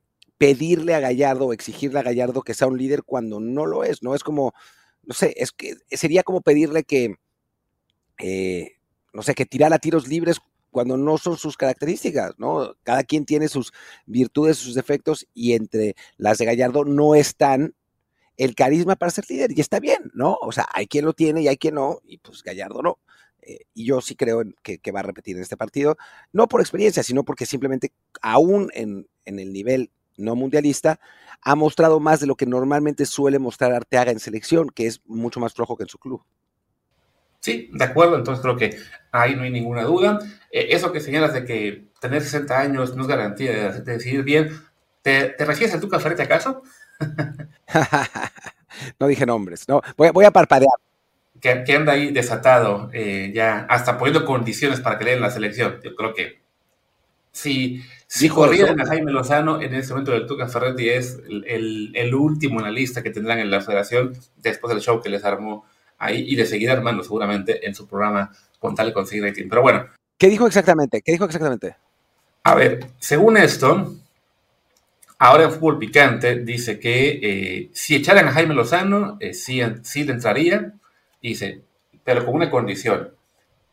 pedirle 0.43 0.97
a 0.97 0.99
Gallardo 0.99 1.53
exigirle 1.53 2.01
a 2.01 2.03
Gallardo 2.03 2.43
que 2.43 2.53
sea 2.53 2.67
un 2.67 2.77
líder 2.77 3.05
cuando 3.05 3.39
no 3.39 3.65
lo 3.65 3.85
es, 3.85 4.03
¿no? 4.03 4.17
Es 4.17 4.25
como, 4.25 4.55
no 5.05 5.15
sé, 5.15 5.35
es 5.37 5.53
que 5.53 5.77
sería 5.93 6.25
como 6.25 6.41
pedirle 6.41 6.83
que, 6.83 7.15
eh, 8.19 8.73
no 9.13 9.23
sé, 9.23 9.37
que 9.37 9.47
tirara 9.47 9.79
tiros 9.79 10.09
libres 10.09 10.39
cuando 10.73 10.97
no 10.97 11.17
son 11.17 11.37
sus 11.37 11.57
características, 11.57 12.33
¿no? 12.39 12.75
Cada 12.83 13.05
quien 13.05 13.25
tiene 13.25 13.47
sus 13.47 13.73
virtudes, 14.05 14.57
sus 14.57 14.75
defectos, 14.75 15.29
y 15.33 15.53
entre 15.53 15.95
las 16.17 16.39
de 16.39 16.47
Gallardo 16.47 16.85
no 16.85 17.15
están 17.15 17.77
el 18.37 18.57
carisma 18.57 18.97
para 18.97 19.13
ser 19.13 19.27
líder, 19.29 19.53
y 19.57 19.61
está 19.61 19.79
bien, 19.79 20.11
¿no? 20.13 20.39
O 20.43 20.51
sea, 20.51 20.67
hay 20.75 20.89
quien 20.89 21.05
lo 21.05 21.13
tiene 21.13 21.43
y 21.43 21.47
hay 21.47 21.57
quien 21.57 21.77
no, 21.77 22.01
y 22.05 22.19
pues 22.19 22.43
Gallardo 22.43 22.83
no. 22.83 22.99
Eh, 23.43 23.61
y 23.75 23.85
yo 23.85 24.01
sí 24.01 24.17
creo 24.17 24.43
que, 24.65 24.79
que, 24.79 24.91
va 24.91 25.01
a 25.01 25.05
repetir 25.05 25.37
en 25.37 25.43
este 25.43 25.57
partido, 25.57 25.97
no 26.33 26.49
por 26.49 26.61
experiencia, 26.61 27.05
sino 27.05 27.25
porque 27.25 27.47
simplemente 27.47 27.93
aún 28.23 28.71
en, 28.75 29.07
en 29.25 29.39
el 29.39 29.53
nivel 29.53 29.93
no 30.17 30.37
mundialista, 30.37 31.01
ha 31.43 31.55
mostrado 31.55 32.01
más 32.01 32.21
de 32.21 32.27
lo 32.27 32.37
que 32.37 32.47
normalmente 32.47 33.07
suele 33.07 33.39
mostrar 33.39 33.73
Arteaga 33.73 34.13
en 34.13 34.21
selección, 34.21 34.71
que 34.71 34.87
es 34.87 35.01
mucho 35.07 35.41
más 35.41 35.55
flojo 35.55 35.77
que 35.77 35.85
en 35.85 35.89
su 35.89 35.99
club. 35.99 36.23
Sí, 37.41 37.71
de 37.73 37.85
acuerdo, 37.85 38.17
entonces 38.17 38.41
creo 38.41 38.57
que 38.57 38.77
ahí 39.11 39.35
no 39.35 39.43
hay 39.43 39.51
ninguna 39.51 39.83
duda. 39.83 40.21
Eh, 40.53 40.69
eso 40.71 40.93
que 40.93 41.01
señalas 41.01 41.35
de 41.35 41.45
que 41.45 41.89
tener 42.01 42.23
60 42.23 42.59
años 42.59 42.95
no 42.95 43.03
es 43.03 43.09
garantía 43.09 43.51
de, 43.51 43.81
de 43.81 43.93
decidir 43.95 44.23
bien, 44.23 44.51
¿te, 45.03 45.31
te 45.31 45.45
refieres 45.45 45.75
a 45.75 45.81
tu 45.81 45.89
Ferretti 45.89 46.23
acaso? 46.23 46.63
no 49.01 49.07
dije 49.09 49.27
nombres, 49.27 49.69
no, 49.69 49.83
voy, 49.97 50.11
voy 50.11 50.25
a 50.25 50.31
parpadear. 50.31 50.71
Que, 51.41 51.65
que, 51.65 51.75
anda 51.75 51.95
ahí 51.95 52.13
desatado, 52.13 52.89
eh, 52.93 53.33
ya 53.35 53.67
hasta 53.69 53.99
poniendo 53.99 54.25
condiciones 54.25 54.81
para 54.81 54.97
que 54.97 55.05
le 55.05 55.11
den 55.13 55.21
la 55.21 55.31
selección. 55.31 55.81
Yo 55.83 55.97
creo 55.97 56.15
que 56.15 56.41
si, 57.33 57.83
si 58.15 58.29
corrieran 58.29 58.79
a 58.79 58.85
Jaime 58.85 59.11
Lozano, 59.11 59.63
en 59.63 59.75
ese 59.75 59.95
momento 59.95 60.15
el 60.15 60.27
Tuca 60.27 60.47
Ferretti 60.47 60.87
es 60.87 61.19
el, 61.27 61.47
el, 61.47 61.93
el, 61.95 62.15
último 62.15 62.59
en 62.59 62.67
la 62.67 62.71
lista 62.71 63.03
que 63.03 63.09
tendrán 63.09 63.39
en 63.39 63.51
la 63.51 63.63
federación 63.63 64.13
después 64.37 64.71
del 64.71 64.83
show 64.83 65.01
que 65.01 65.09
les 65.09 65.25
armó 65.25 65.65
ahí 65.97 66.23
y 66.29 66.37
de 66.37 66.45
seguir 66.45 66.71
armando 66.71 67.03
seguramente 67.03 67.67
en 67.67 67.75
su 67.75 67.89
programa 67.89 68.31
con 68.59 68.75
tal 68.75 68.91
y 68.91 68.93
conseguir 68.93 69.25
rating. 69.25 69.49
Pero 69.49 69.63
bueno. 69.63 69.87
¿Qué 70.19 70.29
dijo 70.29 70.47
exactamente? 70.47 71.01
¿Qué 71.01 71.13
dijo 71.13 71.25
exactamente? 71.25 71.77
A 72.43 72.55
ver, 72.55 72.87
según 72.99 73.39
esto, 73.39 73.95
ahora 75.19 75.45
en 75.45 75.53
Fútbol 75.53 75.79
Picante 75.79 76.41
dice 76.41 76.79
que 76.79 77.19
eh, 77.23 77.71
si 77.73 77.95
echaran 77.95 78.29
a 78.29 78.33
Jaime 78.33 78.53
Lozano, 78.53 79.17
eh, 79.21 79.33
sí, 79.33 79.63
sí 79.85 80.05
le 80.05 80.13
entraría, 80.13 80.75
dice, 81.23 81.63
pero 82.05 82.27
con 82.27 82.35
una 82.35 82.51
condición 82.51 83.15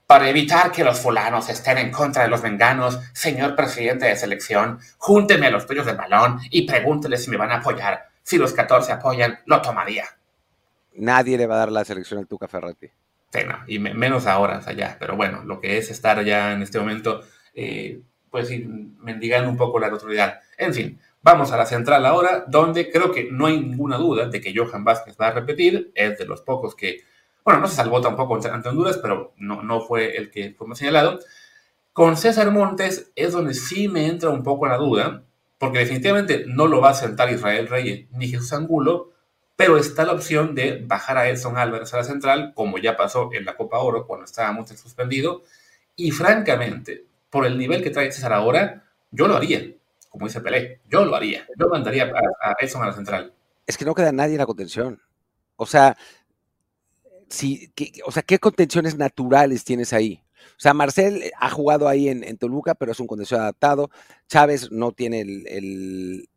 para 0.10 0.28
evitar 0.28 0.72
que 0.72 0.84
los 0.84 1.00
fulanos 1.00 1.50
estén 1.50 1.78
en 1.78 1.92
contra 1.92 2.24
de 2.24 2.30
los 2.30 2.42
venganos, 2.42 3.00
señor 3.14 3.56
presidente 3.56 4.08
de 4.08 4.16
selección, 4.16 4.80
júnteme 4.98 5.46
a 5.46 5.52
los 5.52 5.68
tuyos 5.68 5.86
del 5.86 5.98
balón 5.98 6.40
y 6.50 6.66
pregúntele 6.66 7.16
si 7.16 7.30
me 7.30 7.38
van 7.38 7.52
a 7.52 7.58
apoyar. 7.58 8.08
Si 8.24 8.40
los 8.40 8.54
14 8.54 8.92
apoyan, 8.92 9.38
lo 9.46 9.62
tomaría. 9.62 10.06
Nadie 10.96 11.38
le 11.38 11.46
va 11.46 11.54
a 11.54 11.58
dar 11.60 11.72
la 11.72 11.86
selección 11.86 12.20
al 12.20 12.26
Tuca 12.26 12.48
Ferretti. 12.48 12.88
Sí, 13.32 13.40
no, 13.48 13.60
y 13.68 13.78
me, 13.78 13.94
menos 13.94 14.26
ahora, 14.26 14.58
o 14.58 14.62
sea, 14.64 14.74
ya. 14.74 14.98
Pero 15.00 15.16
bueno, 15.16 15.44
lo 15.44 15.62
que 15.62 15.78
es 15.78 15.92
estar 15.92 16.26
ya 16.26 16.54
en 16.54 16.64
este 16.64 16.80
momento, 16.80 17.22
eh, 17.54 18.02
pues 18.32 18.50
mendigando 18.98 19.48
un 19.48 19.58
poco 19.58 19.78
la 19.78 19.90
autoridad. 19.90 20.40
En 20.58 20.74
fin, 20.74 21.00
vamos 21.22 21.52
a 21.52 21.58
la 21.58 21.68
central 21.68 22.04
ahora, 22.08 22.46
donde 22.48 22.90
creo 22.90 23.12
que 23.12 23.30
no 23.32 23.46
hay 23.46 23.60
ninguna 23.60 23.98
duda 23.98 24.28
de 24.28 24.42
que 24.42 24.56
Johan 24.58 24.84
Vázquez 24.84 25.16
va 25.22 25.28
a 25.28 25.34
repetir. 25.34 25.92
Es 25.94 26.18
de 26.18 26.26
los 26.26 26.42
pocos 26.42 26.74
que 26.74 27.04
bueno, 27.50 27.62
no 27.62 27.68
se 27.68 27.78
salvó 27.78 28.00
tampoco 28.00 28.36
ante 28.36 28.70
Honduras, 28.70 29.00
pero 29.00 29.34
no, 29.38 29.64
no 29.64 29.82
fue 29.82 30.16
el 30.16 30.30
que 30.30 30.54
fue 30.56 30.68
más 30.68 30.78
señalado. 30.78 31.20
Con 31.94 32.16
César 32.16 32.52
Montes 32.52 33.12
es 33.16 33.32
donde 33.32 33.56
sí 33.56 33.88
me 33.88 34.06
entra 34.06 34.30
un 34.30 34.44
poco 34.44 34.68
la 34.68 34.78
duda, 34.78 35.24
porque 35.58 35.80
definitivamente 35.80 36.44
no 36.46 36.68
lo 36.68 36.80
va 36.80 36.92
a 36.92 36.94
sentar 36.94 37.32
Israel 37.32 37.68
Reyes 37.68 38.06
ni 38.12 38.28
Jesús 38.28 38.54
Angulo, 38.54 39.14
pero 39.56 39.78
está 39.78 40.06
la 40.06 40.14
opción 40.14 40.54
de 40.54 40.84
bajar 40.86 41.18
a 41.18 41.28
Edson 41.28 41.58
Álvarez 41.58 41.92
a 41.92 41.98
la 41.98 42.04
central, 42.04 42.54
como 42.54 42.78
ya 42.78 42.96
pasó 42.96 43.32
en 43.34 43.46
la 43.46 43.56
Copa 43.58 43.80
Oro 43.80 44.06
cuando 44.06 44.26
estaba 44.26 44.52
Montes 44.52 44.80
suspendido. 44.80 45.42
Y 45.96 46.12
francamente, 46.12 47.06
por 47.32 47.48
el 47.48 47.58
nivel 47.58 47.82
que 47.82 47.90
trae 47.90 48.12
César 48.12 48.32
ahora, 48.32 48.84
yo 49.10 49.28
lo 49.28 49.36
haría, 49.36 49.66
como 50.12 50.28
dice 50.28 50.40
Pelé, 50.40 50.82
yo 50.88 51.04
lo 51.04 51.16
haría. 51.16 51.48
Yo 51.58 51.68
mandaría 51.68 52.04
a, 52.04 52.52
a 52.52 52.56
Edson 52.60 52.84
a 52.84 52.86
la 52.86 52.94
central. 52.94 53.34
Es 53.66 53.76
que 53.76 53.86
no 53.86 53.96
queda 53.96 54.12
nadie 54.12 54.34
en 54.34 54.40
la 54.40 54.46
contención. 54.46 55.02
O 55.56 55.66
sea, 55.66 55.98
si, 57.30 57.72
o 58.06 58.12
sea, 58.12 58.24
¿qué 58.24 58.40
contenciones 58.40 58.98
naturales 58.98 59.64
tienes 59.64 59.94
ahí? 59.94 60.24
O 60.60 60.62
sea, 60.62 60.74
Marcel 60.74 61.24
eh, 61.24 61.32
ha 61.40 61.50
jugado 61.50 61.88
ahí 61.88 62.10
en, 62.10 62.38
Toluca, 62.38 62.76
pero 62.76 62.92
es 62.92 63.00
un 63.00 63.08
contención 63.08 63.42
adaptado. 63.42 63.90
Chávez 64.28 64.72
no 64.72 64.92
tiene 64.92 65.26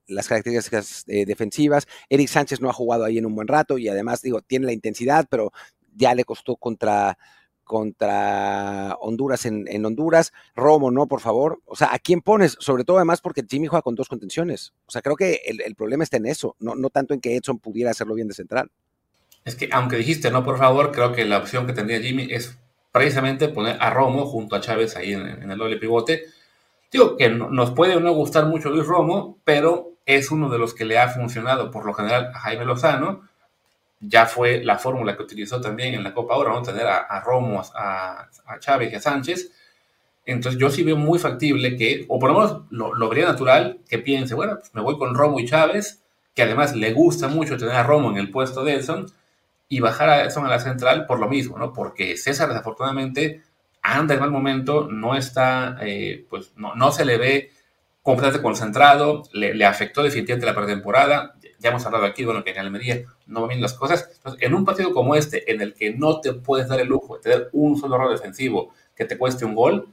las 0.06 0.28
características 0.28 1.04
eh, 1.08 1.24
defensivas. 1.24 1.86
Eric 2.08 2.28
Sánchez 2.28 2.60
no 2.60 2.68
ha 2.68 2.72
jugado 2.72 3.04
ahí 3.04 3.18
en 3.18 3.26
un 3.26 3.34
buen 3.34 3.48
rato 3.48 3.78
y 3.78 3.88
además, 3.88 4.22
digo, 4.22 4.40
tiene 4.42 4.66
la 4.66 4.72
intensidad, 4.72 5.26
pero 5.30 5.52
ya 5.94 6.14
le 6.14 6.24
costó 6.24 6.56
contra, 6.56 7.18
contra 7.64 8.96
Honduras 9.00 9.46
en, 9.46 9.86
Honduras. 9.86 10.32
Romo, 10.54 10.90
no, 10.90 11.06
por 11.06 11.20
favor. 11.20 11.60
O 11.64 11.76
sea, 11.76 11.92
¿a 11.92 11.98
quién 11.98 12.20
pones? 12.20 12.56
Sobre 12.60 12.84
todo 12.84 12.98
además 12.98 13.20
porque 13.20 13.44
Jimmy 13.48 13.66
juega 13.66 13.82
con 13.82 13.94
dos 13.94 14.08
contenciones. 14.08 14.72
O 14.86 14.90
sea, 14.90 15.02
creo 15.02 15.16
que 15.16 15.40
el, 15.46 15.60
el 15.62 15.74
problema 15.74 16.04
está 16.04 16.16
en 16.18 16.26
eso, 16.26 16.56
no, 16.60 16.74
no 16.74 16.90
tanto 16.90 17.14
en 17.14 17.20
que 17.20 17.36
Edson 17.36 17.58
pudiera 17.58 17.90
hacerlo 17.90 18.14
bien 18.14 18.28
de 18.28 18.34
central. 18.34 18.70
Es 19.44 19.56
que, 19.56 19.68
aunque 19.72 19.96
dijiste 19.96 20.30
no, 20.30 20.44
por 20.44 20.58
favor, 20.58 20.92
creo 20.92 21.12
que 21.12 21.24
la 21.24 21.38
opción 21.38 21.66
que 21.66 21.72
tendría 21.72 22.00
Jimmy 22.00 22.28
es 22.30 22.56
precisamente 22.92 23.48
poner 23.48 23.76
a 23.80 23.90
Romo 23.90 24.26
junto 24.26 24.54
a 24.54 24.60
Chávez 24.60 24.96
ahí 24.96 25.14
en, 25.14 25.50
el 25.50 25.58
doble 25.58 25.78
pivote. 25.78 26.24
Digo 26.92 27.16
que 27.16 27.30
no, 27.30 27.48
nos 27.50 27.70
puede 27.70 27.98
no 27.98 28.12
gustar 28.12 28.46
mucho 28.46 28.70
Luis 28.70 28.86
Romo, 28.86 29.38
pero 29.44 29.92
es 30.04 30.30
uno 30.30 30.48
de 30.48 30.58
los 30.58 30.74
que 30.74 30.84
le 30.84 30.98
ha 30.98 31.08
funcionado 31.08 31.70
por 31.70 31.86
lo 31.86 31.94
general 31.94 32.30
a 32.34 32.38
Jaime 32.40 32.64
Lozano. 32.64 33.28
Ya 34.00 34.26
fue 34.26 34.62
la 34.62 34.78
fórmula 34.78 35.16
que 35.16 35.22
utilizó 35.22 35.60
también 35.60 35.94
en 35.94 36.04
la 36.04 36.12
Copa 36.12 36.34
Ahora, 36.34 36.52
¿no? 36.52 36.62
Tener 36.62 36.86
a, 36.86 37.20
Romo, 37.20 37.62
a, 37.74 38.28
a, 38.46 38.58
Chávez 38.58 38.92
y 38.92 38.96
a 38.96 39.00
Sánchez. 39.00 39.50
Entonces 40.26 40.60
yo 40.60 40.70
sí 40.70 40.82
veo 40.82 40.96
muy 40.96 41.18
factible 41.18 41.76
que, 41.76 42.04
o 42.08 42.18
por 42.18 42.30
lo 42.30 42.38
menos 42.38 42.62
lo, 42.70 42.94
lo 42.94 43.08
vería 43.08 43.26
natural, 43.26 43.78
que 43.88 43.98
piense, 43.98 44.34
bueno, 44.34 44.58
pues 44.58 44.74
me 44.74 44.82
voy 44.82 44.98
con 44.98 45.14
Romo 45.14 45.40
y 45.40 45.46
Chávez, 45.46 46.02
que 46.34 46.42
además 46.42 46.76
le 46.76 46.92
gusta 46.92 47.28
mucho 47.28 47.56
tener 47.56 47.74
a 47.74 47.82
Romo 47.82 48.10
en 48.10 48.18
el 48.18 48.30
puesto 48.30 48.64
de 48.64 48.74
Edson, 48.74 49.06
y 49.72 49.80
bajar 49.80 50.10
a 50.10 50.24
Edson 50.24 50.44
a 50.44 50.50
la 50.50 50.58
central 50.58 51.06
por 51.06 51.18
lo 51.18 51.30
mismo, 51.30 51.56
¿no? 51.56 51.72
Porque 51.72 52.18
César 52.18 52.46
desafortunadamente 52.46 53.40
anda 53.80 54.12
en 54.12 54.20
mal 54.20 54.30
momento, 54.30 54.86
no 54.90 55.16
está, 55.16 55.78
eh, 55.80 56.26
pues 56.28 56.52
no, 56.56 56.74
no, 56.74 56.92
se 56.92 57.06
le 57.06 57.16
ve 57.16 57.52
completamente 58.02 58.42
concentrado, 58.42 59.22
le, 59.32 59.54
le, 59.54 59.64
afectó 59.64 60.02
definitivamente 60.02 60.44
la 60.44 60.54
pretemporada, 60.54 61.36
ya 61.58 61.70
hemos 61.70 61.86
hablado 61.86 62.04
aquí, 62.04 62.22
bueno, 62.22 62.44
que 62.44 62.50
en 62.50 62.58
Almería 62.58 63.02
no 63.26 63.40
van 63.40 63.48
bien 63.48 63.62
las 63.62 63.72
cosas, 63.72 64.10
entonces 64.14 64.42
en 64.42 64.52
un 64.52 64.66
partido 64.66 64.92
como 64.92 65.14
este, 65.14 65.50
en 65.50 65.62
el 65.62 65.72
que 65.72 65.94
no 65.94 66.20
te 66.20 66.34
puedes 66.34 66.68
dar 66.68 66.78
el 66.78 66.88
lujo 66.88 67.16
de 67.16 67.22
tener 67.22 67.48
un 67.52 67.78
solo 67.78 67.96
error 67.96 68.10
defensivo 68.10 68.74
que 68.94 69.06
te 69.06 69.16
cueste 69.16 69.46
un 69.46 69.54
gol, 69.54 69.88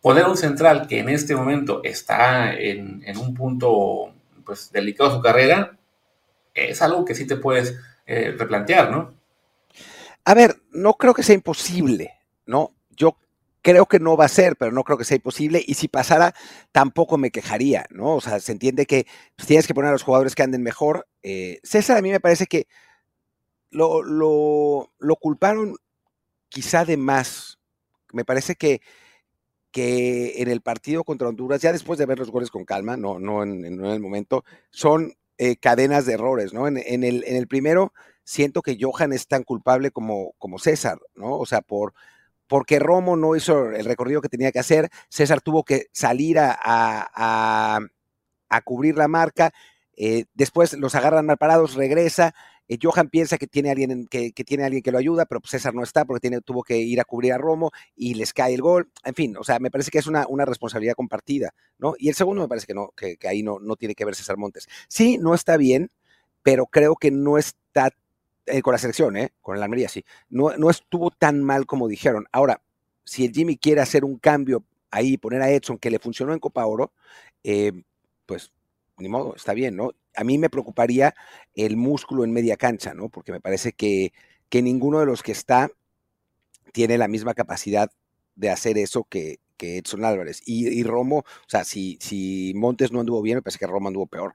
poner 0.00 0.24
un 0.24 0.36
central 0.36 0.88
que 0.88 0.98
en 0.98 1.08
este 1.08 1.36
momento 1.36 1.80
está 1.84 2.52
en, 2.54 3.04
en 3.06 3.18
un 3.18 3.34
punto 3.34 4.14
pues 4.44 4.72
delicado 4.72 5.10
de 5.10 5.16
su 5.16 5.22
carrera, 5.22 5.78
es 6.54 6.82
algo 6.82 7.04
que 7.04 7.14
sí 7.14 7.24
te 7.24 7.36
puedes 7.36 7.76
eh, 8.14 8.36
replantear, 8.36 8.90
¿no? 8.90 9.14
A 10.26 10.34
ver, 10.34 10.60
no 10.70 10.94
creo 10.94 11.14
que 11.14 11.22
sea 11.22 11.34
imposible, 11.34 12.12
¿no? 12.44 12.74
Yo 12.90 13.16
creo 13.62 13.86
que 13.86 14.00
no 14.00 14.18
va 14.18 14.26
a 14.26 14.28
ser, 14.28 14.56
pero 14.56 14.70
no 14.70 14.84
creo 14.84 14.98
que 14.98 15.04
sea 15.04 15.16
imposible. 15.16 15.64
Y 15.66 15.72
si 15.74 15.88
pasara, 15.88 16.34
tampoco 16.72 17.16
me 17.16 17.30
quejaría, 17.30 17.86
¿no? 17.88 18.16
O 18.16 18.20
sea, 18.20 18.38
se 18.38 18.52
entiende 18.52 18.84
que 18.84 19.06
pues, 19.34 19.48
tienes 19.48 19.66
que 19.66 19.72
poner 19.72 19.88
a 19.88 19.92
los 19.92 20.02
jugadores 20.02 20.34
que 20.34 20.42
anden 20.42 20.62
mejor. 20.62 21.08
Eh, 21.22 21.60
César, 21.62 21.96
a 21.96 22.02
mí 22.02 22.10
me 22.10 22.20
parece 22.20 22.44
que 22.46 22.66
lo, 23.70 24.02
lo, 24.02 25.16
culparon 25.16 25.76
quizá 26.50 26.84
de 26.84 26.98
más. 26.98 27.60
Me 28.12 28.26
parece 28.26 28.56
que, 28.56 28.82
que 29.70 30.42
en 30.42 30.48
el 30.48 30.60
partido 30.60 31.02
contra 31.02 31.28
Honduras, 31.28 31.62
ya 31.62 31.72
después 31.72 31.98
de 31.98 32.04
ver 32.04 32.18
los 32.18 32.30
goles 32.30 32.50
con 32.50 32.66
calma, 32.66 32.98
no, 32.98 33.18
no, 33.18 33.42
en, 33.42 33.64
el 33.64 34.00
momento, 34.00 34.44
son 34.68 35.14
eh, 35.44 35.56
cadenas 35.56 36.06
de 36.06 36.12
errores, 36.12 36.54
¿no? 36.54 36.68
En, 36.68 36.76
el, 37.02 37.48
primero, 37.48 37.92
siento 38.22 38.62
que 38.62 38.78
Johan 38.80 39.12
es 39.12 39.26
tan 39.26 39.42
culpable 39.42 39.90
como, 39.90 40.36
César, 40.60 41.00
¿no? 41.16 41.36
O 41.36 41.46
sea, 41.46 41.62
por 41.62 41.94
porque 42.46 42.78
Romo 42.78 43.16
no 43.16 43.34
hizo 43.34 43.70
el 43.70 43.84
recorrido 43.84 44.20
que 44.20 44.28
tenía 44.28 44.52
que 44.52 44.60
hacer, 44.60 44.88
César 45.08 45.40
tuvo 45.40 45.64
que 45.64 45.86
salir 45.90 46.38
a, 46.38 46.56
a, 46.62 48.60
cubrir 48.62 48.96
la 48.96 49.08
marca, 49.08 49.52
eh, 49.96 50.26
después 50.32 50.74
los 50.74 50.94
agarran 50.94 51.26
mal 51.26 51.38
parados, 51.38 51.74
regresa, 51.74 52.36
eh, 52.72 52.78
Johan 52.80 53.08
piensa 53.08 53.38
que 53.38 53.46
tiene, 53.46 53.70
alguien, 53.70 54.06
que, 54.06 54.32
tiene 54.32 54.64
alguien 54.64 54.82
que 54.82 54.92
lo 54.92 54.98
ayuda, 54.98 55.26
pero 55.26 55.40
César 55.44 55.74
no 55.74 55.82
está 55.82 56.04
porque 56.04 56.20
tiene, 56.20 56.40
tuvo 56.40 56.62
que 56.62 56.78
ir 56.78 57.00
a 57.00 57.04
cubrir 57.04 57.32
a 57.32 57.38
Romo 57.38 57.70
y 57.94 58.14
les 58.14 58.32
cae 58.32 58.54
el 58.54 58.62
gol, 58.62 58.90
en 59.04 59.14
fin, 59.14 59.36
o 59.36 59.44
sea, 59.44 59.58
me 59.58 59.70
parece 59.70 59.90
que 59.90 59.98
es 59.98 60.06
una, 60.06 60.26
una 60.28 60.44
responsabilidad 60.44 60.94
compartida, 60.94 61.54
¿no? 61.78 61.94
Y 61.98 62.08
el 62.08 62.14
segundo 62.14 62.42
me 62.42 62.48
parece 62.48 62.66
que 62.66 62.74
no, 62.74 62.90
que, 62.96 63.16
que 63.16 63.28
ahí 63.28 63.42
no, 63.42 63.58
no 63.60 63.76
tiene 63.76 63.94
que 63.94 64.04
ver 64.04 64.14
César 64.14 64.36
Montes. 64.38 64.68
Sí, 64.88 65.18
no 65.18 65.34
está 65.34 65.56
bien, 65.56 65.90
pero 66.42 66.66
creo 66.66 66.96
que 66.96 67.10
no 67.10 67.38
está 67.38 67.90
eh, 68.46 68.62
con 68.62 68.72
la 68.72 68.78
selección, 68.78 69.16
¿eh? 69.16 69.32
con 69.40 69.56
el 69.56 69.62
Almería, 69.62 69.88
sí, 69.88 70.04
no, 70.30 70.56
no 70.56 70.70
estuvo 70.70 71.10
tan 71.10 71.42
mal 71.42 71.66
como 71.66 71.88
dijeron. 71.88 72.26
Ahora, 72.32 72.62
si 73.04 73.24
el 73.24 73.32
Jimmy 73.32 73.56
quiere 73.56 73.80
hacer 73.80 74.04
un 74.04 74.18
cambio 74.18 74.64
ahí, 74.90 75.16
poner 75.18 75.42
a 75.42 75.50
Edson, 75.50 75.78
que 75.78 75.90
le 75.90 75.98
funcionó 75.98 76.32
en 76.32 76.38
Copa 76.38 76.64
Oro, 76.66 76.92
eh, 77.44 77.72
pues 78.26 78.52
ni 78.98 79.08
modo, 79.08 79.34
está 79.36 79.54
bien, 79.54 79.76
¿no? 79.76 79.92
A 80.16 80.24
mí 80.24 80.38
me 80.38 80.50
preocuparía 80.50 81.14
el 81.54 81.76
músculo 81.76 82.24
en 82.24 82.32
media 82.32 82.56
cancha, 82.56 82.94
¿no? 82.94 83.08
Porque 83.08 83.32
me 83.32 83.40
parece 83.40 83.72
que, 83.72 84.12
que 84.48 84.62
ninguno 84.62 85.00
de 85.00 85.06
los 85.06 85.22
que 85.22 85.32
está 85.32 85.70
tiene 86.72 86.98
la 86.98 87.08
misma 87.08 87.34
capacidad 87.34 87.90
de 88.34 88.50
hacer 88.50 88.78
eso 88.78 89.04
que, 89.04 89.40
que 89.56 89.78
Edson 89.78 90.04
Álvarez. 90.04 90.42
Y, 90.46 90.82
Romo, 90.84 91.18
o 91.18 91.48
sea, 91.48 91.64
si, 91.64 91.98
si 92.00 92.52
Montes 92.56 92.92
no 92.92 93.00
anduvo 93.00 93.22
bien, 93.22 93.36
me 93.36 93.42
parece 93.42 93.58
que 93.58 93.66
Romo 93.66 93.88
anduvo 93.88 94.06
peor 94.06 94.34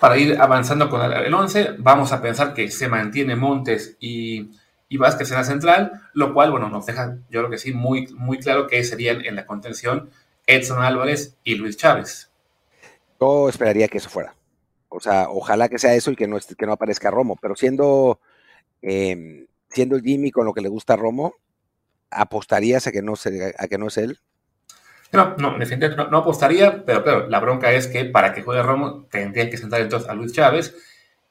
para 0.00 0.16
ir 0.16 0.40
avanzando 0.40 0.88
con 0.88 1.02
el 1.12 1.32
11, 1.32 1.74
vamos 1.78 2.10
a 2.12 2.22
pensar 2.22 2.54
que 2.54 2.70
se 2.70 2.88
mantiene 2.88 3.36
Montes 3.36 3.98
y, 4.00 4.50
y, 4.88 4.96
Vázquez 4.96 5.30
en 5.30 5.36
la 5.36 5.44
central, 5.44 5.92
lo 6.14 6.32
cual, 6.32 6.50
bueno, 6.50 6.70
nos 6.70 6.86
deja, 6.86 7.18
yo 7.28 7.40
creo 7.40 7.50
que 7.50 7.58
sí, 7.58 7.72
muy, 7.72 8.06
muy 8.14 8.38
claro 8.38 8.66
que 8.66 8.82
serían 8.82 9.22
en 9.24 9.36
la 9.36 9.44
contención 9.44 10.08
Edson 10.46 10.82
Álvarez 10.82 11.36
y 11.44 11.54
Luis 11.54 11.76
Chávez. 11.76 12.29
Yo 13.20 13.48
esperaría 13.48 13.88
que 13.88 13.98
eso 13.98 14.08
fuera. 14.08 14.34
O 14.88 15.00
sea, 15.00 15.28
ojalá 15.30 15.68
que 15.68 15.78
sea 15.78 15.94
eso 15.94 16.10
y 16.10 16.16
que 16.16 16.26
no, 16.26 16.38
que 16.38 16.66
no 16.66 16.72
aparezca 16.72 17.10
Romo, 17.10 17.36
pero 17.40 17.54
siendo, 17.54 18.20
em, 18.82 19.46
siendo 19.68 19.96
el 19.96 20.02
Jimmy 20.02 20.30
con 20.30 20.46
lo 20.46 20.52
que 20.52 20.60
le 20.60 20.68
gusta 20.68 20.94
a 20.94 20.96
Romo, 20.96 21.34
¿apostarías 22.10 22.86
a 22.86 22.92
que 22.92 23.02
no, 23.02 23.14
a 23.14 23.68
que 23.68 23.78
no 23.78 23.86
es 23.86 23.98
él? 23.98 24.18
No, 25.12 25.36
no, 25.36 25.58
definitivamente 25.58 26.10
no, 26.10 26.18
apostaría, 26.18 26.84
pero 26.84 27.02
claro, 27.02 27.28
la 27.28 27.40
bronca 27.40 27.72
es 27.72 27.88
que 27.88 28.04
para 28.04 28.32
que 28.32 28.42
juegue 28.42 28.62
Romo 28.62 29.06
tendrían 29.10 29.50
que 29.50 29.58
sentar 29.58 29.80
entonces 29.80 30.08
a 30.08 30.14
Luis 30.14 30.32
Chávez 30.32 30.74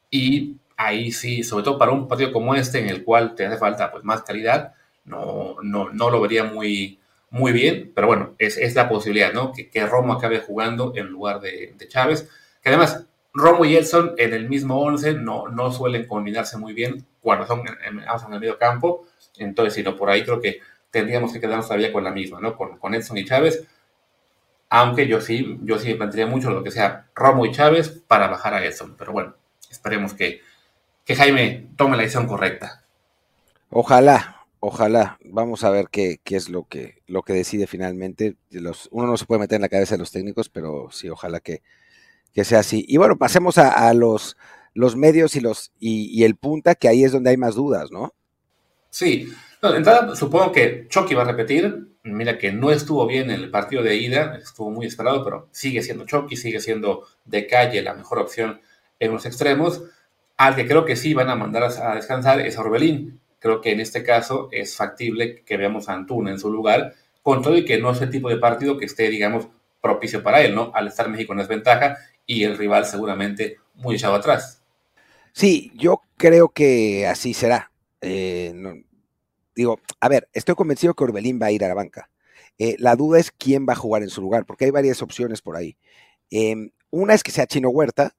y 0.09 0.57
ahí 0.75 1.11
sí, 1.11 1.43
sobre 1.43 1.63
todo 1.63 1.77
para 1.77 1.91
un 1.91 2.07
partido 2.07 2.31
como 2.31 2.55
este 2.55 2.79
en 2.79 2.89
el 2.89 3.03
cual 3.03 3.35
te 3.35 3.45
hace 3.45 3.57
falta 3.57 3.91
pues 3.91 4.03
más 4.03 4.23
calidad, 4.23 4.73
no, 5.05 5.57
no, 5.61 5.89
no 5.91 6.09
lo 6.09 6.21
vería 6.21 6.43
muy, 6.43 6.99
muy 7.31 7.51
bien, 7.51 7.91
pero 7.93 8.07
bueno, 8.07 8.35
es, 8.39 8.57
es 8.57 8.75
la 8.75 8.89
posibilidad, 8.89 9.33
¿no? 9.33 9.51
Que, 9.53 9.69
que, 9.69 9.85
Romo 9.85 10.13
acabe 10.13 10.39
jugando 10.39 10.93
en 10.95 11.07
lugar 11.07 11.39
de, 11.39 11.73
de, 11.77 11.87
Chávez, 11.87 12.29
que 12.61 12.69
además 12.69 13.05
Romo 13.33 13.65
y 13.65 13.75
Edson 13.75 14.13
en 14.17 14.33
el 14.33 14.49
mismo 14.49 14.79
11 14.81 15.13
no, 15.13 15.47
no 15.47 15.71
suelen 15.71 16.07
combinarse 16.07 16.57
muy 16.57 16.73
bien 16.73 17.05
cuando 17.21 17.45
son 17.45 17.63
en, 17.85 17.99
el 17.99 18.39
medio 18.39 18.57
campo, 18.57 19.05
entonces, 19.37 19.75
sino 19.75 19.95
por 19.95 20.09
ahí 20.09 20.23
creo 20.23 20.41
que 20.41 20.59
tendríamos 20.89 21.31
que 21.31 21.39
quedarnos 21.39 21.67
todavía 21.67 21.93
con 21.93 22.03
la 22.03 22.11
misma, 22.11 22.39
¿no? 22.39 22.55
Con, 22.55 22.77
con 22.77 22.95
Edson 22.95 23.17
y 23.17 23.25
Chávez, 23.25 23.67
aunque 24.69 25.07
yo 25.07 25.21
sí, 25.21 25.59
yo 25.63 25.77
sí 25.77 25.93
plantearía 25.93 26.31
mucho 26.31 26.49
lo 26.51 26.63
que 26.63 26.71
sea 26.71 27.07
Romo 27.15 27.45
y 27.45 27.51
Chávez 27.51 27.89
para 28.07 28.27
bajar 28.27 28.53
a 28.53 28.65
Edson, 28.65 28.95
pero 28.97 29.11
bueno, 29.11 29.35
esperemos 29.69 30.13
que, 30.13 30.41
que 31.05 31.15
Jaime 31.15 31.69
tome 31.75 31.95
la 31.95 32.03
decisión 32.03 32.27
correcta. 32.27 32.83
Ojalá, 33.69 34.38
ojalá. 34.59 35.17
Vamos 35.23 35.63
a 35.63 35.69
ver 35.69 35.87
qué, 35.89 36.19
qué 36.23 36.35
es 36.35 36.49
lo 36.49 36.67
que, 36.67 37.01
lo 37.07 37.23
que 37.23 37.33
decide 37.33 37.67
finalmente. 37.67 38.35
Los, 38.51 38.89
uno 38.91 39.07
no 39.07 39.17
se 39.17 39.25
puede 39.25 39.39
meter 39.39 39.57
en 39.57 39.63
la 39.63 39.69
cabeza 39.69 39.95
de 39.95 39.99
los 39.99 40.11
técnicos, 40.11 40.49
pero 40.49 40.89
sí, 40.91 41.09
ojalá 41.09 41.39
que, 41.39 41.61
que 42.33 42.43
sea 42.43 42.59
así. 42.59 42.85
Y 42.87 42.97
bueno, 42.97 43.17
pasemos 43.17 43.57
a, 43.57 43.93
los, 43.93 44.37
los 44.73 44.95
medios 44.95 45.35
y, 45.35 45.41
los, 45.41 45.71
y, 45.79 46.05
y, 46.17 46.23
el 46.23 46.35
punta, 46.35 46.75
que 46.75 46.87
ahí 46.87 47.03
es 47.03 47.11
donde 47.11 47.31
hay 47.31 47.37
más 47.37 47.55
dudas, 47.55 47.91
¿no? 47.91 48.13
Sí, 48.89 49.31
no, 49.61 49.71
de 49.71 49.77
entrada, 49.77 50.15
supongo 50.15 50.51
que 50.51 50.87
Chucky 50.89 51.13
va 51.15 51.23
a 51.23 51.25
repetir. 51.25 51.89
Mira 52.03 52.37
que 52.37 52.51
no 52.51 52.71
estuvo 52.71 53.05
bien 53.05 53.29
en 53.29 53.41
el 53.41 53.51
partido 53.51 53.83
de 53.83 53.97
ida, 53.97 54.37
estuvo 54.41 54.71
muy 54.71 54.85
esperado, 54.85 55.23
pero 55.23 55.47
sigue 55.51 55.81
siendo 55.83 56.05
Chucky, 56.05 56.37
sigue 56.37 56.61
siendo 56.61 57.05
de 57.25 57.45
calle 57.45 57.81
la 57.81 57.93
mejor 57.93 58.19
opción 58.19 58.61
en 58.99 59.11
los 59.11 59.25
extremos. 59.25 59.83
Al 60.37 60.55
que 60.55 60.65
creo 60.65 60.85
que 60.85 60.95
sí 60.95 61.13
van 61.13 61.29
a 61.29 61.35
mandar 61.35 61.63
a 61.63 61.95
descansar 61.95 62.39
es 62.39 62.57
Orbelín. 62.57 63.19
Creo 63.39 63.61
que 63.61 63.71
en 63.71 63.79
este 63.79 64.03
caso 64.03 64.49
es 64.51 64.75
factible 64.75 65.43
que 65.43 65.57
veamos 65.57 65.89
a 65.89 65.93
Antuna 65.93 66.31
en 66.31 66.39
su 66.39 66.51
lugar, 66.51 66.93
con 67.23 67.41
todo 67.41 67.57
y 67.57 67.65
que 67.65 67.79
no 67.79 67.91
es 67.91 68.01
el 68.01 68.09
tipo 68.09 68.29
de 68.29 68.37
partido 68.37 68.77
que 68.77 68.85
esté, 68.85 69.09
digamos, 69.09 69.47
propicio 69.81 70.23
para 70.23 70.41
él, 70.41 70.55
¿no? 70.55 70.71
Al 70.73 70.87
estar 70.87 71.09
México 71.09 71.33
en 71.33 71.39
desventaja 71.39 71.97
y 72.25 72.43
el 72.43 72.57
rival 72.57 72.85
seguramente 72.85 73.57
muy 73.75 73.95
echado 73.95 74.15
atrás. 74.15 74.61
Sí, 75.33 75.71
yo 75.75 76.01
creo 76.17 76.49
que 76.49 77.07
así 77.07 77.33
será. 77.33 77.71
Eh, 78.01 78.53
digo, 79.55 79.79
a 79.99 80.09
ver, 80.09 80.27
estoy 80.33 80.55
convencido 80.55 80.93
que 80.93 81.03
Orbelín 81.03 81.39
va 81.41 81.47
a 81.47 81.51
ir 81.51 81.63
a 81.63 81.67
la 81.67 81.73
banca. 81.73 82.09
Eh, 82.57 82.75
la 82.77 82.95
duda 82.95 83.19
es 83.19 83.31
quién 83.31 83.65
va 83.67 83.73
a 83.73 83.77
jugar 83.77 84.03
en 84.03 84.09
su 84.09 84.21
lugar, 84.21 84.45
porque 84.45 84.65
hay 84.65 84.71
varias 84.71 85.01
opciones 85.01 85.41
por 85.41 85.55
ahí. 85.55 85.77
Eh, 86.29 86.71
una 86.91 87.13
es 87.13 87.23
que 87.23 87.31
sea 87.31 87.47
Chino 87.47 87.69
Huerta, 87.69 88.15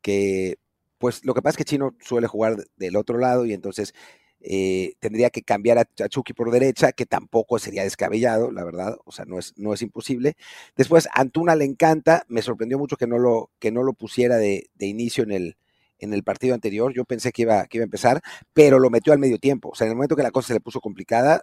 que 0.00 0.58
pues 0.98 1.24
lo 1.24 1.34
que 1.34 1.42
pasa 1.42 1.52
es 1.52 1.56
que 1.58 1.64
Chino 1.64 1.94
suele 2.00 2.26
jugar 2.26 2.56
del 2.76 2.96
otro 2.96 3.18
lado 3.18 3.44
y 3.44 3.52
entonces 3.52 3.94
eh, 4.40 4.94
tendría 5.00 5.30
que 5.30 5.42
cambiar 5.42 5.78
a, 5.78 5.84
Chucky 5.84 6.32
por 6.32 6.50
derecha, 6.50 6.92
que 6.92 7.06
tampoco 7.06 7.58
sería 7.58 7.82
descabellado, 7.82 8.50
la 8.52 8.64
verdad, 8.64 8.96
o 9.04 9.12
sea, 9.12 9.24
no 9.24 9.38
es, 9.38 9.54
no 9.56 9.74
es 9.74 9.82
imposible. 9.82 10.36
Después, 10.76 11.08
Antuna 11.12 11.56
le 11.56 11.64
encanta, 11.64 12.24
me 12.28 12.42
sorprendió 12.42 12.78
mucho 12.78 12.96
que 12.96 13.06
no 13.06 13.18
lo, 13.18 13.50
que 13.58 13.72
no 13.72 13.82
lo 13.82 13.94
pusiera 13.94 14.36
de, 14.36 14.70
de 14.74 14.86
inicio 14.86 15.24
en 15.24 15.32
el, 15.32 15.56
en 15.98 16.14
el 16.14 16.22
partido 16.22 16.54
anterior. 16.54 16.92
Yo 16.94 17.04
pensé 17.04 17.32
que 17.32 17.42
iba, 17.42 17.66
que 17.66 17.78
iba 17.78 17.82
a 17.82 17.86
empezar, 17.86 18.20
pero 18.52 18.78
lo 18.78 18.90
metió 18.90 19.12
al 19.12 19.18
medio 19.18 19.38
tiempo. 19.38 19.70
O 19.70 19.74
sea, 19.74 19.86
en 19.86 19.92
el 19.92 19.96
momento 19.96 20.16
que 20.16 20.22
la 20.22 20.30
cosa 20.30 20.48
se 20.48 20.54
le 20.54 20.60
puso 20.60 20.80
complicada, 20.80 21.42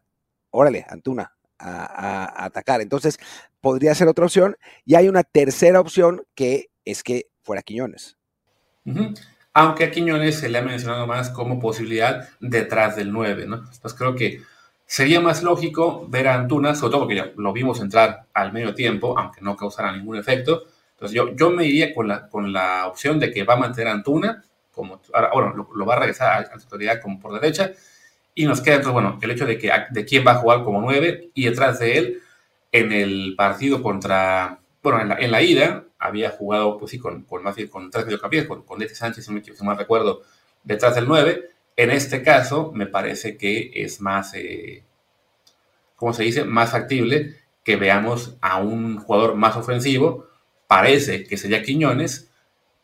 órale, 0.52 0.86
Antuna, 0.90 1.36
a, 1.60 2.46
atacar. 2.46 2.82
Entonces, 2.82 3.20
podría 3.62 3.96
ser 3.96 4.08
otra 4.08 4.26
opción. 4.26 4.56
Y 4.86 4.96
hay 4.96 5.08
una 5.08 5.24
tercera 5.24 5.80
opción 5.80 6.24
que 6.36 6.70
es 6.86 7.04
que 7.04 7.28
fuera 7.44 7.62
Quiñones. 7.62 8.18
Aunque 9.58 9.86
a 9.86 9.92
Quiñones 9.92 10.38
se 10.38 10.50
le 10.50 10.58
ha 10.58 10.62
mencionado 10.62 11.08
más 11.08 11.30
como 11.30 11.62
posibilidad 11.62 12.28
detrás 12.42 12.98
del 12.98 13.14
9, 13.14 13.46
¿no? 13.48 13.56
Entonces 13.56 13.94
creo 13.94 14.14
que 14.14 14.42
sería 14.86 15.22
más 15.22 15.44
lógico 15.44 16.06
ver 16.10 16.28
a 16.28 16.36
Antuna, 16.36 16.76
sobre 16.76 16.92
todo 16.92 17.02
porque 17.04 17.16
ya 17.16 17.32
lo 17.38 17.54
vimos 17.54 17.80
entrar 17.80 18.26
al 18.34 18.52
medio 18.52 18.76
tiempo, 18.76 19.18
aunque 19.18 19.40
no 19.40 19.56
causara 19.56 19.94
ningún 19.94 20.18
efecto, 20.18 20.64
entonces 20.92 21.16
yo, 21.16 21.34
yo 21.38 21.52
me 21.52 21.66
iría 21.66 21.96
con 21.96 22.10
la, 22.10 22.28
con 22.28 22.52
la 22.52 22.86
opción 22.88 23.18
de 23.18 23.32
que 23.32 23.44
va 23.46 23.54
a 23.54 23.58
mantener 23.58 23.88
a 23.88 23.94
Antuna, 23.94 24.44
como, 24.74 25.00
ahora, 25.14 25.32
bueno, 25.34 25.70
lo, 25.74 25.86
va 25.86 25.96
a 25.96 26.00
regresar 26.00 26.34
a, 26.34 26.42
la 26.42 26.54
autoridad 26.54 27.02
como 27.02 27.18
por 27.18 27.40
derecha, 27.40 27.72
y 28.34 28.44
nos 28.44 28.60
queda 28.60 28.76
entonces, 28.76 28.94
bueno, 28.94 29.18
el 29.22 29.32
hecho 29.32 29.46
de, 29.46 29.58
que, 29.58 29.72
de 29.90 30.04
quién 30.04 30.28
va 30.28 30.34
a 30.34 30.36
jugar 30.36 30.66
como 30.66 30.82
nueve, 30.82 31.30
y 31.34 31.46
detrás 31.46 31.80
de 31.80 31.98
él, 31.98 32.22
en 32.74 32.92
el 32.92 33.36
partido 33.38 33.82
contra, 33.82 34.60
bueno, 34.84 35.16
en 35.18 35.32
la 35.32 35.42
ida, 35.42 35.86
había 36.06 36.32
jugado, 36.32 36.78
pues 36.78 36.92
sí, 36.92 37.00
con, 37.00 37.24
con, 37.24 37.44
más, 37.44 37.56
con 37.70 37.90
tres 37.90 38.06
mediocampistas, 38.06 38.48
con, 38.48 38.64
con 38.64 38.88
Sánchez, 38.88 39.26
si 39.26 39.32
me 39.32 39.42
mal 39.64 39.78
recuerdo, 39.78 40.22
detrás 40.64 40.96
del 40.96 41.08
9. 41.08 41.50
En 41.78 41.92
este 41.92 42.24
caso, 42.24 42.72
me 42.74 42.88
parece 42.88 43.38
que 43.38 43.72
es 43.76 44.02
más, 44.02 44.34
eh, 44.34 44.84
¿cómo 45.96 46.14
se 46.14 46.24
dice? 46.24 46.46
Más 46.46 46.72
factible 46.72 47.36
que 47.64 47.76
veamos 47.76 48.38
a 48.42 48.62
un 48.62 48.98
jugador 48.98 49.36
más 49.36 49.58
ofensivo, 49.58 50.28
parece 50.68 51.24
que 51.24 51.38
sería 51.38 51.64
Quiñones 51.64 52.32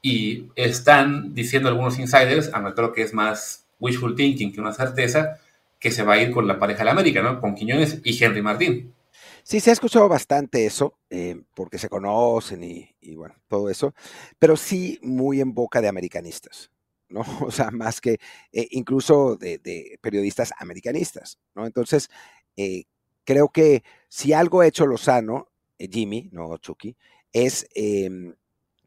y 0.02 0.48
están 0.56 1.34
diciendo 1.34 1.70
algunos 1.70 2.00
insiders, 2.00 2.50
aunque 2.54 2.74
creo 2.74 2.92
que 2.92 3.04
es 3.04 3.14
más 3.14 3.68
wishful 3.80 4.16
thinking 4.16 4.52
que 4.52 4.60
una 4.60 4.74
certeza, 4.74 5.40
que 5.80 5.92
se 5.92 6.04
va 6.04 6.14
a 6.14 6.22
ir 6.22 6.32
con 6.32 6.48
la 6.48 6.60
pareja 6.60 6.80
de 6.80 6.86
la 6.86 6.92
América, 6.92 7.22
¿no? 7.22 7.40
Con 7.40 7.56
Quiñones 7.56 8.02
y 8.04 8.24
Henry 8.24 8.42
Martín. 8.42 8.94
Sí, 9.44 9.60
se 9.60 9.70
ha 9.72 9.74
escuchado 9.74 10.08
bastante 10.08 10.66
eso, 10.66 10.98
eh, 11.10 11.42
porque 11.56 11.78
se 11.78 11.90
conocen 11.90 12.64
y, 12.64 13.16
bueno, 13.16 13.36
todo 13.48 13.70
eso, 13.70 13.94
pero 14.40 14.56
sí 14.58 15.00
muy 15.02 15.42
en 15.42 15.54
boca 15.54 15.82
de 15.82 15.88
americanistas, 15.88 16.72
¿no? 17.10 17.22
O 17.48 17.52
sea, 17.52 17.72
más 17.72 18.02
que 18.02 18.20
eh, 18.52 18.68
incluso 18.72 19.36
de, 19.36 19.98
periodistas 20.02 20.54
americanistas, 20.60 21.40
¿no? 21.56 21.66
Entonces, 21.66 22.10
eh, 22.56 22.84
Creo 23.26 23.50
que 23.50 23.84
si 24.10 24.34
algo 24.34 24.62
ha 24.62 24.68
hecho 24.68 24.86
Lozano, 24.86 25.50
eh, 25.78 25.88
Jimmy, 25.92 26.30
no 26.32 26.58
Chucky, 26.58 26.98
es 27.34 27.68
em, 27.76 28.36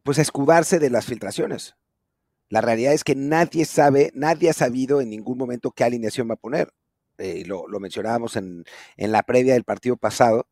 pues 0.02 0.18
escudarse 0.18 0.78
de 0.78 0.90
las 0.90 1.06
filtraciones. 1.06 1.76
La 2.50 2.60
realidad 2.60 2.92
es 2.92 3.04
que 3.04 3.14
nadie 3.16 3.64
sabe, 3.64 4.10
nadie 4.14 4.50
ha 4.50 4.52
sabido 4.52 5.00
en 5.00 5.10
ningún 5.10 5.38
momento 5.38 5.70
qué 5.70 5.84
alineación 5.84 6.28
va 6.28 6.34
a 6.34 6.36
poner. 6.36 6.72
Eh, 7.18 7.44
lo, 7.46 7.66
mencionábamos 7.80 8.36
en, 8.36 8.64
en, 8.96 9.12
la 9.12 9.22
previa 9.22 9.54
del 9.54 9.64
partido 9.64 9.96
pasado, 9.96 10.48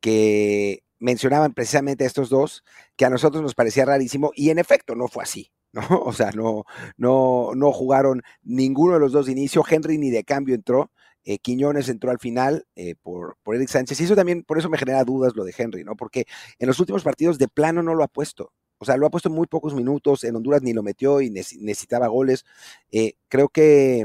que 0.00 0.84
mencionaban 0.98 1.54
precisamente 1.54 2.04
estos 2.04 2.28
dos, 2.28 2.64
que 2.96 3.04
a 3.04 3.10
nosotros 3.10 3.42
nos 3.42 3.54
parecía 3.54 3.84
rarísimo, 3.84 4.32
y 4.34 4.50
en 4.50 4.58
efecto 4.58 4.94
no 4.94 5.08
fue 5.08 5.24
así. 5.24 5.50
¿no? 5.72 5.82
O 6.04 6.12
sea, 6.12 6.30
no, 6.32 6.64
no, 6.96 7.52
no 7.54 7.72
jugaron 7.72 8.22
ninguno 8.42 8.94
de 8.94 9.00
los 9.00 9.12
dos 9.12 9.26
de 9.26 9.32
inicio, 9.32 9.64
Henry 9.68 9.98
ni 9.98 10.10
de 10.10 10.24
cambio 10.24 10.54
entró, 10.54 10.90
eh, 11.24 11.38
Quiñones 11.38 11.88
entró 11.88 12.10
al 12.10 12.18
final 12.18 12.66
eh, 12.76 12.94
por, 13.00 13.38
por 13.42 13.54
Eric 13.54 13.68
Sánchez, 13.68 14.00
y 14.00 14.04
eso 14.04 14.16
también, 14.16 14.42
por 14.42 14.58
eso 14.58 14.68
me 14.68 14.78
genera 14.78 15.04
dudas 15.04 15.34
lo 15.34 15.44
de 15.44 15.54
Henry, 15.56 15.84
¿no? 15.84 15.96
Porque 15.96 16.26
en 16.58 16.66
los 16.66 16.78
últimos 16.80 17.02
partidos 17.02 17.38
de 17.38 17.48
plano 17.48 17.82
no 17.82 17.94
lo 17.94 18.04
ha 18.04 18.08
puesto. 18.08 18.52
O 18.78 18.84
sea, 18.84 18.96
lo 18.96 19.06
ha 19.06 19.10
puesto 19.10 19.28
en 19.28 19.36
muy 19.36 19.46
pocos 19.46 19.74
minutos, 19.74 20.24
en 20.24 20.34
Honduras 20.34 20.62
ni 20.62 20.72
lo 20.72 20.82
metió 20.82 21.20
y 21.20 21.30
necesitaba 21.30 22.08
goles. 22.08 22.44
Eh, 22.90 23.14
creo 23.28 23.48
que, 23.48 24.04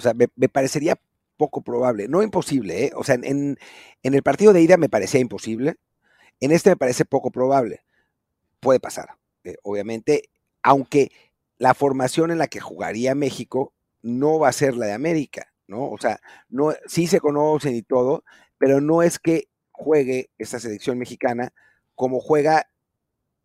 o 0.00 0.02
sea, 0.02 0.14
me, 0.14 0.48
parecería 0.48 0.98
poco 1.36 1.62
probable, 1.62 2.08
no 2.08 2.22
imposible, 2.22 2.86
¿eh? 2.86 2.92
O 2.96 3.04
sea, 3.04 3.16
en, 3.16 3.58
en 4.02 4.14
el 4.14 4.22
partido 4.22 4.52
de 4.52 4.62
ida 4.62 4.76
me 4.78 4.88
parecía 4.88 5.20
imposible, 5.20 5.76
en 6.40 6.52
este 6.52 6.70
me 6.70 6.76
parece 6.76 7.04
poco 7.04 7.30
probable. 7.30 7.82
Puede 8.60 8.80
pasar, 8.80 9.10
obviamente, 9.62 10.30
aunque 10.62 11.10
la 11.58 11.74
formación 11.74 12.30
en 12.30 12.38
la 12.38 12.48
que 12.48 12.60
jugaría 12.60 13.14
México 13.14 13.72
no 14.02 14.38
va 14.38 14.48
a 14.48 14.52
ser 14.52 14.76
la 14.76 14.86
de 14.86 14.92
América, 14.92 15.52
¿no? 15.66 15.90
O 15.90 15.98
sea, 15.98 16.20
no, 16.48 16.74
sí 16.86 17.06
se 17.06 17.20
conocen 17.20 17.76
y 17.76 17.82
todo, 17.82 18.24
pero 18.58 18.80
no 18.80 19.02
es 19.02 19.18
que 19.18 19.48
juegue 19.70 20.30
esta 20.38 20.58
selección 20.58 20.98
mexicana 20.98 21.52
como 21.94 22.20
juega 22.20 22.66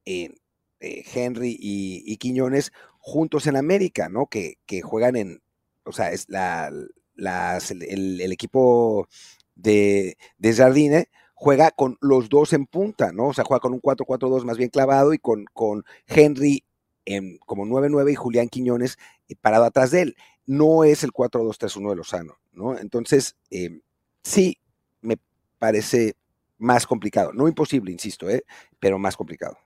eh, 0.05 0.35
Henry 0.79 1.57
y, 1.59 2.17
Quiñones 2.17 2.71
juntos 2.99 3.47
en 3.47 3.55
América, 3.55 4.09
¿no? 4.09 4.27
Que, 4.27 4.57
juegan 4.81 5.15
en, 5.15 5.41
o 5.85 5.91
sea, 5.91 6.11
es 6.11 6.27
la, 6.29 6.71
el, 7.17 8.31
equipo 8.31 9.07
de, 9.55 10.17
de 10.37 10.53
Jardine 10.53 11.09
juega 11.33 11.71
con 11.71 11.97
los 12.01 12.29
dos 12.29 12.53
en 12.53 12.65
punta, 12.65 13.11
¿no? 13.11 13.27
O 13.27 13.33
sea, 13.33 13.43
juega 13.43 13.59
con 13.59 13.73
un 13.73 13.81
4-4-2 13.81 14.43
más 14.45 14.57
bien 14.57 14.69
clavado 14.69 15.13
y 15.13 15.19
con, 15.19 15.45
con 15.53 15.83
Henry 16.07 16.63
en, 17.05 17.37
como 17.39 17.65
9-9 17.65 18.13
y 18.13 18.15
Julián 18.15 18.49
Quiñones 18.49 18.97
eh, 19.27 19.35
parado 19.39 19.65
atrás 19.65 19.91
de 19.91 20.01
él. 20.01 20.15
No 20.45 20.83
es 20.83 21.03
el 21.03 21.11
4-2-3-1 21.11 21.89
de 21.89 21.95
Lozano, 21.95 22.37
¿no? 22.51 22.77
Entonces, 22.77 23.35
eh, 23.51 23.81
sí, 24.23 24.59
me 25.01 25.17
parece 25.59 26.15
más 26.57 26.87
complicado. 26.87 27.31
No 27.33 27.47
imposible, 27.47 27.91
insisto, 27.91 28.29
¿eh? 28.29 28.43
pero 28.79 28.97
más 28.97 29.17
complicado. 29.17 29.57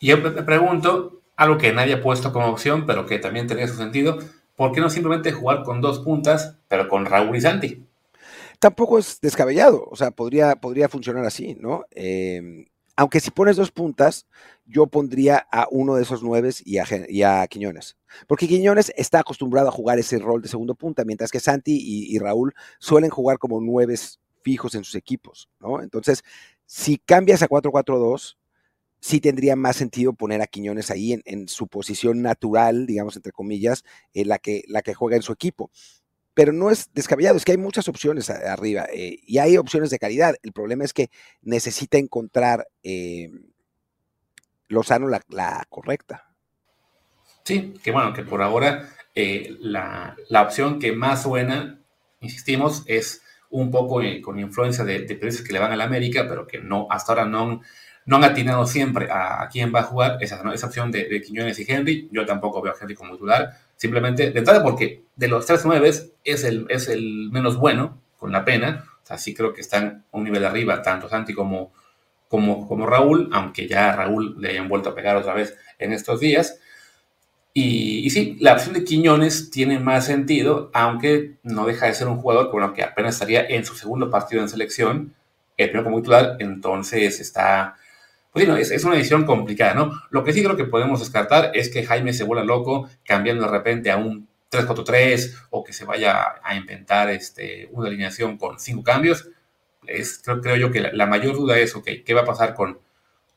Yo 0.00 0.18
me 0.18 0.30
pregunto, 0.30 1.22
algo 1.36 1.58
que 1.58 1.72
nadie 1.72 1.94
ha 1.94 2.02
puesto 2.02 2.32
como 2.32 2.48
opción, 2.48 2.86
pero 2.86 3.06
que 3.06 3.18
también 3.18 3.46
tenía 3.46 3.66
su 3.66 3.76
sentido, 3.76 4.18
¿por 4.58 4.72
qué 4.72 4.80
no 4.80 4.90
simplemente 4.90 5.30
jugar 5.30 5.62
con 5.62 5.80
dos 5.80 6.00
puntas, 6.00 6.56
pero 6.66 6.88
con 6.88 7.06
Raúl 7.06 7.36
y 7.36 7.40
Santi? 7.40 7.86
Tampoco 8.58 8.98
es 8.98 9.20
descabellado, 9.20 9.86
o 9.88 9.94
sea, 9.94 10.10
podría, 10.10 10.56
podría 10.56 10.88
funcionar 10.88 11.24
así, 11.24 11.56
¿no? 11.60 11.84
Eh, 11.92 12.66
aunque 12.96 13.20
si 13.20 13.30
pones 13.30 13.54
dos 13.54 13.70
puntas, 13.70 14.26
yo 14.66 14.88
pondría 14.88 15.46
a 15.52 15.68
uno 15.70 15.94
de 15.94 16.02
esos 16.02 16.24
nueve 16.24 16.50
y 16.64 17.22
a, 17.22 17.46
Quiñones. 17.46 17.96
Porque 18.26 18.48
Quiñones 18.48 18.92
está 18.96 19.20
acostumbrado 19.20 19.68
a 19.68 19.70
jugar 19.70 20.00
ese 20.00 20.18
rol 20.18 20.42
de 20.42 20.48
segundo 20.48 20.74
punta, 20.74 21.04
mientras 21.04 21.30
que 21.30 21.38
Santi 21.38 21.78
y, 21.80 22.18
Raúl 22.18 22.52
suelen 22.80 23.10
jugar 23.10 23.38
como 23.38 23.60
nueves 23.60 24.18
fijos 24.42 24.74
en 24.74 24.82
sus 24.82 24.96
equipos, 24.96 25.48
¿no? 25.60 25.80
Entonces, 25.80 26.24
si 26.66 26.98
cambias 26.98 27.42
a 27.42 27.48
4-4-2, 27.48 28.36
sí 29.00 29.20
tendría 29.20 29.56
más 29.56 29.76
sentido 29.76 30.12
poner 30.12 30.42
a 30.42 30.46
Quiñones 30.46 30.90
ahí 30.90 31.20
en, 31.24 31.48
su 31.48 31.68
posición 31.68 32.22
natural, 32.22 32.86
digamos, 32.86 33.16
entre 33.16 33.32
comillas, 33.32 33.84
en 34.14 34.28
la, 34.28 34.38
que, 34.38 34.64
la 34.68 34.82
que 34.82 34.94
juega 34.94 35.16
en 35.16 35.22
su 35.22 35.32
equipo 35.32 35.70
pero 36.38 36.52
no 36.52 36.70
es 36.70 36.94
descabellado, 36.94 37.36
es 37.36 37.44
que 37.44 37.50
hay 37.50 37.58
muchas 37.58 37.88
opciones 37.88 38.30
arriba 38.30 38.86
eh, 38.92 39.18
y 39.26 39.38
hay 39.38 39.56
opciones 39.56 39.90
de 39.90 39.98
calidad. 39.98 40.36
El 40.44 40.52
problema 40.52 40.84
es 40.84 40.92
que 40.92 41.10
necesita 41.42 41.98
encontrar 41.98 42.68
eh, 42.84 43.28
Lozano 44.68 45.08
la, 45.08 45.66
correcta. 45.68 46.32
Sí, 47.42 47.74
que 47.82 47.90
bueno, 47.90 48.12
que 48.12 48.22
por 48.22 48.40
ahora 48.40 48.88
eh, 49.16 49.56
la, 49.58 50.16
opción 50.40 50.78
que 50.78 50.92
más 50.92 51.24
suena, 51.24 51.80
insistimos, 52.20 52.84
es 52.86 53.20
un 53.50 53.72
poco 53.72 54.00
con 54.22 54.38
influencia 54.38 54.84
de, 54.84 55.00
de 55.00 55.18
que 55.18 55.52
le 55.52 55.58
van 55.58 55.72
a 55.72 55.76
la 55.76 55.86
América, 55.86 56.26
pero 56.28 56.46
que 56.46 56.60
no, 56.60 56.86
hasta 56.88 57.10
ahora 57.10 57.24
no, 57.24 57.62
no 58.08 58.16
han 58.16 58.24
atinado 58.24 58.66
siempre 58.66 59.06
a, 59.10 59.46
quién 59.52 59.70
va 59.72 59.80
a 59.80 59.82
jugar 59.82 60.16
esa, 60.22 60.42
esa 60.54 60.66
opción 60.66 60.90
de, 60.90 61.20
Quiñones 61.20 61.58
y 61.58 61.70
Henry. 61.70 62.08
Yo 62.10 62.24
tampoco 62.24 62.62
veo 62.62 62.72
a 62.72 62.76
Henry 62.80 62.94
como 62.94 63.12
titular 63.12 63.52
Simplemente, 63.76 64.30
de 64.30 64.38
entrada, 64.38 64.62
porque 64.62 65.02
de 65.14 65.28
los 65.28 65.44
tres 65.44 65.60
nueve 65.66 65.90
es 66.24 66.44
el, 66.44 66.66
es 66.70 66.88
el 66.88 67.28
menos 67.30 67.58
bueno, 67.58 68.00
con 68.18 68.32
la 68.32 68.46
pena. 68.46 68.86
O 69.04 69.06
sea, 69.06 69.18
sí 69.18 69.34
creo 69.34 69.52
que 69.52 69.60
están 69.60 70.04
a 70.10 70.16
un 70.16 70.24
nivel 70.24 70.46
arriba, 70.46 70.80
tanto 70.80 71.06
Santi 71.06 71.34
como, 71.34 71.70
como, 72.28 72.66
como 72.66 72.86
Raúl, 72.86 73.28
aunque 73.30 73.68
ya 73.68 73.90
a 73.90 73.96
Raúl 73.96 74.40
le 74.40 74.48
hayan 74.48 74.70
vuelto 74.70 74.88
a 74.88 74.94
pegar 74.94 75.16
otra 75.16 75.34
vez 75.34 75.54
en 75.78 75.92
estos 75.92 76.18
días. 76.18 76.58
Y, 77.52 78.06
y, 78.06 78.10
sí, 78.10 78.38
la 78.40 78.54
opción 78.54 78.72
de 78.72 78.84
Quiñones 78.84 79.50
tiene 79.50 79.78
más 79.78 80.06
sentido, 80.06 80.70
aunque 80.72 81.34
no 81.42 81.66
deja 81.66 81.86
de 81.86 81.94
ser 81.94 82.08
un 82.08 82.16
jugador 82.16 82.50
con 82.50 82.62
lo 82.62 82.72
que 82.72 82.82
apenas 82.82 83.16
estaría 83.16 83.44
en 83.46 83.66
su 83.66 83.74
segundo 83.74 84.10
partido 84.10 84.40
en 84.40 84.48
selección, 84.48 85.14
el 85.58 85.68
primero 85.68 85.84
como 85.84 85.98
titular, 85.98 86.36
entonces 86.38 87.20
está, 87.20 87.76
pues 88.32 88.70
es, 88.70 88.84
una 88.84 88.94
decisión 88.94 89.24
complicada, 89.24 89.74
¿no? 89.74 89.92
Lo 90.10 90.22
que 90.22 90.32
sí 90.32 90.42
creo 90.42 90.56
que 90.56 90.64
podemos 90.64 91.00
descartar 91.00 91.52
es 91.54 91.70
que 91.70 91.84
Jaime 91.84 92.12
se 92.12 92.24
vuela 92.24 92.44
loco 92.44 92.88
cambiando 93.04 93.44
de 93.44 93.50
repente 93.50 93.90
a 93.90 93.96
un 93.96 94.28
3-4-3 94.50 95.46
o 95.50 95.64
que 95.64 95.72
se 95.72 95.84
vaya 95.84 96.36
a 96.42 96.54
inventar 96.54 97.10
este, 97.10 97.68
una 97.72 97.88
alineación 97.88 98.36
con 98.36 98.58
cinco 98.58 98.82
cambios. 98.82 99.28
Es, 99.86 100.20
creo, 100.22 100.40
creo 100.40 100.56
yo 100.56 100.70
que 100.70 100.80
la, 100.80 101.06
mayor 101.06 101.36
duda 101.36 101.58
es, 101.58 101.74
ok, 101.74 101.88
¿qué 102.04 102.14
va 102.14 102.22
a 102.22 102.26
pasar 102.26 102.54
con, 102.54 102.78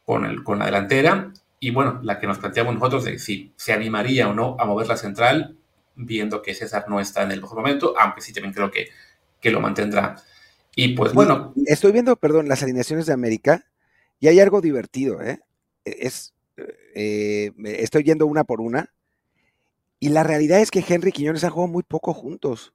con, 0.06 0.26
el, 0.26 0.44
con 0.44 0.60
la 0.60 0.66
delantera? 0.66 1.32
Y 1.60 1.72
bueno, 1.72 2.00
la 2.04 2.20
que 2.20 2.28
nos 2.28 2.40
planteamos 2.40 2.74
nosotros 2.74 3.06
de 3.06 3.20
si 3.20 3.54
se 3.56 3.72
animaría 3.72 4.28
o 4.28 4.34
no 4.34 4.58
a 4.60 4.66
mover 4.66 4.88
la 4.88 4.98
central, 4.98 5.56
viendo 5.96 6.42
que 6.42 6.54
César 6.54 6.86
no 6.90 7.00
está 7.00 7.24
en 7.24 7.32
el 7.32 7.42
mejor 7.42 7.60
momento, 7.60 7.94
aunque 7.98 8.22
sí 8.22 8.34
también 8.34 8.54
creo 8.54 8.72
que, 8.72 8.90
que 9.40 9.52
lo 9.52 9.62
mantendrá. 9.62 10.16
Y 10.76 10.90
pues 10.90 11.14
bueno. 11.14 11.54
Estoy 11.66 11.92
viendo, 11.92 12.16
perdón, 12.16 12.48
las 12.48 12.64
alineaciones 12.64 13.06
de 13.06 13.14
América 13.14 13.66
y 14.22 14.30
hay 14.30 14.40
algo 14.40 14.62
divertido, 14.62 15.22
¿eh? 15.22 15.40
E, 15.84 16.08
es, 16.08 16.34
eh, 16.96 17.52
estoy 17.66 18.04
yendo 18.04 18.28
una 18.28 18.46
por 18.46 18.62
una. 18.62 18.94
Y 20.00 20.10
la 20.10 20.24
realidad 20.24 20.62
es 20.62 20.72
que 20.72 20.84
Henry 20.88 21.10
y 21.10 21.12
Quiñones 21.12 21.44
han 21.44 21.50
jugado 21.50 21.74
muy 21.74 21.84
poco 21.84 22.14
juntos. 22.14 22.74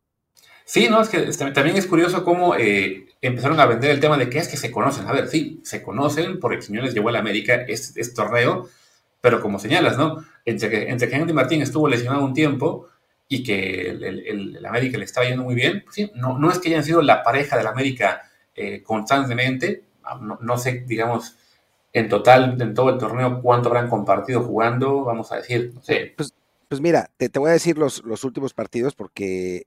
Sí, 0.64 0.88
no, 0.90 1.00
es 1.00 1.09
que 1.09 1.20
también 1.52 1.76
es 1.76 1.87
curioso 1.87 2.24
cómo 2.24 2.56
eh, 2.56 3.06
empezaron 3.22 3.61
a 3.61 3.66
vender 3.66 3.92
el 3.92 4.00
tema 4.00 4.18
de 4.18 4.28
que 4.28 4.38
es 4.38 4.48
que 4.48 4.56
se 4.56 4.72
conocen. 4.72 5.06
A 5.06 5.12
ver, 5.12 5.28
sí, 5.28 5.61
se 5.62 5.82
conocen 5.82 6.40
porque 6.40 6.59
Quiñones 6.59 6.92
llegó 6.92 7.09
a 7.09 7.12
la 7.12 7.20
América 7.20 7.64
este, 7.68 8.00
este 8.00 8.14
torneo, 8.14 8.68
pero 9.20 9.40
como 9.40 9.61
señalas, 9.61 9.96
¿no? 9.96 10.24
Entre 10.44 10.68
que, 10.68 10.88
entre 10.88 11.09
que 11.09 11.32
Martín 11.32 11.62
estuvo 11.62 11.88
lesionado 11.88 12.24
un 12.24 12.35
tiempo 12.35 12.88
y 13.28 13.44
que 13.44 13.90
el, 13.90 14.64
América 14.66 14.98
le 14.98 15.04
estaba 15.04 15.28
yendo 15.28 15.44
muy 15.44 15.54
bien, 15.54 15.82
pues 15.85 15.94
sí, 15.94 16.11
no, 16.16 16.38
no 16.38 16.50
es 16.50 16.59
que 16.59 16.68
hayan 16.68 16.82
sido 16.82 17.00
la 17.02 17.22
pareja 17.22 17.56
del 17.56 17.68
América 17.68 18.22
eh, 18.56 18.82
constantemente, 18.82 19.85
no, 20.20 20.58
sé, 20.58 20.84
digamos, 20.86 21.36
en 21.92 22.08
total, 22.08 22.60
en 22.60 22.74
todo 22.74 22.90
el 22.90 22.98
torneo, 22.98 23.40
cuánto 23.42 23.68
habrán 23.68 23.88
compartido 23.88 24.42
jugando, 24.42 25.04
vamos 25.04 25.32
a 25.32 25.36
decir. 25.36 25.74
Pues, 26.16 26.34
pues 26.68 26.80
mira, 26.80 27.10
te, 27.16 27.28
voy 27.38 27.50
a 27.50 27.54
decir 27.54 27.78
los, 27.78 28.04
los 28.04 28.24
últimos 28.24 28.54
partidos 28.54 28.94
porque, 28.94 29.66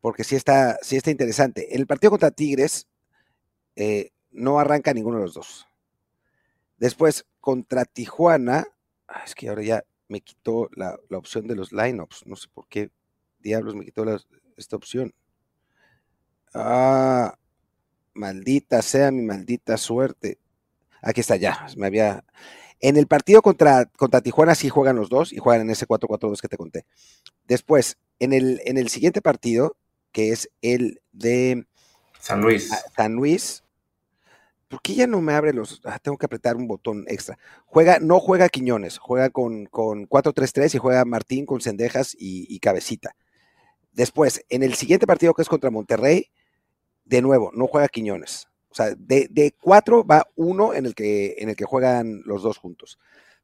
porque 0.00 0.24
sí, 0.24 0.36
está, 0.36 0.78
sí 0.82 0.96
está 0.96 1.10
interesante. 1.10 1.74
En 1.74 1.80
el 1.80 1.86
partido 1.86 2.10
contra 2.10 2.30
Tigres 2.30 2.86
eh, 3.76 4.10
no 4.30 4.58
arranca 4.58 4.92
ninguno 4.92 5.18
de 5.18 5.24
los 5.24 5.34
dos. 5.34 5.66
Después, 6.78 7.26
contra 7.40 7.84
Tijuana, 7.84 8.66
ah, 9.08 9.22
es 9.24 9.34
que 9.34 9.48
ahora 9.48 9.62
ya 9.62 9.84
me 10.08 10.20
quitó 10.20 10.68
la, 10.74 10.98
opción 11.10 11.46
de 11.46 11.56
los 11.56 11.72
lineups, 11.72 12.26
no 12.26 12.36
sé 12.36 12.48
por 12.52 12.68
qué 12.68 12.90
diablos 13.40 13.74
me 13.74 13.84
quitó 13.84 14.04
esta 14.56 14.76
opción. 14.76 15.14
Ah, 16.52 17.36
Maldita 18.14 18.82
sea 18.82 19.10
mi 19.10 19.22
maldita 19.22 19.76
suerte. 19.76 20.38
Aquí 21.02 21.20
está 21.20 21.36
ya, 21.36 21.66
me 21.76 21.86
había... 21.86 22.24
En 22.80 22.96
el 22.96 23.06
partido 23.06 23.40
contra, 23.40 23.86
contra 23.86 24.20
Tijuana 24.20 24.54
sí 24.54 24.68
juegan 24.68 24.96
los 24.96 25.08
dos 25.08 25.32
y 25.32 25.38
juegan 25.38 25.62
en 25.62 25.70
ese 25.70 25.86
4-4-2 25.86 26.40
que 26.40 26.48
te 26.48 26.56
conté. 26.56 26.84
Después, 27.46 27.96
en 28.18 28.32
el, 28.32 28.60
en 28.64 28.76
el 28.76 28.88
siguiente 28.88 29.22
partido, 29.22 29.76
que 30.12 30.32
es 30.32 30.50
el 30.60 31.00
de 31.12 31.66
San 32.20 32.40
Luis. 32.40 32.72
Ah, 32.72 32.78
San 32.96 33.14
Luis. 33.14 33.64
¿Por 34.68 34.82
qué 34.82 34.94
ya 34.94 35.06
no 35.06 35.20
me 35.20 35.34
abre 35.34 35.52
los.? 35.52 35.80
Ah, 35.84 35.98
tengo 35.98 36.18
que 36.18 36.26
apretar 36.26 36.56
un 36.56 36.66
botón 36.66 37.04
extra. 37.08 37.38
Juega, 37.64 37.98
no 38.00 38.18
juega 38.20 38.48
Quiñones, 38.48 38.98
juega 38.98 39.30
con, 39.30 39.66
con 39.66 40.08
4-3-3 40.08 40.74
y 40.74 40.78
juega 40.78 41.04
Martín 41.04 41.46
con 41.46 41.60
Cendejas 41.60 42.14
y, 42.18 42.46
y 42.48 42.60
Cabecita. 42.60 43.14
Después, 43.92 44.44
en 44.48 44.62
el 44.62 44.74
siguiente 44.74 45.06
partido 45.06 45.34
que 45.34 45.42
es 45.42 45.48
contra 45.48 45.70
Monterrey, 45.70 46.30
de 47.04 47.22
nuevo, 47.22 47.50
no 47.54 47.66
juega 47.66 47.88
Quiñones. 47.88 48.48
O 48.70 48.74
sea, 48.74 48.94
de, 48.96 49.54
cuatro 49.60 50.04
va 50.04 50.26
uno 50.34 50.74
en 50.74 50.86
el, 50.86 50.94
que, 50.94 51.36
en 51.38 51.48
el 51.48 51.56
que 51.56 51.64
juegan 51.64 52.22
los 52.24 52.42
dos 52.42 52.58
juntos. 52.58 52.98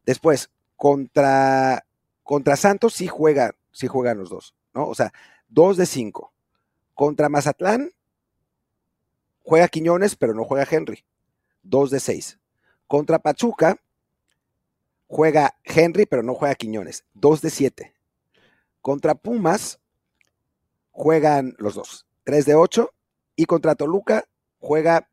Después, 0.04 0.50
contra, 0.74 1.86
contra 2.24 2.56
Santos 2.56 2.94
sí, 2.94 3.06
juega, 3.06 3.54
sí 3.70 3.86
juegan 3.86 4.18
los 4.18 4.30
dos, 4.30 4.56
¿no? 4.74 4.88
O 4.88 4.94
sea, 4.94 5.12
dos 5.48 5.76
de 5.76 5.86
cinco. 5.86 6.32
Contra 6.94 7.28
Mazatlán 7.28 7.92
juega 9.44 9.68
Quiñones, 9.68 10.16
pero 10.16 10.34
no 10.34 10.44
juega 10.44 10.66
Henry. 10.68 11.04
Dos 11.62 11.90
de 11.90 12.00
seis. 12.00 12.40
Contra 12.88 13.20
Pachuca 13.20 13.80
juega 15.06 15.54
Henry, 15.64 16.06
pero 16.06 16.22
no 16.22 16.34
juega 16.34 16.56
Quiñones. 16.56 17.04
Dos 17.14 17.40
de 17.40 17.50
siete. 17.50 17.94
Contra 18.80 19.14
Pumas 19.14 19.78
juegan 20.90 21.54
los 21.58 21.74
dos. 21.74 22.06
Tres 22.24 22.46
de 22.46 22.54
ocho. 22.54 22.92
Y 23.40 23.46
contra 23.46 23.74
Toluca 23.74 24.24
juega 24.58 25.08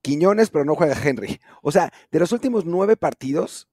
Quiñones, 0.00 0.50
pero 0.50 0.64
no 0.64 0.76
juega 0.76 0.96
Henry. 1.02 1.40
O 1.60 1.72
sea, 1.72 1.92
de 2.12 2.20
los 2.20 2.30
últimos 2.30 2.64
nueve 2.66 2.96
partidos, 2.96 3.68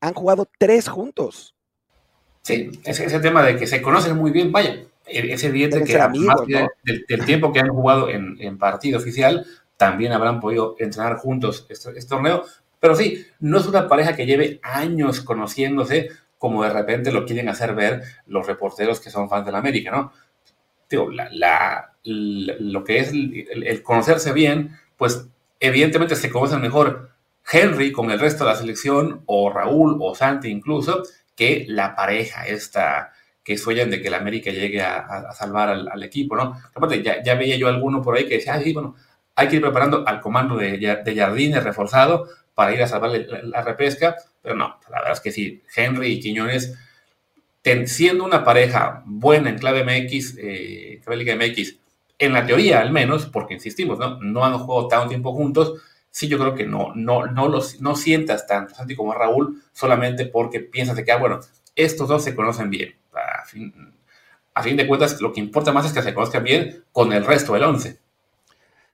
han 0.00 0.14
jugado 0.14 0.48
tres 0.58 0.88
juntos. 0.88 1.54
Sí, 2.40 2.70
ese, 2.84 3.04
ese 3.04 3.20
tema 3.20 3.42
de 3.42 3.58
que 3.58 3.66
se 3.66 3.82
conocen 3.82 4.16
muy 4.16 4.30
bien, 4.30 4.50
vaya, 4.50 4.86
es 5.04 5.44
evidente 5.44 5.84
que 5.84 6.00
además 6.00 6.40
del, 6.46 7.26
tiempo 7.26 7.52
que 7.52 7.60
han 7.60 7.68
jugado 7.68 8.08
en, 8.08 8.56
partido 8.56 8.96
oficial, 8.96 9.44
también 9.76 10.12
habrán 10.12 10.40
podido 10.40 10.74
entrenar 10.78 11.18
juntos 11.18 11.66
este, 11.68 11.90
este, 11.98 12.08
torneo. 12.08 12.44
Pero 12.80 12.96
sí, 12.96 13.26
no 13.40 13.58
es 13.58 13.66
una 13.66 13.88
pareja 13.88 14.16
que 14.16 14.24
lleve 14.24 14.58
años 14.62 15.20
conociéndose 15.20 16.08
como 16.38 16.62
de 16.62 16.70
repente 16.70 17.12
lo 17.12 17.26
quieren 17.26 17.50
hacer 17.50 17.74
ver 17.74 18.04
los 18.26 18.46
reporteros 18.46 19.00
que 19.00 19.10
son 19.10 19.28
fans 19.28 19.44
de 19.44 19.52
la 19.52 19.58
América, 19.58 19.90
¿no? 19.90 20.12
La, 20.90 21.92
lo 22.04 22.84
que 22.84 22.98
es 22.98 23.12
el, 23.12 23.82
conocerse 23.82 24.32
bien, 24.32 24.76
pues 24.96 25.28
evidentemente 25.60 26.16
se 26.16 26.30
conocen 26.30 26.60
mejor 26.60 27.10
Henry 27.50 27.92
con 27.92 28.10
el 28.10 28.18
resto 28.18 28.44
de 28.44 28.50
la 28.50 28.56
selección, 28.56 29.22
o 29.26 29.50
Raúl, 29.50 29.98
o 30.00 30.14
Santi 30.14 30.48
incluso, 30.48 31.02
que 31.34 31.66
la 31.68 31.94
pareja 31.94 32.46
esta 32.46 33.12
que 33.44 33.56
sueñan 33.56 33.90
de 33.90 34.02
que 34.02 34.10
la 34.10 34.16
América 34.16 34.50
llegue 34.50 34.82
a, 34.82 35.32
salvar 35.32 35.68
al, 35.68 36.02
equipo, 36.02 36.34
¿no? 36.34 36.60
Aparte, 36.74 37.00
ya, 37.00 37.22
ya, 37.22 37.36
veía 37.36 37.56
yo 37.56 37.68
alguno 37.68 38.02
por 38.02 38.16
ahí 38.16 38.26
que 38.26 38.38
decía, 38.38 38.54
ah, 38.54 38.60
sí, 38.60 38.72
bueno, 38.72 38.96
hay 39.36 39.46
que 39.46 39.56
ir 39.56 39.62
preparando 39.62 40.02
al 40.04 40.20
comando 40.20 40.56
de, 40.56 41.14
Jardines 41.16 41.62
reforzado 41.62 42.28
para 42.54 42.74
ir 42.74 42.82
a 42.82 42.88
salvar 42.88 43.10
la, 43.10 43.62
repesca, 43.62 44.16
pero 44.42 44.56
no, 44.56 44.80
la 44.90 44.98
verdad 44.98 45.12
es 45.12 45.20
que 45.20 45.30
sí, 45.30 45.62
Henry 45.76 46.14
y 46.14 46.20
Quiñones, 46.20 46.76
siendo 47.86 48.24
una 48.24 48.44
pareja 48.44 49.02
buena 49.06 49.50
en 49.50 49.58
clave 49.58 49.82
MX, 49.82 50.36
eh, 50.38 51.00
clave 51.04 51.24
Liga 51.24 51.36
MX, 51.36 51.76
en 52.18 52.32
la 52.32 52.46
teoría 52.46 52.80
al 52.80 52.92
menos, 52.92 53.26
porque 53.26 53.54
insistimos, 53.54 53.98
¿no? 53.98 54.20
No 54.20 54.44
han 54.44 54.58
jugado 54.58 54.88
tanto 54.88 55.08
tiempo 55.08 55.32
juntos, 55.32 55.82
sí 56.10 56.28
yo 56.28 56.38
creo 56.38 56.54
que 56.54 56.64
no, 56.64 56.92
no, 56.94 57.26
no, 57.26 57.48
los, 57.48 57.80
no 57.80 57.96
sientas 57.96 58.46
tanto 58.46 58.74
Santi 58.74 58.94
como 58.94 59.12
Raúl 59.12 59.62
solamente 59.72 60.26
porque 60.26 60.60
piensas 60.60 60.96
de 60.96 61.04
que, 61.04 61.12
ah, 61.12 61.18
bueno, 61.18 61.40
estos 61.74 62.08
dos 62.08 62.24
se 62.24 62.34
conocen 62.34 62.70
bien. 62.70 62.94
A 64.54 64.62
fin, 64.62 64.76
de 64.76 64.86
cuentas, 64.86 65.20
lo 65.20 65.32
que 65.32 65.40
importa 65.40 65.72
más 65.72 65.86
es 65.86 65.92
que 65.92 66.02
se 66.02 66.14
conozcan 66.14 66.44
bien 66.44 66.84
con 66.92 67.12
el 67.12 67.26
resto 67.26 67.52
del 67.52 67.64
once. 67.64 67.98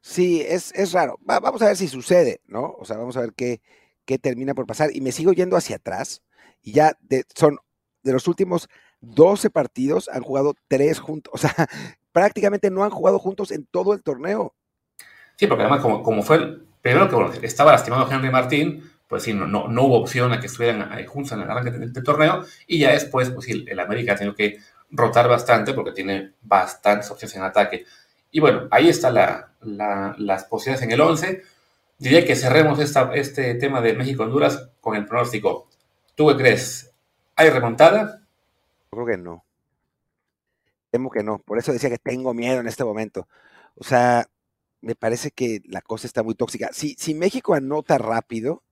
Sí, 0.01 0.41
es, 0.41 0.73
es 0.75 0.93
raro. 0.93 1.19
vamos 1.21 1.63
a 1.63 1.67
ver 1.67 1.77
si 1.77 1.87
sucede, 1.87 2.41
¿no? 2.49 2.75
O 2.79 2.85
sea, 2.85 2.97
vamos 2.97 3.17
a 3.17 3.21
ver 3.21 3.33
qué, 3.35 3.61
qué 4.05 4.19
termina 4.19 4.55
por 4.55 4.67
pasar. 4.67 4.91
Y 4.93 5.01
me 5.01 5.13
sigo 5.13 5.33
yendo 5.33 5.57
hacia 5.57 5.77
atrás. 5.77 6.23
Y 6.63 6.73
ya 6.73 6.97
son 7.37 7.59
de 8.03 8.13
los 8.13 8.29
últimos 8.29 8.69
12 9.01 9.51
partidos, 9.51 10.09
han 10.09 10.23
jugado 10.23 10.55
tres 10.69 11.01
juntos. 11.01 11.33
O 11.35 11.39
sea, 11.39 11.55
prácticamente 12.13 12.71
no 12.71 12.85
han 12.85 12.91
jugado 12.91 13.19
juntos 13.19 13.51
en 13.51 13.67
todo 13.67 13.95
el 13.95 14.03
torneo. 14.03 14.55
Sí, 15.37 15.47
porque 15.47 15.63
además, 15.63 15.81
como, 15.81 16.03
como 16.03 16.23
fue 16.23 16.37
el, 16.37 16.67
primero 16.83 17.31
que 17.31 17.47
estaba 17.47 17.73
lastimado 17.73 18.11
Henry 18.11 18.31
Martín, 18.31 18.83
pues 19.09 19.23
sí, 19.23 19.33
no, 19.33 19.47
no, 19.47 19.69
no 19.69 19.85
hubo 19.85 19.99
opción 19.99 20.33
a 20.33 20.41
que 20.41 20.47
estuvieran 20.47 20.91
juntos 21.07 21.33
en 21.33 21.41
el 21.41 21.51
arranque 21.51 21.71
del, 21.71 21.93
torneo, 22.03 22.45
y 22.67 22.81
ya 22.81 22.93
después, 22.93 23.31
pues 23.31 23.47
sí, 23.47 23.65
el, 23.67 23.81
América 23.81 24.13
ha 24.13 24.17
tenido 24.17 24.35
que 24.35 24.59
rotar 24.91 25.29
bastante 25.29 25.73
porque 25.73 25.93
tiene 25.93 26.33
bastantes 26.43 27.11
opciones 27.11 27.37
en 27.37 27.43
ataque. 27.43 27.85
Y 28.31 28.41
bueno, 28.41 28.69
ahí 28.71 28.89
están 28.89 29.15
la, 29.15 29.53
las 29.61 30.45
posibilidades 30.45 30.83
en 30.83 30.93
el 30.93 31.01
11. 31.01 31.43
Diría 31.99 32.25
que 32.25 32.35
cerremos 32.35 32.79
esta, 32.79 33.15
este 33.15 33.55
tema 33.55 33.81
de 33.81 33.95
México-Honduras 33.95 34.71
con 34.81 34.97
el 34.97 35.07
pronóstico. 35.07 35.69
¿Tú 36.15 36.29
qué 36.29 36.37
crees? 36.37 36.92
¿Hay 37.37 37.51
remontada? 37.51 38.27
Yo 38.93 39.05
creo 39.05 39.07
que 39.07 39.17
no. 39.17 39.45
Temo 40.91 41.11
que 41.11 41.23
no. 41.23 41.39
Por 41.39 41.59
eso 41.59 41.73
decía 41.73 41.91
que 41.91 41.99
tengo 41.99 42.35
miedo 42.35 42.61
en 42.61 42.69
este 42.69 42.85
momento. 42.85 43.27
O 43.77 43.85
sea, 43.85 44.27
me 44.81 44.95
parece 44.95 45.31
que 45.31 45.61
la 45.65 45.81
cosa 45.81 46.07
está 46.07 46.23
muy 46.23 46.35
tóxica. 46.35 46.71
Si, 46.73 46.95
si 46.99 47.15
México 47.15 47.55
anota 47.55 47.99
rápido, 47.99 48.63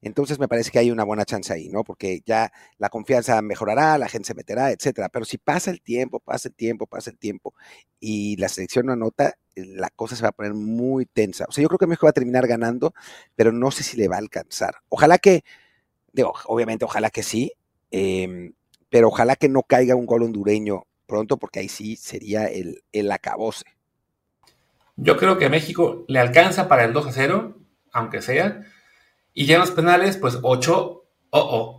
entonces 0.00 0.38
me 0.38 0.48
parece 0.48 0.70
que 0.70 0.78
hay 0.78 0.90
una 0.90 1.04
buena 1.04 1.24
chance 1.24 1.52
ahí, 1.52 1.68
¿no? 1.68 1.84
Porque 1.84 2.22
ya 2.24 2.52
la 2.78 2.88
confianza 2.88 3.40
mejorará, 3.42 3.98
la 3.98 4.08
gente 4.08 4.28
se 4.28 4.34
meterá, 4.34 4.70
etcétera. 4.70 5.08
Pero 5.08 5.24
si 5.24 5.38
pasa 5.38 5.70
el 5.70 5.82
tiempo, 5.82 6.20
pasa 6.20 6.48
el 6.48 6.54
tiempo, 6.54 6.86
pasa 6.86 7.10
el 7.10 7.18
tiempo 7.18 7.54
y 8.00 8.36
la 8.36 8.48
selección 8.48 8.86
no 8.86 8.92
anota, 8.92 9.36
la 9.54 9.90
cosa 9.90 10.16
se 10.16 10.22
va 10.22 10.30
a 10.30 10.32
poner 10.32 10.54
muy 10.54 11.06
tensa. 11.06 11.44
O 11.48 11.52
sea, 11.52 11.62
yo 11.62 11.68
creo 11.68 11.78
que 11.78 11.86
México 11.86 12.06
va 12.06 12.10
a 12.10 12.14
terminar 12.14 12.46
ganando, 12.46 12.94
pero 13.36 13.52
no 13.52 13.70
sé 13.70 13.82
si 13.82 13.96
le 13.96 14.08
va 14.08 14.16
a 14.16 14.20
alcanzar. 14.20 14.76
Ojalá 14.88 15.18
que, 15.18 15.44
digo, 16.12 16.32
obviamente, 16.46 16.84
ojalá 16.84 17.10
que 17.10 17.22
sí, 17.22 17.52
em, 17.92 18.54
pero 18.90 19.08
ojalá 19.08 19.36
que 19.36 19.48
no 19.48 19.62
caiga 19.62 19.94
un 19.94 20.06
gol 20.06 20.24
hondureño 20.24 20.84
pronto, 21.06 21.36
porque 21.36 21.60
ahí 21.60 21.68
sí 21.68 21.96
sería 21.96 22.46
el, 22.46 22.82
el 22.92 23.12
acabose. 23.12 23.64
Yo 24.96 25.16
creo 25.16 25.38
que 25.38 25.48
México 25.48 26.04
le 26.08 26.18
alcanza 26.18 26.68
para 26.68 26.84
el 26.84 26.92
2 26.92 27.06
a 27.06 27.12
0, 27.12 27.58
aunque 27.92 28.22
sea. 28.22 28.62
Y 29.34 29.46
ya 29.46 29.54
en 29.54 29.60
los 29.60 29.70
penales, 29.70 30.16
pues 30.16 30.38
8, 30.42 31.04
oh, 31.30 31.38
oh. 31.38 31.78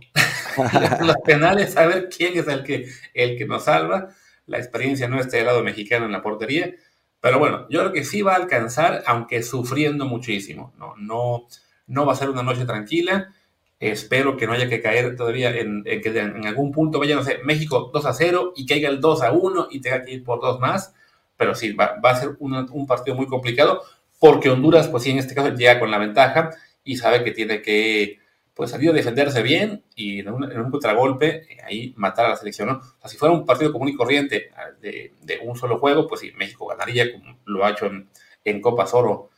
los 1.04 1.16
penales, 1.24 1.76
a 1.76 1.86
ver 1.86 2.08
quién 2.08 2.38
es 2.38 2.48
el 2.48 2.62
que, 2.64 2.88
el 3.12 3.36
que 3.36 3.46
nos 3.46 3.64
salva. 3.64 4.08
La 4.46 4.58
experiencia 4.58 5.08
no 5.08 5.20
está 5.20 5.36
del 5.36 5.46
lado 5.46 5.62
mexicano 5.62 6.06
en 6.06 6.12
la 6.12 6.22
portería. 6.22 6.74
Pero 7.20 7.38
bueno, 7.38 7.66
yo 7.70 7.80
creo 7.80 7.92
que 7.92 8.04
sí 8.04 8.22
va 8.22 8.32
a 8.32 8.36
alcanzar, 8.36 9.02
aunque 9.06 9.42
sufriendo 9.42 10.04
muchísimo. 10.04 10.74
No, 10.76 10.94
no, 10.96 11.46
no 11.86 12.06
va 12.06 12.12
a 12.12 12.16
ser 12.16 12.28
una 12.28 12.42
noche 12.42 12.66
tranquila. 12.66 13.32
Espero 13.80 14.36
que 14.36 14.46
no 14.46 14.52
haya 14.52 14.68
que 14.68 14.80
caer 14.80 15.16
todavía 15.16 15.50
en, 15.54 15.82
que 15.84 16.18
en 16.18 16.46
algún 16.46 16.72
punto 16.72 16.98
vaya, 16.98 17.16
no 17.16 17.24
sé, 17.24 17.38
México 17.44 17.90
2 17.92 18.06
a 18.06 18.12
0 18.12 18.52
y 18.56 18.66
caiga 18.66 18.88
el 18.88 19.00
2 19.00 19.22
a 19.22 19.32
1 19.32 19.68
y 19.70 19.80
tenga 19.80 20.04
que 20.04 20.12
ir 20.12 20.24
por 20.24 20.40
dos 20.40 20.60
más 20.60 20.94
pero 21.36 21.54
sí, 21.54 21.72
va, 21.72 21.98
a 22.02 22.16
ser 22.16 22.36
un, 22.38 22.86
partido 22.86 23.16
muy 23.16 23.26
complicado 23.26 23.82
porque 24.18 24.50
Honduras, 24.50 24.88
pues 24.88 25.02
sí, 25.02 25.10
en 25.10 25.18
este 25.18 25.34
caso 25.34 25.54
llega 25.54 25.80
con 25.80 25.90
la 25.90 25.98
ventaja 25.98 26.50
y 26.84 26.96
sabe 26.96 27.24
que 27.24 27.32
tiene 27.32 27.62
que 27.62 28.18
pues 28.54 28.70
salir 28.70 28.90
a 28.90 28.92
defenderse 28.92 29.42
bien 29.42 29.82
y 29.96 30.20
en 30.20 30.28
un, 30.28 30.70
contragolpe 30.70 31.42
eh, 31.52 31.58
ahí 31.64 31.92
matar 31.96 32.26
a 32.26 32.28
la 32.30 32.36
selección. 32.36 32.70
O 32.70 32.80
sea, 33.00 33.10
si 33.10 33.16
fuera 33.16 33.34
un 33.34 33.44
partido 33.44 33.72
común 33.72 33.88
y 33.88 33.94
corriente 33.94 34.50
ah, 34.56 34.70
de, 34.80 35.12
un 35.42 35.56
solo 35.56 35.78
juego, 35.78 36.06
pues 36.06 36.20
sí, 36.20 36.32
México 36.36 36.66
ganaría 36.66 37.12
como 37.12 37.36
lo 37.46 37.64
ha 37.64 37.70
hecho 37.70 37.86
en, 37.86 38.08
en 38.44 38.60
Copa 38.60 38.86
Oro 38.92 39.30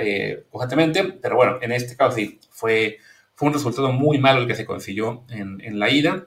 eh, 0.00 0.44
constantemente, 0.50 1.04
pero 1.20 1.36
bueno, 1.36 1.58
en 1.60 1.72
este 1.72 1.96
caso 1.96 2.16
sí, 2.16 2.40
fue, 2.50 2.98
fue 3.36 3.48
un 3.48 3.54
resultado 3.54 3.92
muy 3.92 4.18
malo 4.18 4.40
el 4.40 4.48
que 4.48 4.56
se 4.56 4.64
consiguió 4.64 5.24
en, 5.28 5.60
en 5.60 5.78
la 5.78 5.90
ida. 5.90 6.26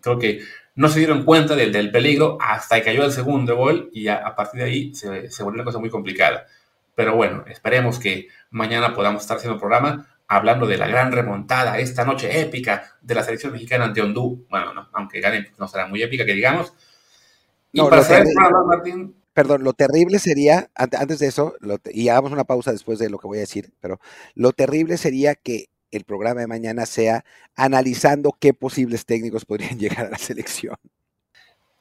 Creo 0.00 0.18
que 0.18 0.40
no 0.74 0.88
se 0.88 0.98
dieron 0.98 1.24
cuenta 1.24 1.56
del, 1.56 1.72
del 1.72 1.90
peligro 1.90 2.36
hasta 2.40 2.76
que 2.76 2.82
cayó 2.82 3.04
el 3.04 3.12
segundo 3.12 3.56
gol 3.56 3.88
y 3.92 4.02
ya 4.02 4.16
a 4.16 4.34
partir 4.34 4.60
de 4.60 4.66
ahí 4.66 4.94
se, 4.94 5.30
se 5.30 5.42
volvió 5.42 5.62
una 5.62 5.64
cosa 5.64 5.78
muy 5.78 5.88
complicada. 5.88 6.46
Pero 6.94 7.16
bueno, 7.16 7.44
esperemos 7.48 7.98
que 7.98 8.28
mañana 8.50 8.94
podamos 8.94 9.22
estar 9.22 9.36
haciendo 9.36 9.54
un 9.54 9.60
programa 9.60 10.06
hablando 10.26 10.66
de 10.66 10.76
la 10.76 10.88
gran 10.88 11.12
remontada, 11.12 11.78
esta 11.78 12.04
noche 12.04 12.40
épica 12.40 12.96
de 13.00 13.14
la 13.14 13.22
selección 13.22 13.52
mexicana 13.52 13.84
ante 13.84 14.00
Honduras. 14.02 14.40
Bueno, 14.50 14.74
no, 14.74 14.88
aunque 14.92 15.20
gane, 15.20 15.52
no 15.58 15.68
será 15.68 15.86
muy 15.86 16.02
épica, 16.02 16.24
que 16.24 16.34
digamos. 16.34 16.72
Y 17.72 17.80
para 17.80 17.98
hacer 17.98 18.24
Martín. 18.66 19.14
Perdón, 19.32 19.64
lo 19.64 19.72
terrible 19.72 20.20
sería, 20.20 20.70
antes 20.76 21.18
de 21.18 21.26
eso, 21.26 21.54
y 21.92 22.08
hagamos 22.08 22.30
una 22.30 22.44
pausa 22.44 22.70
después 22.70 23.00
de 23.00 23.10
lo 23.10 23.18
que 23.18 23.26
voy 23.26 23.38
a 23.38 23.40
decir, 23.40 23.72
pero 23.80 23.98
lo 24.36 24.52
terrible 24.52 24.96
sería 24.96 25.34
que 25.34 25.66
el 25.96 26.04
programa 26.04 26.40
de 26.40 26.46
mañana 26.46 26.86
sea 26.86 27.24
analizando 27.56 28.36
qué 28.38 28.54
posibles 28.54 29.06
técnicos 29.06 29.44
podrían 29.44 29.78
llegar 29.78 30.06
a 30.06 30.10
la 30.10 30.18
selección. 30.18 30.76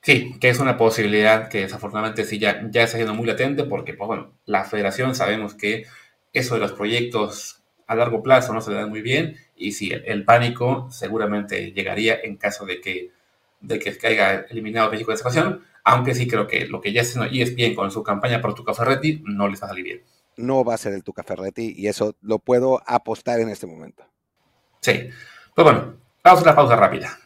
Sí, 0.01 0.37
que 0.39 0.49
es 0.49 0.59
una 0.59 0.77
posibilidad 0.77 1.47
que 1.47 1.61
desafortunadamente 1.61 2.25
sí 2.25 2.37
ya, 2.37 2.51
está 2.73 2.97
siendo 2.97 3.13
muy 3.13 3.25
latente 3.25 3.63
porque, 3.63 3.93
pues 3.93 4.07
bueno, 4.07 4.33
la 4.45 4.65
federación 4.65 5.15
sabemos 5.15 5.53
que 5.55 5.85
eso 6.33 6.55
de 6.55 6.59
los 6.59 6.73
proyectos 6.73 7.63
a 7.87 7.95
largo 7.95 8.21
plazo 8.21 8.53
no 8.53 8.59
se 8.61 8.71
le 8.71 8.77
da 8.77 8.87
muy 8.87 9.01
bien 9.01 9.37
y 9.55 9.71
sí, 9.71 9.91
el, 9.91 10.25
pánico 10.25 10.89
seguramente 10.91 11.71
llegaría 11.71 12.19
en 12.21 12.35
caso 12.35 12.65
de 12.65 12.81
que, 12.81 13.11
de 13.61 13.79
que 13.79 13.97
caiga 13.97 14.45
eliminado 14.49 14.91
México 14.91 15.11
de 15.11 15.15
esa 15.15 15.23
ocasión, 15.23 15.63
aunque 15.85 16.15
sí 16.15 16.27
creo 16.27 16.47
que 16.47 16.67
lo 16.67 16.81
que 16.81 16.91
ya 16.91 17.01
está 17.01 17.23
haciendo 17.23 17.55
bien 17.55 17.73
con 17.73 17.89
su 17.89 18.03
campaña 18.03 18.41
por 18.41 18.55
Tuca 18.55 18.73
Ferretti 18.73 19.21
no 19.25 19.47
les 19.47 19.61
va 19.61 19.67
a 19.67 19.69
salir 19.69 19.85
bien 19.85 20.01
no 20.37 20.63
va 20.63 20.75
a 20.75 20.77
ser 20.77 20.93
el 20.93 21.03
Tuca 21.03 21.23
Ferretti 21.23 21.73
y 21.75 21.87
eso 21.87 22.15
lo 22.21 22.39
puedo 22.39 22.81
apostar 22.85 23.39
en 23.39 23.49
este 23.49 23.67
momento. 23.67 24.05
Sí. 24.81 25.09
Pues 25.55 25.63
bueno, 25.63 25.95
vamos 26.23 26.39
a 26.41 26.43
una 26.43 26.55
pausa 26.55 26.75
rápida. 26.75 27.17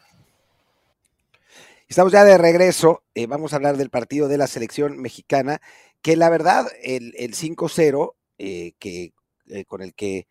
Estamos 1.88 2.12
ya 2.12 2.26
de 2.26 2.38
regreso. 2.38 3.03
Eh, 3.16 3.28
vamos 3.28 3.53
a 3.53 3.55
hablar 3.55 3.78
del 3.78 3.89
partido 3.89 4.28
de 4.28 4.38
la 4.38 4.47
selección 4.47 4.97
mexicana 4.99 5.62
que 6.01 6.16
la 6.16 6.30
verdad, 6.30 6.68
el, 6.84 7.14
5-0, 7.14 8.14
eh, 8.38 8.74
que, 8.80 9.14
eh, 9.47 9.66
con 9.66 9.82
el 9.82 9.93
que, 9.93 10.28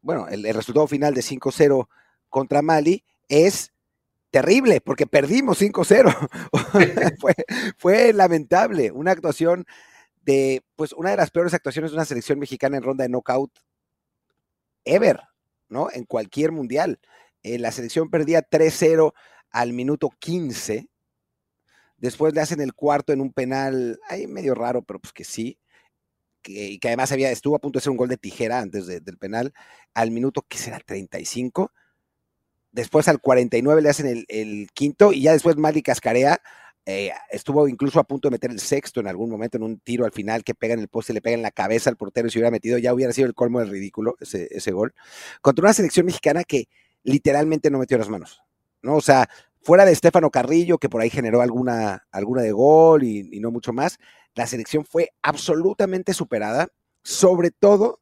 bueno, 0.00 0.28
el, 0.28 0.42
resultado 0.54 0.86
final 0.86 1.14
de 1.14 1.22
5-0 1.22 1.88
contra 2.28 2.62
Mali 2.62 3.04
es 3.28 3.72
terrible, 4.30 4.80
porque 4.80 5.06
perdimos 5.06 5.60
5-0. 5.60 6.30
fue, 7.20 7.34
fue 7.78 8.12
lamentable, 8.12 8.90
una 8.90 9.12
actuación 9.12 9.66
de, 10.24 10.62
pues, 10.76 10.92
una 10.92 11.10
de 11.10 11.16
las 11.16 11.30
peores 11.30 11.54
actuaciones 11.54 11.90
de 11.90 11.96
una 11.96 12.04
selección 12.04 12.38
mexicana 12.38 12.76
en 12.76 12.82
ronda 12.82 13.04
de 13.04 13.10
knockout 13.10 13.52
ever, 14.84 15.20
¿no? 15.68 15.88
En 15.92 16.04
cualquier 16.04 16.52
mundial. 16.52 16.98
Eh, 17.42 17.58
la 17.58 17.72
selección 17.72 18.10
perdía 18.10 18.42
3-0 18.42 19.12
al 19.50 19.72
minuto 19.72 20.10
15. 20.18 20.88
Después 21.96 22.34
le 22.34 22.40
hacen 22.40 22.60
el 22.60 22.74
cuarto 22.74 23.12
en 23.12 23.20
un 23.20 23.32
penal, 23.32 23.98
ahí 24.08 24.26
medio 24.26 24.54
raro, 24.54 24.82
pero 24.82 24.98
pues 25.00 25.12
que 25.12 25.24
sí. 25.24 25.58
Que, 26.42 26.78
que 26.78 26.88
además 26.88 27.12
había, 27.12 27.30
estuvo 27.30 27.56
a 27.56 27.60
punto 27.60 27.78
de 27.78 27.82
ser 27.82 27.90
un 27.90 27.96
gol 27.96 28.08
de 28.08 28.18
tijera 28.18 28.60
antes 28.60 28.86
del 28.86 29.18
penal. 29.18 29.54
Al 29.94 30.10
minuto, 30.10 30.44
¿qué 30.48 30.58
será? 30.58 30.80
35. 30.80 31.72
Después 32.72 33.08
al 33.08 33.20
49 33.20 33.82
le 33.82 33.88
hacen 33.88 34.06
el, 34.06 34.24
el 34.28 34.68
quinto 34.74 35.12
y 35.12 35.22
ya 35.22 35.32
después 35.32 35.56
Mali 35.56 35.82
cascarea 35.82 36.42
eh, 36.86 37.12
estuvo 37.30 37.66
incluso 37.66 37.98
a 37.98 38.04
punto 38.04 38.28
de 38.28 38.32
meter 38.32 38.50
el 38.50 38.60
sexto 38.60 39.00
en 39.00 39.06
algún 39.06 39.30
momento 39.30 39.56
en 39.56 39.62
un 39.62 39.78
tiro 39.78 40.04
al 40.04 40.12
final 40.12 40.44
que 40.44 40.54
pega 40.54 40.74
en 40.74 40.80
el 40.80 40.88
poste, 40.88 41.14
le 41.14 41.22
pega 41.22 41.34
en 41.34 41.42
la 41.42 41.50
cabeza 41.50 41.88
al 41.88 41.96
portero 41.96 42.28
y 42.28 42.30
se 42.30 42.38
hubiera 42.38 42.50
metido, 42.50 42.78
ya 42.78 42.92
hubiera 42.92 43.12
sido 43.12 43.26
el 43.26 43.34
colmo 43.34 43.60
del 43.60 43.70
ridículo 43.70 44.16
ese, 44.20 44.48
ese 44.50 44.72
gol. 44.72 44.94
Contra 45.40 45.64
una 45.64 45.72
selección 45.72 46.06
mexicana 46.06 46.44
que 46.44 46.68
literalmente 47.02 47.70
no 47.70 47.78
metió 47.78 47.96
las 47.96 48.08
manos, 48.08 48.42
¿no? 48.82 48.96
O 48.96 49.00
sea, 49.00 49.28
fuera 49.64 49.86
de 49.86 49.92
Estefano 49.92 50.30
Carrillo, 50.30 50.78
que 50.78 50.90
por 50.90 51.00
ahí 51.00 51.10
generó 51.10 51.40
alguna, 51.40 52.06
alguna 52.12 52.42
de 52.42 52.52
gol 52.52 53.02
y, 53.02 53.40
no 53.40 53.50
mucho 53.50 53.72
más, 53.72 53.98
la 54.34 54.46
selección 54.46 54.84
fue 54.84 55.10
absolutamente 55.22 56.12
superada, 56.12 56.68
sobre 57.02 57.50
todo, 57.50 58.00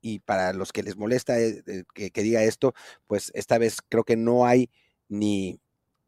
y 0.00 0.18
para 0.20 0.52
los 0.52 0.72
que 0.72 0.82
les 0.82 0.96
molesta 0.96 1.38
eh, 1.38 1.62
eh, 1.66 2.10
que 2.10 2.22
diga 2.22 2.42
esto, 2.42 2.74
pues 3.06 3.30
esta 3.34 3.58
vez 3.58 3.78
creo 3.88 4.02
que 4.02 4.16
no 4.16 4.46
hay 4.46 4.70
ni 5.08 5.60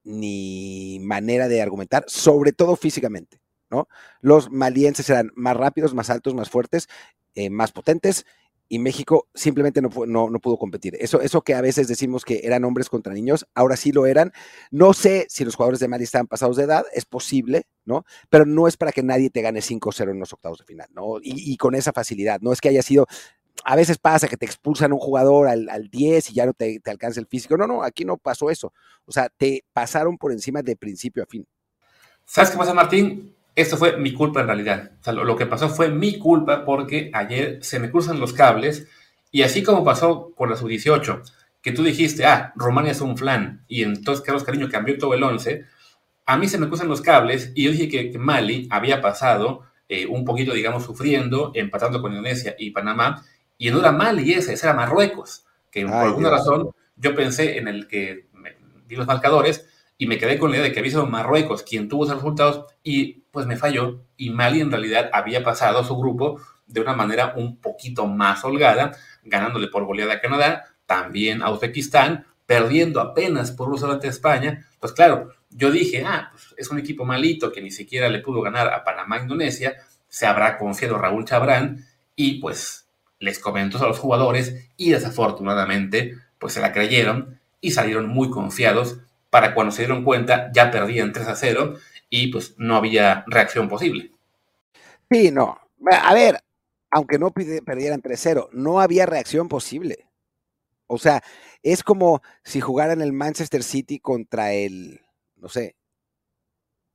ni 0.05 0.99
manera 1.01 1.49
de 1.49 1.63
argumentar, 1.63 2.05
sobre 2.07 2.53
todo 2.53 2.77
físicamente, 2.77 3.41
¿no? 3.71 3.89
Los 4.21 4.51
malienses 4.51 5.09
eran 5.11 5.31
más 5.35 5.57
rápidos, 5.57 5.95
más 5.95 6.11
altos, 6.11 6.35
más 6.35 6.51
fuertes, 6.51 6.89
eh, 7.35 7.51
más 7.51 7.73
potentes, 7.73 8.27
y 8.73 8.79
México 8.79 9.29
simplemente 9.35 9.83
no, 9.83 9.91
no, 10.07 10.41
pudo 10.41 10.57
competir. 10.57 10.97
Eso, 10.99 11.21
eso 11.21 11.43
que 11.43 11.55
a 11.55 11.61
veces 11.61 11.89
decimos 11.89 12.25
que 12.25 12.41
eran 12.43 12.65
hombres 12.65 12.89
contra 12.89 13.13
niños, 13.13 13.47
ahora 13.55 13.77
sí 13.77 13.93
lo 13.93 14.07
eran. 14.07 14.33
No 14.71 14.95
sé 14.95 15.27
si 15.29 15.45
los 15.45 15.57
jugadores 15.57 15.79
de 15.79 15.89
Mali 15.89 16.05
estaban 16.05 16.27
pasados 16.27 16.57
de 16.57 16.65
edad, 16.65 16.87
es 16.95 17.05
posible, 17.05 17.67
¿no? 17.85 18.07
Pero 18.31 18.47
no 18.47 18.67
es 18.67 18.79
para 18.79 18.91
que 18.91 19.03
nadie 19.03 19.29
te 19.29 19.43
gane 19.43 19.61
5-0 19.61 20.13
en 20.13 20.19
los 20.19 20.33
octavos 20.33 20.59
de 20.59 20.65
final, 20.65 20.89
¿no? 20.95 21.19
Y, 21.21 21.53
y, 21.53 21.59
con 21.59 21.75
esa 21.75 21.93
facilidad, 21.93 22.41
no 22.41 22.51
es 22.51 22.63
que 22.63 22.71
haya 22.71 22.81
sido 22.81 23.07
a 23.65 23.77
veces 23.77 23.99
pasa 23.99 24.29
que 24.29 24.37
te 24.37 24.47
expulsan 24.47 24.93
un 24.93 24.99
jugador 24.99 25.49
al, 25.49 25.89
10 25.91 26.31
y 26.31 26.35
ya 26.35 26.47
no 26.47 26.53
te, 26.53 26.81
alcanza 26.87 27.21
el 27.21 27.27
físico. 27.27 27.57
No, 27.57 27.67
no, 27.67 27.83
aquí 27.83 28.05
no 28.05 28.17
pasó 28.17 28.51
eso. 28.51 28.73
O 29.05 29.13
sea, 29.13 29.29
te 29.29 29.65
pasaron 29.73 30.19
por 30.19 30.33
encima 30.33 30.63
de 30.63 30.77
principio 30.77 31.23
a 31.23 31.27
fin. 31.27 31.47
¿Sabes 32.25 32.51
qué 32.51 32.59
pasa, 32.59 32.75
Martín? 32.75 33.35
Esto 33.55 33.77
fue 33.77 33.97
mi 33.99 34.13
culpa 34.15 34.41
en 34.41 34.47
realidad. 34.47 34.93
Lo, 35.13 35.37
que 35.37 35.47
pasó 35.47 35.69
fue 35.69 35.91
mi 35.91 36.19
culpa 36.19 36.65
porque 36.65 37.11
ayer 37.13 37.63
se 37.63 37.79
me 37.79 37.91
cruzan 37.91 38.19
los 38.19 38.33
cables 38.33 38.89
y 39.31 39.43
así 39.43 39.63
como 39.63 39.85
pasó 39.85 40.33
con 40.35 40.51
la 40.51 40.57
sub-18, 40.57 41.23
que 41.61 41.73
tú 41.73 41.83
dijiste, 41.83 42.25
ah, 42.25 42.53
Romania 42.57 42.93
es 42.93 43.01
un 43.01 43.17
flan 43.17 43.65
y 43.69 43.83
entonces 43.83 44.25
Carlos 44.25 44.45
Cariño 44.45 44.69
cambió 44.71 44.97
todo 44.99 45.15
el 45.15 45.23
11, 45.23 45.65
a 46.27 46.37
mí 46.37 46.49
se 46.49 46.59
me 46.59 46.69
cruzan 46.69 46.89
los 46.89 47.03
cables 47.03 47.53
y 47.55 47.65
yo 47.65 47.73
dije 47.73 47.89
que 47.89 48.19
Mali 48.19 48.69
había 48.71 49.01
pasado 49.01 49.65
eh, 49.89 50.07
un 50.07 50.25
poquito, 50.25 50.55
digamos, 50.55 50.85
sufriendo, 50.85 51.53
empatando 51.55 52.01
con 52.01 52.13
Indonesia 52.13 52.55
y 52.59 52.71
Panamá 52.71 53.23
y 53.59 53.71
no 53.71 53.81
era 53.81 53.93
Mali 53.93 54.33
ese, 54.33 54.55
ese 54.55 54.67
era 54.67 54.75
Marruecos, 54.75 55.45
que 55.71 55.85
por 55.85 55.95
alguna 55.95 56.31
razón 56.31 56.71
yo 56.97 57.15
pensé 57.15 57.59
en 57.59 57.69
el 57.69 57.89
que 57.89 58.27
vi 58.87 58.97
los 58.97 59.07
marcadores 59.07 59.67
y 59.99 60.07
me 60.07 60.19
quedé 60.19 60.39
con 60.39 60.51
la 60.51 60.57
idea 60.57 60.67
de 60.69 60.73
que 60.73 60.81
había 60.81 60.91
sido 60.91 61.07
Marruecos 61.07 61.63
quien 61.63 61.89
tuvo 61.89 62.05
esos 62.05 62.17
resultados 62.17 62.67
y 62.83 63.23
pues 63.31 63.47
me 63.47 63.57
falló 63.57 64.05
y 64.17 64.31
Mali 64.31 64.61
en 64.61 64.71
realidad 64.71 65.11
había 65.13 65.43
pasado 65.45 65.79
a 65.79 65.85
su 65.85 65.97
grupo 65.97 66.41
de 66.67 66.81
una 66.81 66.95
manera 66.95 67.35
un 67.37 67.59
poquito 67.59 68.07
más 68.07 68.45
holgada, 68.45 68.93
ganándole 69.25 69.69
por 69.69 69.85
goleada 69.85 70.15
a 70.15 70.21
Canadá, 70.21 70.65
también 70.87 71.43
a 71.43 71.51
Uzbekistán, 71.51 72.27
perdiendo 72.47 73.01
apenas 73.01 73.53
por 73.53 73.69
un 73.69 73.79
solo 73.79 73.95
ante 73.95 74.09
España. 74.09 74.67
Pues 74.81 74.93
claro, 74.93 75.31
yo 75.51 75.71
dije, 75.71 76.05
ah, 76.07 76.31
pues 76.33 76.55
es 76.57 76.71
un 76.71 76.79
equipo 76.79 77.05
malito 77.05 77.53
que 77.53 77.61
ni 77.61 77.71
siquiera 77.71 78.09
le 78.09 78.21
pudo 78.21 78.41
ganar 78.41 78.69
a 78.73 78.85
Panamá 78.85 79.19
Indonesia, 79.21 79.77
se 80.09 80.27
habrá 80.27 80.59
confiado 80.59 80.99
Raúl 80.99 81.25
Chabrán 81.25 81.87
y 82.17 82.41
pues 82.41 82.82
les 83.23 83.39
comentó 83.39 83.83
a 83.83 83.87
los 83.87 84.01
jugadores 84.01 84.69
y 84.77 84.91
desafortunadamente 84.91 86.17
pues 86.39 86.55
se 86.55 86.61
la 86.61 86.73
creyeron 86.73 87.41
y 87.61 87.71
salieron 87.71 88.09
muy 88.09 88.31
confiados 88.31 88.99
para 89.31 89.55
cuando 89.55 89.71
se 89.73 89.83
dieron 89.83 90.03
cuenta 90.03 90.51
ya 90.53 90.73
perdían 90.73 91.13
3 91.13 91.29
a 91.29 91.37
0 91.37 91.77
y 92.11 92.33
pues 92.33 92.55
no 92.59 92.77
había 92.77 93.25
reacción 93.29 93.69
posible. 93.69 94.11
Sí, 95.11 95.31
no. 95.31 95.59
A 95.91 96.15
ver, 96.15 96.43
aunque 96.91 97.19
no 97.19 97.33
perdieran 97.33 98.03
3-0, 98.03 98.49
no 98.53 98.81
había 98.81 99.07
reacción 99.07 99.49
posible. 99.49 100.09
O 100.89 100.99
sea, 100.99 101.23
es 101.63 101.83
como 101.83 102.23
si 102.45 102.61
jugaran 102.61 103.01
el 103.01 103.13
Manchester 103.13 103.63
City 103.63 103.99
contra 103.99 104.53
el, 104.53 105.01
no 105.37 105.49
sé, 105.49 105.77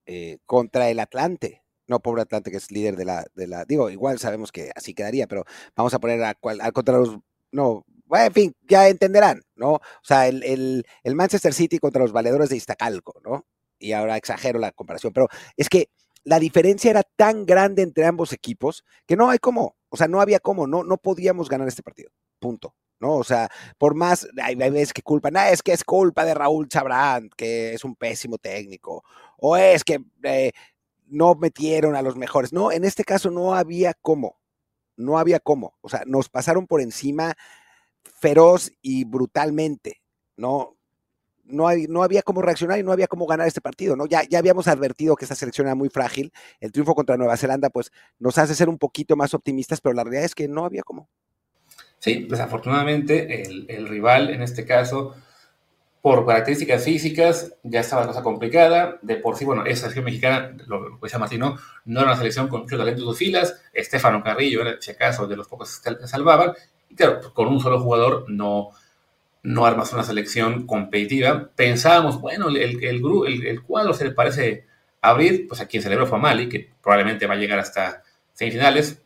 eh, 0.05 0.37
contra 0.45 0.89
el 0.89 0.99
Atlante 0.99 1.63
no 1.87 1.99
pobre 1.99 2.21
Atlante 2.21 2.51
que 2.51 2.57
es 2.57 2.71
líder 2.71 2.95
de 2.95 3.05
la, 3.05 3.25
de 3.35 3.47
la, 3.47 3.65
digo, 3.65 3.89
igual 3.89 4.19
sabemos 4.19 4.51
que 4.51 4.71
así 4.75 4.93
quedaría, 4.93 5.27
pero 5.27 5.45
vamos 5.75 5.93
a 5.93 5.99
poner 5.99 6.23
a, 6.23 6.35
contra 6.35 6.97
los, 6.97 7.17
no, 7.51 7.85
en 8.11 8.33
fin, 8.33 8.55
ya 8.67 8.87
entenderán, 8.87 9.41
¿no? 9.55 9.73
O 9.73 9.81
sea, 10.03 10.27
el, 10.27 10.85
el, 11.03 11.15
Manchester 11.15 11.53
City 11.53 11.79
contra 11.79 12.01
los 12.01 12.11
valedores 12.11 12.49
de 12.49 12.57
Iztacalco, 12.57 13.19
¿no? 13.23 13.45
Y 13.79 13.93
ahora 13.93 14.17
exagero 14.17 14.59
la 14.59 14.71
comparación, 14.71 15.13
pero 15.13 15.27
es 15.55 15.69
que 15.69 15.89
la 16.23 16.39
diferencia 16.39 16.91
era 16.91 17.03
tan 17.03 17.45
grande 17.45 17.83
entre 17.83 18.05
ambos 18.05 18.33
equipos 18.33 18.83
que 19.05 19.15
no 19.15 19.29
hay 19.29 19.39
cómo, 19.39 19.77
o 19.89 19.97
sea, 19.97 20.07
no 20.07 20.21
había 20.21 20.39
cómo, 20.39 20.67
no, 20.67 20.83
no 20.83 20.97
podíamos 20.97 21.49
ganar 21.49 21.67
este 21.67 21.83
partido, 21.83 22.11
punto. 22.39 22.75
¿no? 22.99 23.15
O 23.15 23.23
sea, 23.23 23.49
por 23.77 23.95
más, 23.95 24.27
hay 24.41 24.55
veces 24.55 24.93
que 24.93 25.01
culpan, 25.01 25.37
ah, 25.37 25.51
es 25.51 25.61
que 25.61 25.71
es 25.71 25.83
culpa 25.83 26.25
de 26.25 26.33
Raúl 26.33 26.67
Chabrán, 26.67 27.29
que 27.37 27.73
es 27.73 27.83
un 27.83 27.95
pésimo 27.95 28.37
técnico, 28.37 29.03
o 29.37 29.55
es 29.55 29.83
que 29.83 29.99
eh, 30.23 30.51
no 31.07 31.35
metieron 31.35 31.95
a 31.95 32.01
los 32.01 32.15
mejores. 32.15 32.53
No, 32.53 32.71
en 32.71 32.83
este 32.83 33.03
caso 33.03 33.31
no 33.31 33.55
había 33.55 33.93
cómo. 33.93 34.39
No 34.95 35.19
había 35.19 35.39
cómo. 35.39 35.77
O 35.81 35.89
sea, 35.89 36.03
nos 36.05 36.29
pasaron 36.29 36.67
por 36.67 36.81
encima 36.81 37.35
feroz 38.19 38.71
y 38.81 39.03
brutalmente. 39.03 40.01
No, 40.35 40.75
no, 41.45 41.67
hay, 41.67 41.87
no 41.87 42.03
había 42.03 42.21
cómo 42.21 42.41
reaccionar 42.41 42.79
y 42.79 42.83
no 42.83 42.91
había 42.91 43.07
cómo 43.07 43.25
ganar 43.25 43.47
este 43.47 43.61
partido, 43.61 43.95
¿no? 43.95 44.05
Ya, 44.05 44.23
ya 44.23 44.39
habíamos 44.39 44.67
advertido 44.67 45.15
que 45.15 45.25
esta 45.25 45.35
selección 45.35 45.67
era 45.67 45.75
muy 45.75 45.89
frágil. 45.89 46.31
El 46.59 46.71
triunfo 46.71 46.95
contra 46.95 47.17
Nueva 47.17 47.37
Zelanda, 47.37 47.69
pues, 47.69 47.91
nos 48.19 48.37
hace 48.37 48.55
ser 48.55 48.69
un 48.69 48.77
poquito 48.77 49.15
más 49.15 49.33
optimistas, 49.33 49.81
pero 49.81 49.93
la 49.93 50.03
realidad 50.03 50.25
es 50.25 50.35
que 50.35 50.47
no 50.47 50.65
había 50.65 50.83
cómo. 50.83 51.09
Sí, 51.99 52.27
desafortunadamente, 52.29 53.43
el, 53.43 53.65
el 53.69 53.87
rival 53.87 54.29
en 54.29 54.41
este 54.41 54.65
caso 54.65 55.15
por 56.07 56.25
características 56.25 56.85
físicas 56.85 57.53
ya 57.63 57.81
estaba 57.81 58.03
la 58.03 58.07
cosa 58.07 58.23
complicada. 58.23 58.97
De 59.01 59.17
por 59.17 59.35
sí, 59.35 59.43
bueno, 59.43 59.65
esa 59.65 59.81
selección 59.81 60.05
mexicana, 60.05 60.55
lo, 60.65 60.85
que 60.85 60.99
decía 61.03 61.19
Martino, 61.19 61.57
no 61.83 61.99
era 61.99 62.11
una 62.11 62.17
selección 62.17 62.47
con 62.47 62.61
mucho 62.61 62.77
talento 62.77 63.01
en 63.01 63.07
sus 63.09 63.17
filas. 63.17 63.61
Estefano 63.73 64.23
Carrillo 64.23 64.61
era, 64.61 64.77
si 64.79 64.91
acaso, 64.91 65.27
de 65.27 65.35
los 65.35 65.49
pocos 65.49 65.81
que 65.81 66.07
salvaban. 66.07 66.53
Y 66.87 66.95
claro, 66.95 67.19
pues, 67.19 67.33
con 67.33 67.47
un 67.49 67.59
solo 67.59 67.81
jugador 67.81 68.23
no, 68.29 68.69
no 69.43 69.65
armas 69.65 69.91
una 69.91 70.03
selección 70.03 70.65
competitiva. 70.65 71.49
Pensábamos, 71.53 72.21
bueno, 72.21 72.47
el, 72.47 72.55
el, 72.55 73.45
el, 73.45 73.61
cuadro 73.63 73.93
se 73.93 74.05
le 74.05 74.11
parece 74.11 74.65
abrir, 75.01 75.45
pues 75.45 75.59
a 75.59 75.65
quien 75.65 75.83
celebró 75.83 76.07
fue 76.07 76.19
a 76.19 76.21
Mali, 76.21 76.47
que 76.47 76.71
probablemente 76.81 77.27
va 77.27 77.33
a 77.33 77.37
llegar 77.37 77.59
hasta 77.59 78.01
semifinales. 78.31 79.03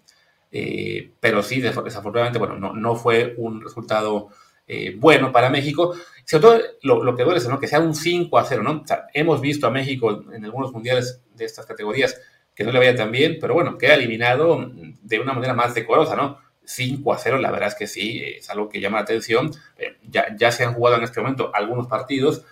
Eh, 0.51 1.13
pero 1.19 1.41
sí, 1.41 1.61
desafortunadamente, 1.61 2.37
bueno, 2.37 2.59
no, 2.59 2.73
no 2.75 2.95
fue 2.95 3.33
un 3.37 3.59
resultado 3.59 4.29
eh, 4.73 4.95
bueno 4.97 5.33
para 5.33 5.49
México. 5.49 5.93
Sobre 6.23 6.41
todo 6.41 6.61
lo, 7.03 7.13
que 7.13 7.23
duele 7.23 7.39
es 7.39 7.47
que 7.59 7.67
sea 7.67 7.81
un 7.81 7.93
5 7.93 8.37
a 8.37 8.45
0, 8.45 8.63
¿no? 8.63 8.83
hemos 9.13 9.41
visto 9.41 9.67
a 9.67 9.69
México 9.69 10.23
en 10.31 10.45
algunos 10.45 10.71
mundiales 10.71 11.21
de 11.35 11.43
estas 11.43 11.65
categorías 11.65 12.17
que 12.55 12.63
no 12.63 12.71
le 12.71 12.79
vaya 12.79 12.95
tan 12.95 13.11
bien, 13.11 13.37
pero 13.41 13.53
bueno, 13.53 13.77
queda 13.77 13.95
eliminado 13.95 14.71
de 15.01 15.19
una 15.19 15.33
manera 15.33 15.53
más 15.53 15.73
decorosa, 15.73 16.15
¿no? 16.15 16.37
5 16.63 17.13
a 17.13 17.17
0, 17.17 17.39
la 17.39 17.51
verdad 17.51 17.67
es 17.67 17.75
que 17.75 17.85
sí, 17.85 18.23
es 18.23 18.49
algo 18.49 18.69
que 18.69 18.79
llama 18.79 18.99
la 18.99 19.03
atención. 19.03 19.51
Eh, 19.77 19.97
ya, 20.09 20.51
se 20.53 20.63
han 20.63 20.73
jugado 20.73 20.95
en 20.95 21.03
este 21.03 21.19
momento 21.19 21.51
algunos 21.53 21.87
partidos 21.87 22.45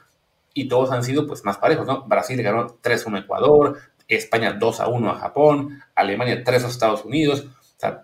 y 0.53 0.67
todos 0.67 0.91
han 0.91 1.05
sido 1.05 1.25
pues 1.25 1.45
más 1.45 1.57
parejos, 1.57 1.87
¿no? 1.87 2.03
Brasil 2.03 2.41
ganó 2.43 2.67
3-1 2.81 3.15
a 3.15 3.19
Ecuador, 3.19 3.79
España 4.09 4.51
2 4.51 4.79
a 4.81 4.87
1 4.89 5.09
a 5.09 5.19
Japón, 5.19 5.81
Alemania 5.95 6.43
3 6.43 6.65
a 6.65 6.67
Estados 6.67 7.05
Unidos. 7.05 7.45
O 7.45 7.79
sea, 7.79 8.03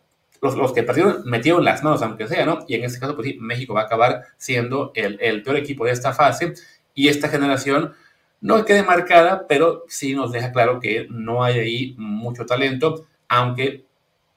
los, 0.53 0.73
que 0.73 0.83
perdieron 0.83 1.23
metieron 1.25 1.65
las 1.65 1.83
manos, 1.83 2.01
aunque 2.01 2.27
sea, 2.27 2.45
¿no? 2.45 2.59
Y 2.67 2.75
en 2.75 2.83
este 2.83 2.99
caso, 2.99 3.15
pues 3.15 3.27
sí, 3.29 3.37
México 3.39 3.73
va 3.73 3.81
a 3.81 3.85
acabar 3.85 4.23
siendo 4.37 4.91
el, 4.93 5.17
el 5.21 5.41
peor 5.41 5.57
equipo 5.57 5.85
de 5.85 5.91
esta 5.91 6.13
fase 6.13 6.53
y 6.93 7.07
esta 7.07 7.29
generación 7.29 7.93
no 8.41 8.63
quede 8.65 8.83
marcada, 8.83 9.47
pero 9.47 9.85
sí 9.87 10.13
nos 10.13 10.31
deja 10.31 10.51
claro 10.51 10.79
que 10.79 11.07
no 11.09 11.43
hay 11.43 11.59
ahí 11.59 11.95
mucho 11.97 12.45
talento. 12.45 13.07
aunque 13.27 13.85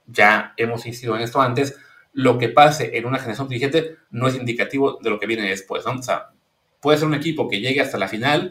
ya 0.06 0.54
hemos 0.56 0.86
insistido 0.86 1.14
en 1.14 1.22
esto 1.22 1.40
antes, 1.42 1.78
lo 2.14 2.38
que 2.38 2.48
pase 2.48 2.96
en 2.96 3.04
una 3.04 3.18
generación 3.18 3.48
dirigente 3.48 3.96
no 4.10 4.26
es 4.26 4.34
indicativo 4.34 4.98
de 5.02 5.10
lo 5.10 5.20
que 5.20 5.26
viene 5.26 5.48
después, 5.48 5.84
¿no? 5.84 5.92
O 5.92 6.02
sea, 6.02 6.30
puede 6.80 6.98
ser 6.98 7.06
un 7.06 7.14
equipo 7.14 7.48
que 7.48 7.60
llegue 7.60 7.80
hasta 7.82 7.98
la 7.98 8.08
final 8.08 8.50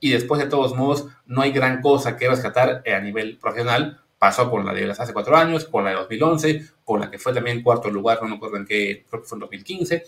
y 0.00 0.10
después 0.10 0.40
de 0.40 0.48
todos 0.48 0.74
modos 0.74 1.06
no 1.26 1.42
hay 1.42 1.52
gran 1.52 1.80
cosa 1.80 2.16
que 2.16 2.28
rescatar 2.28 2.82
a 2.86 3.00
nivel 3.00 3.38
profesional. 3.38 4.00
Pasó 4.24 4.50
con 4.50 4.64
la 4.64 4.72
de 4.72 4.86
las 4.86 4.98
hace 4.98 5.12
cuatro 5.12 5.36
años, 5.36 5.66
con 5.66 5.84
la 5.84 5.90
de 5.90 5.96
2011, 5.96 6.64
con 6.82 6.98
la 6.98 7.10
que 7.10 7.18
fue 7.18 7.34
también 7.34 7.62
cuarto 7.62 7.90
lugar, 7.90 8.22
no 8.22 8.28
me 8.30 8.36
acuerdo 8.36 8.56
en 8.56 8.64
qué, 8.64 9.04
creo 9.06 9.20
que 9.20 9.28
fue 9.28 9.36
en 9.36 9.40
2015. 9.40 10.02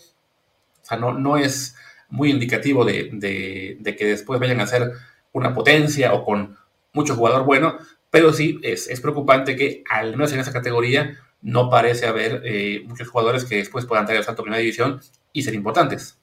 O 0.81 0.85
sea, 0.85 0.97
no, 0.97 1.13
no 1.13 1.37
es 1.37 1.75
muy 2.09 2.31
indicativo 2.31 2.83
de, 2.83 3.11
de, 3.13 3.95
que 3.95 4.05
después 4.07 4.39
vayan 4.39 4.59
a 4.59 4.65
ser 4.65 4.91
una 5.33 5.53
potencia 5.53 6.15
o 6.15 6.25
con 6.25 6.57
mucho 6.93 7.15
jugador 7.15 7.45
bueno, 7.45 7.77
pero 8.09 8.33
sí 8.33 8.59
es, 8.63 8.87
es 8.87 9.01
preocupante 9.01 9.55
que 9.55 9.83
al 9.87 10.13
menos 10.13 10.33
en 10.33 10.39
esa 10.39 10.51
categoría 10.51 11.15
no 11.43 11.69
parece 11.69 12.07
haber 12.07 12.41
eh, 12.43 12.81
muchos 12.87 13.09
jugadores 13.09 13.45
que 13.45 13.57
después 13.57 13.85
puedan 13.85 14.07
traer 14.07 14.17
al 14.17 14.25
salto 14.25 14.41
a 14.41 14.45
primera 14.45 14.61
división 14.61 14.99
y 15.31 15.43
ser 15.43 15.53
importantes. 15.53 16.17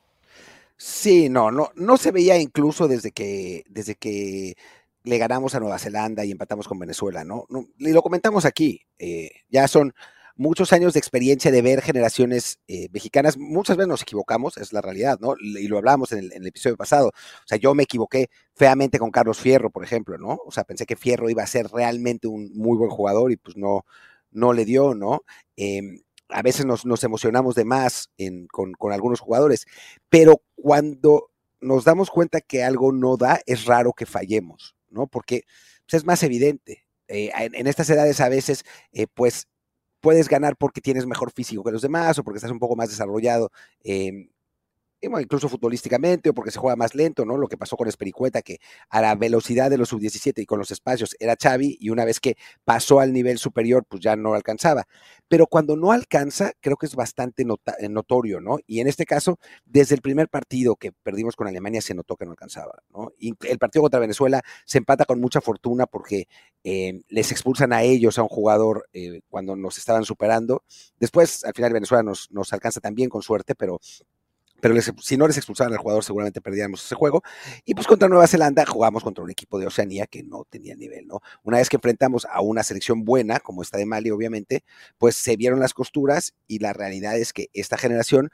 Sí, 0.76 1.28
no, 1.28 1.52
no, 1.52 1.70
no 1.76 1.96
se 1.96 2.10
veía 2.10 2.38
incluso 2.38 2.88
desde 2.88 3.12
que, 3.12 3.62
desde 3.68 3.94
que 3.94 4.56
le 5.04 5.18
ganamos 5.18 5.54
a 5.54 5.60
Nueva 5.60 5.78
Zelanda 5.78 6.24
y 6.24 6.30
empatamos 6.32 6.66
con 6.66 6.78
Venezuela, 6.78 7.24
¿no? 7.24 7.46
y 7.78 7.92
lo 7.92 8.02
comentamos 8.02 8.44
aquí, 8.44 8.80
eh, 8.98 9.30
ya 9.50 9.68
son 9.68 9.94
muchos 10.36 10.72
años 10.72 10.94
de 10.94 10.98
experiencia 10.98 11.50
de 11.52 11.62
ver 11.62 11.80
generaciones 11.80 12.58
eh, 12.66 12.88
mexicanas. 12.90 13.36
Muchas 13.38 13.76
veces 13.76 13.88
nos 13.88 14.02
equivocamos, 14.02 14.56
es 14.56 14.72
la 14.72 14.80
realidad, 14.80 15.18
¿no? 15.20 15.34
Y 15.38 15.68
lo 15.68 15.78
hablamos 15.78 16.10
en 16.10 16.30
el, 16.32 16.46
episodio 16.46 16.76
pasado. 16.76 17.08
O 17.08 17.46
sea, 17.46 17.56
yo 17.58 17.74
me 17.74 17.84
equivoqué 17.84 18.30
feamente 18.54 18.98
con 18.98 19.10
Carlos 19.10 19.38
Fierro, 19.38 19.70
por 19.70 19.84
ejemplo, 19.84 20.18
¿no? 20.18 20.40
O 20.44 20.50
sea, 20.50 20.64
pensé 20.64 20.86
que 20.86 20.96
Fierro 20.96 21.30
iba 21.30 21.44
a 21.44 21.46
ser 21.46 21.68
realmente 21.68 22.26
un 22.26 22.50
muy 22.54 22.76
buen 22.76 22.90
jugador 22.90 23.30
y 23.30 23.36
pues 23.36 23.56
no, 23.56 23.84
no 24.32 24.52
le 24.52 24.64
dio, 24.64 24.94
¿no? 24.94 25.22
Em, 25.56 26.00
a 26.30 26.42
veces 26.42 26.66
nos, 26.66 27.04
emocionamos 27.04 27.54
de 27.54 27.64
más 27.64 28.10
con, 28.50 28.72
con 28.72 28.92
algunos 28.92 29.20
jugadores, 29.20 29.66
pero 30.08 30.42
cuando 30.56 31.30
nos 31.60 31.84
damos 31.84 32.10
cuenta 32.10 32.40
que 32.40 32.64
algo 32.64 32.92
no 32.92 33.16
da, 33.16 33.40
es 33.46 33.66
raro 33.66 33.92
que 33.92 34.06
fallemos, 34.06 34.74
¿no? 34.94 35.06
Porque 35.06 35.44
pues, 35.86 36.02
es 36.02 36.06
más 36.06 36.22
evidente. 36.22 36.86
Eh, 37.08 37.30
en, 37.36 37.66
estas 37.66 37.90
edades 37.90 38.20
a 38.20 38.28
veces, 38.30 38.64
eh, 38.92 39.06
pues 39.12 39.48
puedes 40.00 40.28
ganar 40.28 40.56
porque 40.56 40.80
tienes 40.80 41.06
mejor 41.06 41.32
físico 41.32 41.64
que 41.64 41.72
los 41.72 41.82
demás 41.82 42.18
o 42.18 42.24
porque 42.24 42.38
estás 42.38 42.50
un 42.50 42.58
poco 42.58 42.76
más 42.76 42.90
desarrollado 42.90 43.50
em, 43.82 44.28
incluso 45.20 45.48
futbolísticamente 45.48 46.30
o 46.30 46.34
porque 46.34 46.50
se 46.50 46.58
juega 46.58 46.76
más 46.76 46.94
lento, 46.94 47.24
¿no? 47.24 47.36
Lo 47.36 47.48
que 47.48 47.56
pasó 47.56 47.76
con 47.76 47.88
Espericueta, 47.88 48.42
que 48.42 48.58
a 48.88 49.00
la 49.00 49.14
velocidad 49.14 49.70
de 49.70 49.78
los 49.78 49.88
sub-17 49.88 50.42
y 50.42 50.46
con 50.46 50.58
los 50.58 50.70
espacios 50.70 51.16
era 51.18 51.36
Xavi 51.40 51.76
y 51.80 51.90
una 51.90 52.04
vez 52.04 52.20
que 52.20 52.36
pasó 52.64 53.00
al 53.00 53.12
nivel 53.12 53.38
superior, 53.38 53.84
pues 53.88 54.02
ya 54.02 54.16
no 54.16 54.34
alcanzaba. 54.34 54.86
Pero 55.28 55.46
cuando 55.46 55.76
no 55.76 55.92
alcanza, 55.92 56.52
creo 56.60 56.76
que 56.76 56.86
es 56.86 56.94
bastante 56.94 57.44
eh, 57.44 57.88
notorio, 57.88 58.40
¿no? 58.40 58.58
Y 58.66 58.80
en 58.80 58.88
este 58.88 59.04
caso, 59.04 59.38
desde 59.64 59.94
el 59.94 60.00
primer 60.00 60.28
partido 60.28 60.76
que 60.76 60.92
perdimos 60.92 61.36
con 61.36 61.46
Alemania 61.46 61.80
se 61.80 61.94
notó 61.94 62.16
que 62.16 62.24
no 62.24 62.32
alcanzaba, 62.32 62.74
¿no? 62.90 63.12
El 63.18 63.58
partido 63.58 63.82
contra 63.82 64.00
Venezuela 64.00 64.42
se 64.64 64.78
empata 64.78 65.04
con 65.04 65.20
mucha 65.20 65.40
fortuna 65.40 65.86
porque 65.86 66.26
eh, 66.62 67.02
les 67.08 67.30
expulsan 67.32 67.72
a 67.72 67.82
ellos 67.82 68.18
a 68.18 68.22
un 68.22 68.28
jugador 68.28 68.88
eh, 68.92 69.20
cuando 69.28 69.56
nos 69.56 69.78
estaban 69.78 70.04
superando. 70.04 70.62
Después, 70.98 71.44
al 71.44 71.54
final, 71.54 71.72
Venezuela 71.72 72.02
nos, 72.02 72.30
nos 72.30 72.52
alcanza 72.52 72.80
también 72.80 73.08
con 73.08 73.22
suerte, 73.22 73.54
pero 73.54 73.80
pero 74.64 74.80
si 75.02 75.18
no 75.18 75.26
les 75.26 75.36
expulsaban 75.36 75.74
al 75.74 75.78
jugador 75.78 76.02
seguramente 76.02 76.40
perdíamos 76.40 76.82
ese 76.82 76.94
juego. 76.94 77.22
Y 77.66 77.74
pues 77.74 77.86
contra 77.86 78.08
Nueva 78.08 78.26
Zelanda 78.26 78.64
jugamos 78.64 79.04
contra 79.04 79.22
un 79.22 79.30
equipo 79.30 79.58
de 79.58 79.66
Oceanía 79.66 80.06
que 80.06 80.22
no 80.22 80.46
tenía 80.48 80.74
nivel, 80.74 81.06
¿no? 81.06 81.20
Una 81.42 81.58
vez 81.58 81.68
que 81.68 81.76
enfrentamos 81.76 82.26
a 82.32 82.40
una 82.40 82.62
selección 82.62 83.04
buena, 83.04 83.40
como 83.40 83.60
esta 83.60 83.76
de 83.76 83.84
Mali, 83.84 84.10
obviamente, 84.10 84.64
pues 84.96 85.16
se 85.16 85.36
vieron 85.36 85.60
las 85.60 85.74
costuras 85.74 86.32
y 86.46 86.60
la 86.60 86.72
realidad 86.72 87.18
es 87.18 87.34
que 87.34 87.50
esta 87.52 87.76
generación, 87.76 88.30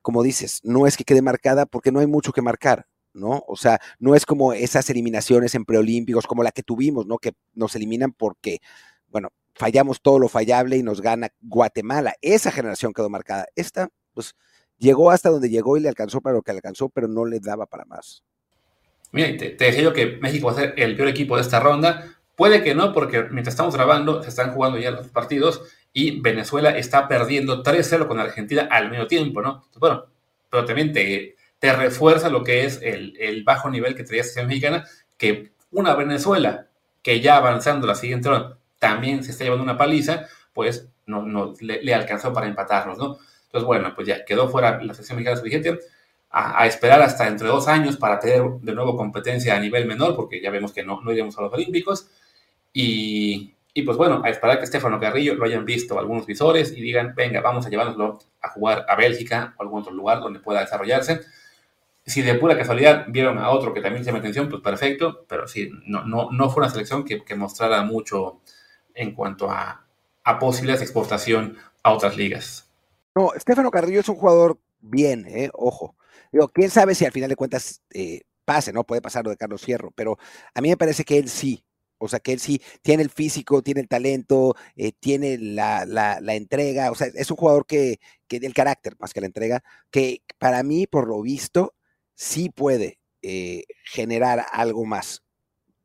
como 0.00 0.22
dices, 0.22 0.60
no 0.62 0.86
es 0.86 0.96
que 0.96 1.02
quede 1.02 1.22
marcada 1.22 1.66
porque 1.66 1.90
no 1.90 1.98
hay 1.98 2.06
mucho 2.06 2.32
que 2.32 2.40
marcar. 2.40 2.86
¿no? 3.12 3.42
O 3.48 3.56
sea, 3.56 3.80
no 3.98 4.14
es 4.14 4.26
como 4.26 4.52
esas 4.52 4.88
eliminaciones 4.90 5.56
en 5.56 5.64
preolímpicos 5.64 6.28
como 6.28 6.44
la 6.44 6.52
que 6.52 6.62
tuvimos, 6.62 7.04
¿no? 7.08 7.18
Que 7.18 7.32
nos 7.52 7.74
eliminan 7.74 8.12
porque, 8.12 8.60
bueno, 9.08 9.30
fallamos 9.56 10.00
todo 10.02 10.20
lo 10.20 10.28
fallable 10.28 10.76
y 10.76 10.84
nos 10.84 11.00
gana 11.00 11.30
Guatemala. 11.40 12.14
Esa 12.22 12.52
generación 12.52 12.92
quedó 12.92 13.10
marcada. 13.10 13.46
Esta, 13.56 13.88
pues, 14.12 14.36
llegó 14.78 15.10
hasta 15.10 15.30
donde 15.30 15.50
llegó 15.50 15.76
y 15.76 15.80
le 15.80 15.88
alcanzó 15.88 16.20
para 16.20 16.36
lo 16.36 16.42
que 16.42 16.50
alcanzó, 16.50 16.88
pero 16.88 17.08
no 17.08 17.24
le 17.24 17.40
daba 17.40 17.66
para 17.66 17.84
más. 17.84 18.22
Mira, 19.12 19.36
te, 19.36 19.54
decía 19.56 19.82
yo 19.82 19.92
que 19.92 20.18
México 20.20 20.46
va 20.46 20.52
a 20.52 20.56
ser 20.56 20.74
el 20.76 20.96
peor 20.96 21.08
equipo 21.08 21.36
de 21.36 21.42
esta 21.42 21.60
ronda. 21.60 22.16
Puede 22.34 22.62
que 22.62 22.74
no, 22.74 22.92
porque 22.92 23.22
mientras 23.30 23.54
estamos 23.54 23.74
grabando, 23.74 24.22
se 24.22 24.28
están 24.28 24.52
jugando 24.52 24.78
ya 24.78 24.90
los 24.90 25.08
partidos 25.08 25.62
y 25.92 26.20
Venezuela 26.20 26.76
está 26.76 27.06
perdiendo 27.06 27.62
3-0 27.62 28.08
con 28.08 28.18
Argentina 28.18 28.68
al 28.70 28.90
medio 28.90 29.06
tiempo, 29.06 29.40
¿no? 29.40 29.64
Bueno, 29.78 30.06
pero 30.50 30.64
también 30.64 30.92
te, 30.92 31.36
te 31.60 31.72
refuerza 31.72 32.28
lo 32.28 32.42
que 32.42 32.64
es 32.64 32.80
el, 32.82 33.16
el, 33.20 33.44
bajo 33.44 33.70
nivel 33.70 33.94
que 33.94 34.02
traía 34.02 34.22
la 34.22 34.24
selección 34.24 34.48
mexicana, 34.48 34.84
que 35.16 35.52
una 35.70 35.94
Venezuela 35.94 36.66
que 37.00 37.20
ya 37.20 37.36
avanzando 37.36 37.86
la 37.86 37.94
siguiente 37.94 38.28
ronda 38.28 38.58
también 38.80 39.22
se 39.22 39.30
está 39.30 39.44
llevando 39.44 39.62
una 39.62 39.78
paliza, 39.78 40.26
pues 40.52 40.88
no, 41.06 41.22
no 41.22 41.54
le, 41.60 41.82
le 41.82 41.94
alcanzó 41.94 42.32
para 42.32 42.48
empatarnos, 42.48 42.98
¿no? 42.98 43.18
Entonces, 43.54 43.68
bueno, 43.68 43.92
pues 43.94 44.08
ya 44.08 44.24
quedó 44.24 44.48
fuera 44.48 44.82
la 44.82 44.94
sección 44.94 45.16
mexicana 45.16 45.36
sub 45.36 45.78
a, 46.28 46.62
a, 46.62 46.66
esperar 46.66 47.00
hasta 47.00 47.28
entre 47.28 47.46
dos 47.46 47.68
años 47.68 47.96
para 47.96 48.18
tener 48.18 48.42
de 48.60 48.74
nuevo 48.74 48.96
competencia 48.96 49.54
a 49.54 49.60
nivel 49.60 49.86
menor, 49.86 50.16
porque 50.16 50.42
ya 50.42 50.50
vemos 50.50 50.72
que 50.72 50.82
no, 50.82 51.00
no 51.02 51.12
iremos 51.12 51.38
a 51.38 51.42
los 51.42 51.52
Olímpicos. 51.52 52.10
Y, 52.72 53.54
y 53.72 53.82
pues 53.82 53.96
bueno, 53.96 54.22
a 54.24 54.28
esperar 54.28 54.58
que 54.58 54.64
Estefano 54.64 54.98
Carrillo 54.98 55.36
lo 55.36 55.44
hayan 55.44 55.64
visto 55.64 56.00
algunos 56.00 56.26
visores 56.26 56.72
y 56.72 56.80
digan, 56.80 57.14
venga, 57.14 57.40
vamos 57.42 57.64
a 57.64 57.70
llevárnoslo 57.70 58.18
a 58.42 58.48
jugar 58.48 58.86
a 58.88 58.96
Bélgica 58.96 59.54
o 59.56 59.62
algún 59.62 59.82
otro 59.82 59.92
lugar 59.92 60.18
donde 60.18 60.40
pueda 60.40 60.62
desarrollarse. 60.62 61.20
Si 62.04 62.22
de 62.22 62.34
pura 62.34 62.58
casualidad 62.58 63.06
vieron 63.06 63.38
a 63.38 63.50
otro 63.50 63.72
que 63.72 63.80
también 63.80 64.02
llama 64.02 64.18
atención, 64.18 64.48
pues 64.48 64.62
perfecto, 64.62 65.24
pero 65.28 65.46
sí, 65.46 65.70
no, 65.86 66.04
no, 66.04 66.28
no 66.32 66.50
fue 66.50 66.64
una 66.64 66.72
selección 66.72 67.04
que, 67.04 67.22
que 67.24 67.36
mostrara 67.36 67.84
mucho 67.84 68.40
en 68.96 69.14
cuanto 69.14 69.48
a, 69.48 69.86
a 70.24 70.38
posibilidades 70.40 70.80
de 70.80 70.86
exportación 70.86 71.56
a 71.84 71.92
otras 71.92 72.16
ligas. 72.16 72.63
No, 73.14 73.32
Estefano 73.34 73.70
Carrillo 73.70 74.00
es 74.00 74.08
un 74.08 74.16
jugador 74.16 74.60
bien, 74.80 75.26
eh, 75.28 75.50
ojo. 75.54 75.96
Digo, 76.32 76.48
quién 76.48 76.70
sabe 76.70 76.94
si 76.94 77.04
al 77.04 77.12
final 77.12 77.30
de 77.30 77.36
cuentas 77.36 77.80
eh, 77.90 78.22
pase, 78.44 78.72
¿no? 78.72 78.84
Puede 78.84 79.02
pasar 79.02 79.24
lo 79.24 79.30
de 79.30 79.36
Carlos 79.36 79.62
Fierro, 79.62 79.92
pero 79.92 80.18
a 80.52 80.60
mí 80.60 80.68
me 80.68 80.76
parece 80.76 81.04
que 81.04 81.18
él 81.18 81.28
sí. 81.28 81.64
O 81.98 82.08
sea, 82.08 82.18
que 82.18 82.32
él 82.32 82.40
sí 82.40 82.60
tiene 82.82 83.02
el 83.04 83.10
físico, 83.10 83.62
tiene 83.62 83.80
el 83.80 83.88
talento, 83.88 84.56
eh, 84.76 84.92
tiene 84.98 85.38
la, 85.38 85.86
la, 85.86 86.34
entrega. 86.34 86.90
O 86.90 86.94
sea, 86.96 87.06
es 87.14 87.30
un 87.30 87.36
jugador 87.36 87.66
que, 87.66 87.98
que 88.26 88.38
el 88.38 88.52
carácter 88.52 88.96
más 88.98 89.14
que 89.14 89.20
la 89.20 89.26
entrega, 89.26 89.62
que 89.90 90.22
para 90.38 90.62
mí, 90.64 90.86
por 90.86 91.06
lo 91.08 91.22
visto, 91.22 91.74
sí 92.14 92.50
puede 92.50 92.98
generar 93.84 94.44
algo 94.52 94.84
más. 94.84 95.22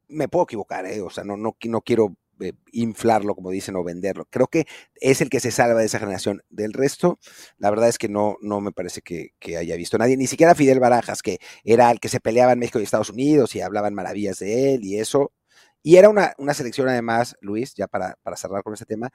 Me 0.09 0.27
puedo 0.27 0.43
equivocar, 0.43 0.86
¿eh? 0.86 1.01
O 1.01 1.09
sea, 1.09 1.23
no, 1.23 1.38
no 1.38 1.82
quiero 1.82 2.15
eh, 2.40 2.54
inflarlo, 2.72 3.36
como 3.36 3.52
dicen, 3.52 3.76
o 3.76 3.84
venderlo. 3.84 4.26
Creo 4.30 4.48
que 4.48 4.66
es 4.96 5.22
el 5.22 5.30
que 5.30 5.40
se 5.40 5.52
salva 5.52 5.80
de 5.80 5.86
esa 5.86 6.00
generación. 6.00 6.42
Del 6.50 6.74
resto, 6.74 7.20
la 7.58 7.70
verdad 7.70 7.90
es 7.90 7.98
que 7.98 8.10
no, 8.10 8.38
no 8.42 8.62
me 8.62 8.72
parece 8.72 9.02
que, 9.02 9.32
haya 9.58 9.76
visto 9.76 9.98
nadie, 9.98 10.18
ni 10.18 10.28
siquiera 10.28 10.56
Fidel 10.56 10.80
Barajas, 10.80 11.22
que 11.22 11.40
era 11.64 11.92
el 11.92 12.00
que 12.00 12.10
se 12.10 12.20
peleaba 12.20 12.54
en 12.54 12.60
México 12.60 12.80
y 12.80 12.84
Estados 12.84 13.10
Unidos 13.10 13.56
y 13.56 13.62
hablaban 13.62 13.94
maravillas 13.94 14.40
de 14.40 14.76
él 14.76 14.84
y 14.84 15.00
eso. 15.00 15.32
Y 15.84 15.98
era 15.98 16.10
una, 16.10 16.34
una 16.38 16.54
selección 16.54 16.90
además, 16.90 17.36
Luis, 17.42 17.74
ya 17.76 17.88
para, 17.88 18.16
para 18.24 18.38
cerrar 18.38 18.64
con 18.64 18.74
este 18.74 18.86
tema, 18.86 19.10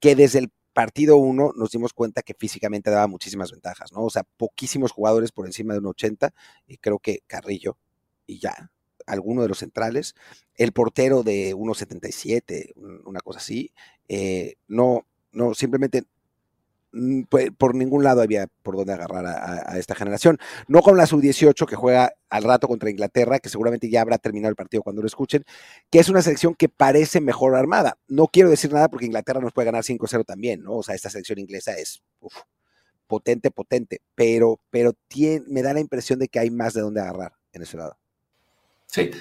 que 0.00 0.14
desde 0.14 0.38
el 0.40 0.52
partido 0.72 1.16
uno 1.16 1.52
nos 1.56 1.70
dimos 1.70 1.92
cuenta 1.92 2.22
que 2.22 2.34
físicamente 2.34 2.90
daba 2.90 3.06
muchísimas 3.06 3.50
ventajas, 3.50 3.92
¿no? 3.92 4.04
O 4.04 4.10
sea, 4.10 4.24
poquísimos 4.36 4.92
jugadores 4.92 5.32
por 5.32 5.46
encima 5.46 5.74
de 5.74 5.80
un 5.80 5.86
80 5.86 6.32
y 6.66 6.78
creo 6.78 6.98
que 6.98 7.20
Carrillo 7.26 7.76
y 8.26 8.38
ya, 8.38 8.70
alguno 9.10 9.42
de 9.42 9.48
los 9.48 9.58
centrales, 9.58 10.14
el 10.54 10.72
portero 10.72 11.22
de 11.22 11.54
1.77, 11.54 12.72
una 13.04 13.20
cosa 13.20 13.38
así, 13.38 13.72
eh, 14.08 14.54
no, 14.68 15.06
no, 15.32 15.54
simplemente 15.54 16.04
mm, 16.92 17.22
pues, 17.28 17.50
por 17.56 17.74
ningún 17.74 18.04
lado 18.04 18.22
había 18.22 18.46
por 18.62 18.76
dónde 18.76 18.92
agarrar 18.92 19.26
a, 19.26 19.78
esta 19.78 19.94
generación. 19.94 20.38
No 20.68 20.82
con 20.82 20.96
la 20.96 21.06
sub-18 21.06 21.66
que 21.66 21.76
juega 21.76 22.12
al 22.28 22.44
rato 22.44 22.68
contra 22.68 22.90
Inglaterra, 22.90 23.38
que 23.38 23.48
seguramente 23.48 23.88
ya 23.90 24.02
habrá 24.02 24.18
terminado 24.18 24.50
el 24.50 24.56
partido 24.56 24.82
cuando 24.82 25.02
lo 25.02 25.06
escuchen, 25.06 25.44
que 25.90 26.00
es 26.00 26.08
una 26.08 26.22
selección 26.22 26.54
que 26.54 26.68
parece 26.68 27.20
mejor 27.20 27.54
armada. 27.54 27.98
No 28.08 28.26
quiero 28.28 28.50
decir 28.50 28.72
nada 28.72 28.88
porque 28.88 29.06
Inglaterra 29.06 29.40
nos 29.40 29.52
puede 29.52 29.66
ganar 29.66 29.84
5-0 29.84 30.24
también, 30.24 30.62
¿no? 30.62 30.74
O 30.78 30.82
sea, 30.82 30.94
esta 30.94 31.10
selección 31.10 31.38
inglesa 31.38 31.72
es 31.72 32.02
potente, 33.06 33.50
potente, 33.50 34.02
pero, 34.14 34.60
pero 34.70 34.94
me 35.48 35.62
da 35.62 35.74
la 35.74 35.80
impresión 35.80 36.18
de 36.20 36.28
que 36.28 36.38
hay 36.38 36.50
más 36.50 36.74
de 36.74 36.82
dónde 36.82 37.00
agarrar 37.00 37.32
en 37.52 37.62
ese 37.62 37.76
lado. 37.76 37.99
Sí, 38.92 39.12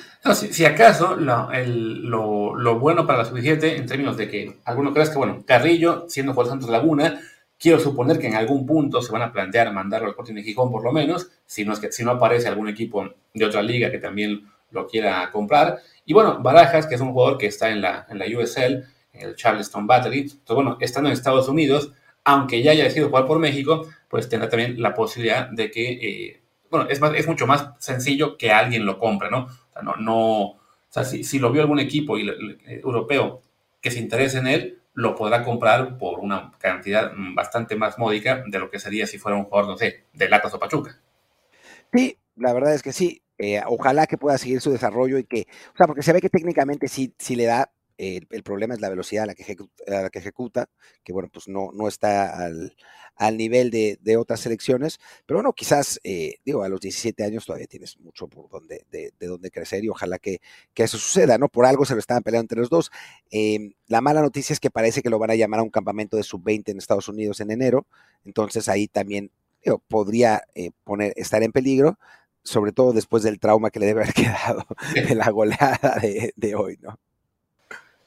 si, 0.52 0.66
acaso 0.66 1.16
lo, 1.16 2.80
bueno 2.80 3.06
para 3.06 3.20
la 3.20 3.26
sub-17 3.26 3.78
en 3.78 3.86
términos 3.86 4.18
de 4.18 4.28
que 4.28 4.58
alguno 4.66 4.94
crees 4.94 5.12
que, 5.12 5.18
bueno, 5.20 5.44
Carrillo, 5.46 6.06
siendo 6.08 6.34
Juan 6.34 6.48
Santos 6.48 6.70
Laguna, 6.72 7.22
quiero 7.60 7.80
suponer 7.80 8.18
que 8.18 8.28
en 8.28 8.36
algún 8.36 8.66
punto 8.66 9.00
se 9.04 9.12
van 9.12 9.22
a 9.22 9.32
plantear 9.32 9.72
mandarlo 9.72 10.08
al 10.08 10.12
Sporting 10.12 10.34
de 10.34 10.44
Gijón 10.44 10.72
por 10.72 10.84
lo 10.84 10.92
menos, 10.92 11.30
si 11.46 11.66
no, 11.66 11.74
es 11.74 11.80
que, 11.80 11.92
si 11.92 12.04
no 12.04 12.12
aparece 12.12 12.48
algún 12.48 12.68
equipo 12.68 13.08
de 13.34 13.46
otra 13.46 13.62
liga 13.62 13.92
que 13.92 14.00
también 14.00 14.50
lo 14.72 14.88
quiera 14.88 15.30
comprar. 15.32 15.80
Y 16.04 16.14
bueno, 16.14 16.40
Barajas, 16.42 16.88
que 16.88 16.96
es 16.96 17.02
un 17.02 17.14
jugador 17.14 17.38
que 17.38 17.46
está 17.46 17.70
en 17.70 17.82
la, 17.82 18.08
en 18.10 18.18
la 18.18 18.26
USL 18.26 18.86
el 19.14 19.36
Charleston 19.36 19.86
Battery. 19.86 20.22
Entonces, 20.22 20.56
bueno, 20.56 20.78
estando 20.80 21.10
en 21.10 21.14
Estados 21.14 21.48
Unidos, 21.48 21.92
aunque 22.24 22.62
ya 22.64 22.72
haya 22.72 22.86
decidido 22.86 23.10
jugar 23.10 23.26
por 23.26 23.40
México, 23.40 23.88
pues 24.08 24.28
tendrá 24.30 24.50
también 24.50 24.82
la 24.82 24.94
posibilidad 24.94 25.48
de 25.50 25.70
que, 25.72 25.92
eh, 25.92 26.42
bueno, 26.70 26.88
es, 26.90 27.00
más, 27.00 27.14
es 27.16 27.28
mucho 27.28 27.48
más 27.48 27.70
sencillo 27.80 28.38
que 28.38 28.52
alguien 28.52 28.86
lo 28.86 29.00
compre, 29.00 29.30
¿no? 29.30 29.46
O 29.46 29.74
sea, 29.74 29.82
no, 29.82 29.96
no, 29.96 30.42
o 30.42 30.60
sea, 30.90 31.04
si, 31.04 31.40
lo 31.40 31.52
vio 31.52 31.62
algún 31.62 31.80
equipo 31.80 32.18
eh, 32.18 32.26
europeo 32.66 33.42
que 33.82 33.92
se 33.92 34.00
interese 34.00 34.40
en 34.40 34.48
él, 34.48 34.82
lo 34.94 35.16
podrá 35.16 35.44
comprar 35.44 35.98
por 35.98 36.20
una 36.20 36.52
cantidad 36.58 37.12
bastante 37.16 37.76
más 37.76 37.98
módica 37.98 38.44
de 38.46 38.60
lo 38.60 38.70
que 38.70 38.80
sería 38.80 39.08
si 39.08 39.18
fuera 39.18 39.38
un 39.38 39.46
jugador, 39.46 39.72
no 39.72 39.78
sé, 39.78 40.06
de 40.14 40.30
Latas 40.30 40.54
o 40.54 40.60
Pachuca. 40.60 41.00
Sí, 41.94 42.18
la 42.36 42.54
verdad 42.54 42.74
es 42.74 42.84
que 42.84 42.92
sí. 42.92 43.22
Eh, 43.38 43.62
ojalá 43.66 44.06
que 44.06 44.18
pueda 44.18 44.38
seguir 44.38 44.60
su 44.60 44.70
desarrollo 44.70 45.18
y 45.18 45.24
que, 45.24 45.48
o 45.74 45.78
sea, 45.78 45.88
porque 45.88 46.04
se 46.04 46.12
ve 46.12 46.20
que 46.20 46.30
técnicamente 46.30 46.90
sí, 46.90 47.14
sí 47.18 47.38
le 47.38 47.46
da, 47.46 47.72
el, 48.00 48.44
problema 48.44 48.74
es 48.74 48.80
la 48.80 48.90
velocidad 48.90 49.24
a 49.24 49.28
la 49.28 49.36
que 49.36 49.44
ejecuta, 49.44 49.84
la 49.86 50.10
que, 50.10 50.20
ejecuta 50.20 50.70
que 51.04 51.12
bueno, 51.12 51.30
pues 51.32 51.50
no, 51.50 51.72
no 51.74 51.90
está 51.90 52.46
al, 52.46 52.76
al 53.16 53.38
nivel 53.38 53.70
de, 53.72 54.00
de, 54.02 54.16
otras 54.16 54.40
selecciones, 54.40 55.00
pero 55.26 55.40
bueno, 55.40 55.52
quizás, 55.52 56.00
eh, 56.06 56.36
digo, 56.46 56.64
a 56.64 56.70
los 56.70 56.80
17 56.80 57.22
años 57.26 57.46
todavía 57.46 57.68
tienes 57.68 58.00
mucho 58.00 58.28
por 58.30 58.50
donde, 58.50 58.86
de, 58.90 59.12
de 59.20 59.28
donde 59.28 59.52
crecer 59.52 59.84
y 59.84 59.90
ojalá 59.90 60.18
que, 60.18 60.40
que, 60.74 60.84
eso 60.84 60.98
suceda, 60.98 61.38
¿no? 61.38 61.50
Por 61.50 61.66
algo 61.66 61.84
se 61.84 61.94
lo 61.94 62.00
estaban 62.00 62.24
peleando 62.24 62.44
entre 62.46 62.60
los 62.60 62.70
dos. 62.70 62.90
Eh, 63.32 63.74
la 63.88 64.00
mala 64.00 64.22
noticia 64.22 64.54
es 64.54 64.62
que 64.62 64.72
parece 64.72 65.02
que 65.02 65.10
lo 65.10 65.20
van 65.20 65.32
a 65.32 65.36
llamar 65.36 65.60
a 65.60 65.64
un 65.64 65.70
campamento 65.70 66.16
de 66.16 66.24
sub-20 66.24 66.70
en 66.70 66.78
Estados 66.78 67.10
Unidos 67.10 67.42
en 67.42 67.52
enero, 67.52 67.86
entonces 68.24 68.70
ahí 68.70 68.88
también 68.88 69.32
digo, 69.62 69.80
podría 69.90 70.44
eh, 70.56 70.72
poner, 70.86 71.12
estar 71.18 71.44
en 71.44 71.52
peligro, 71.52 72.00
sobre 72.44 72.72
todo 72.72 72.94
después 72.94 73.24
del 73.24 73.40
trauma 73.40 73.72
que 73.72 73.80
le 73.82 73.88
debe 73.88 74.04
haber 74.04 74.14
quedado 74.16 74.66
de 74.94 75.16
la 75.16 75.30
goleada 75.32 76.00
de, 76.02 76.34
de 76.38 76.56
hoy, 76.56 76.78
¿no? 76.82 76.98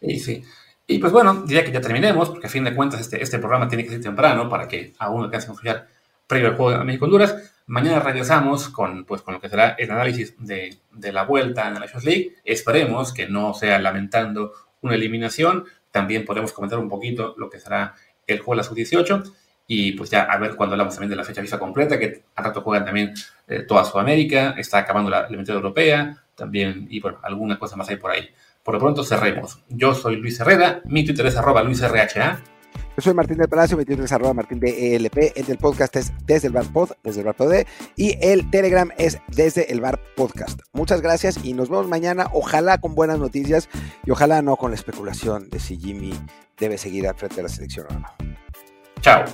Y 0.02 0.18
sí. 0.18 0.42
Y 0.86 0.98
pues 0.98 1.12
bueno, 1.12 1.42
diría 1.46 1.64
que 1.64 1.72
ya 1.72 1.80
terminemos, 1.80 2.28
porque 2.28 2.46
a 2.46 2.50
fin 2.50 2.64
de 2.64 2.74
cuentas 2.74 3.00
este, 3.00 3.22
este 3.22 3.38
programa 3.38 3.68
tiene 3.68 3.84
que 3.84 3.90
ser 3.90 4.00
temprano 4.00 4.48
para 4.48 4.68
que 4.68 4.92
aún 4.98 5.24
alcance 5.24 5.46
a 5.46 5.48
confiar 5.48 5.88
previo 6.26 6.48
al 6.48 6.56
juego 6.56 6.78
de 6.78 6.84
México-Honduras. 6.84 7.36
Mañana 7.66 8.00
regresamos 8.00 8.68
con, 8.68 9.04
pues, 9.04 9.22
con 9.22 9.34
lo 9.34 9.40
que 9.40 9.48
será 9.48 9.70
el 9.78 9.90
análisis 9.90 10.34
de, 10.38 10.76
de 10.92 11.12
la 11.12 11.24
vuelta 11.24 11.68
en 11.68 11.74
la 11.74 11.80
Nations 11.80 12.04
League. 12.04 12.36
Esperemos 12.44 13.12
que 13.12 13.28
no 13.28 13.54
sea 13.54 13.78
lamentando 13.78 14.52
una 14.80 14.94
eliminación. 14.94 15.64
También 15.90 16.24
podemos 16.24 16.52
comentar 16.52 16.78
un 16.78 16.88
poquito 16.88 17.34
lo 17.38 17.48
que 17.48 17.60
será 17.60 17.94
el 18.26 18.38
juego 18.38 18.54
de 18.54 18.56
la 18.58 18.64
sub-18 18.64 19.32
y 19.66 19.92
pues 19.92 20.10
ya 20.10 20.24
a 20.24 20.36
ver 20.38 20.56
cuando 20.56 20.74
hablamos 20.74 20.94
también 20.94 21.10
de 21.10 21.16
la 21.16 21.24
fecha 21.24 21.40
FIFA 21.40 21.58
completa, 21.58 21.98
que 21.98 22.24
a 22.34 22.42
rato 22.42 22.60
juegan 22.60 22.84
también 22.84 23.14
eh, 23.48 23.60
toda 23.62 23.84
Sudamérica, 23.84 24.54
está 24.58 24.78
acabando 24.78 25.10
la 25.10 25.20
eliminatoria 25.20 25.56
europea, 25.56 26.24
también, 26.34 26.86
y 26.90 27.00
bueno, 27.00 27.18
alguna 27.22 27.58
cosa 27.58 27.76
más 27.76 27.88
hay 27.88 27.96
por 27.96 28.10
ahí. 28.10 28.28
Por 28.62 28.74
lo 28.74 28.80
pronto 28.80 29.04
cerremos. 29.04 29.62
Yo 29.68 29.94
soy 29.94 30.16
Luis 30.16 30.38
Herrera, 30.40 30.82
mi 30.84 31.04
Twitter 31.04 31.26
es 31.26 31.36
arroba 31.36 31.62
luisrha. 31.62 32.42
Yo 32.96 33.00
soy 33.00 33.14
Martín 33.14 33.38
del 33.38 33.48
Palacio, 33.48 33.76
mi 33.76 33.84
Twitter 33.84 34.04
es 34.04 34.12
arroba 34.12 34.34
Martín 34.34 34.60
de 34.60 34.96
ELP, 34.96 35.32
el 35.34 35.46
del 35.46 35.58
podcast 35.58 35.96
es 35.96 36.12
desde 36.26 36.48
el 36.48 36.52
bar 36.52 36.66
pod, 36.72 36.90
desde 37.02 37.20
el 37.20 37.26
bar 37.26 37.34
pod, 37.34 37.54
y 37.96 38.16
el 38.20 38.50
Telegram 38.50 38.90
es 38.98 39.18
desde 39.28 39.72
el 39.72 39.80
bar 39.80 39.98
podcast. 40.14 40.60
Muchas 40.72 41.00
gracias 41.00 41.42
y 41.42 41.54
nos 41.54 41.70
vemos 41.70 41.88
mañana, 41.88 42.28
ojalá 42.32 42.78
con 42.78 42.94
buenas 42.94 43.18
noticias 43.18 43.68
y 44.04 44.10
ojalá 44.10 44.42
no 44.42 44.56
con 44.56 44.70
la 44.72 44.76
especulación 44.76 45.48
de 45.48 45.58
si 45.58 45.78
Jimmy 45.78 46.12
debe 46.58 46.76
seguir 46.76 47.08
al 47.08 47.14
frente 47.14 47.36
de 47.36 47.42
la 47.44 47.48
selección 47.48 47.86
o 47.90 47.98
no. 47.98 48.08
Chao. 49.00 49.24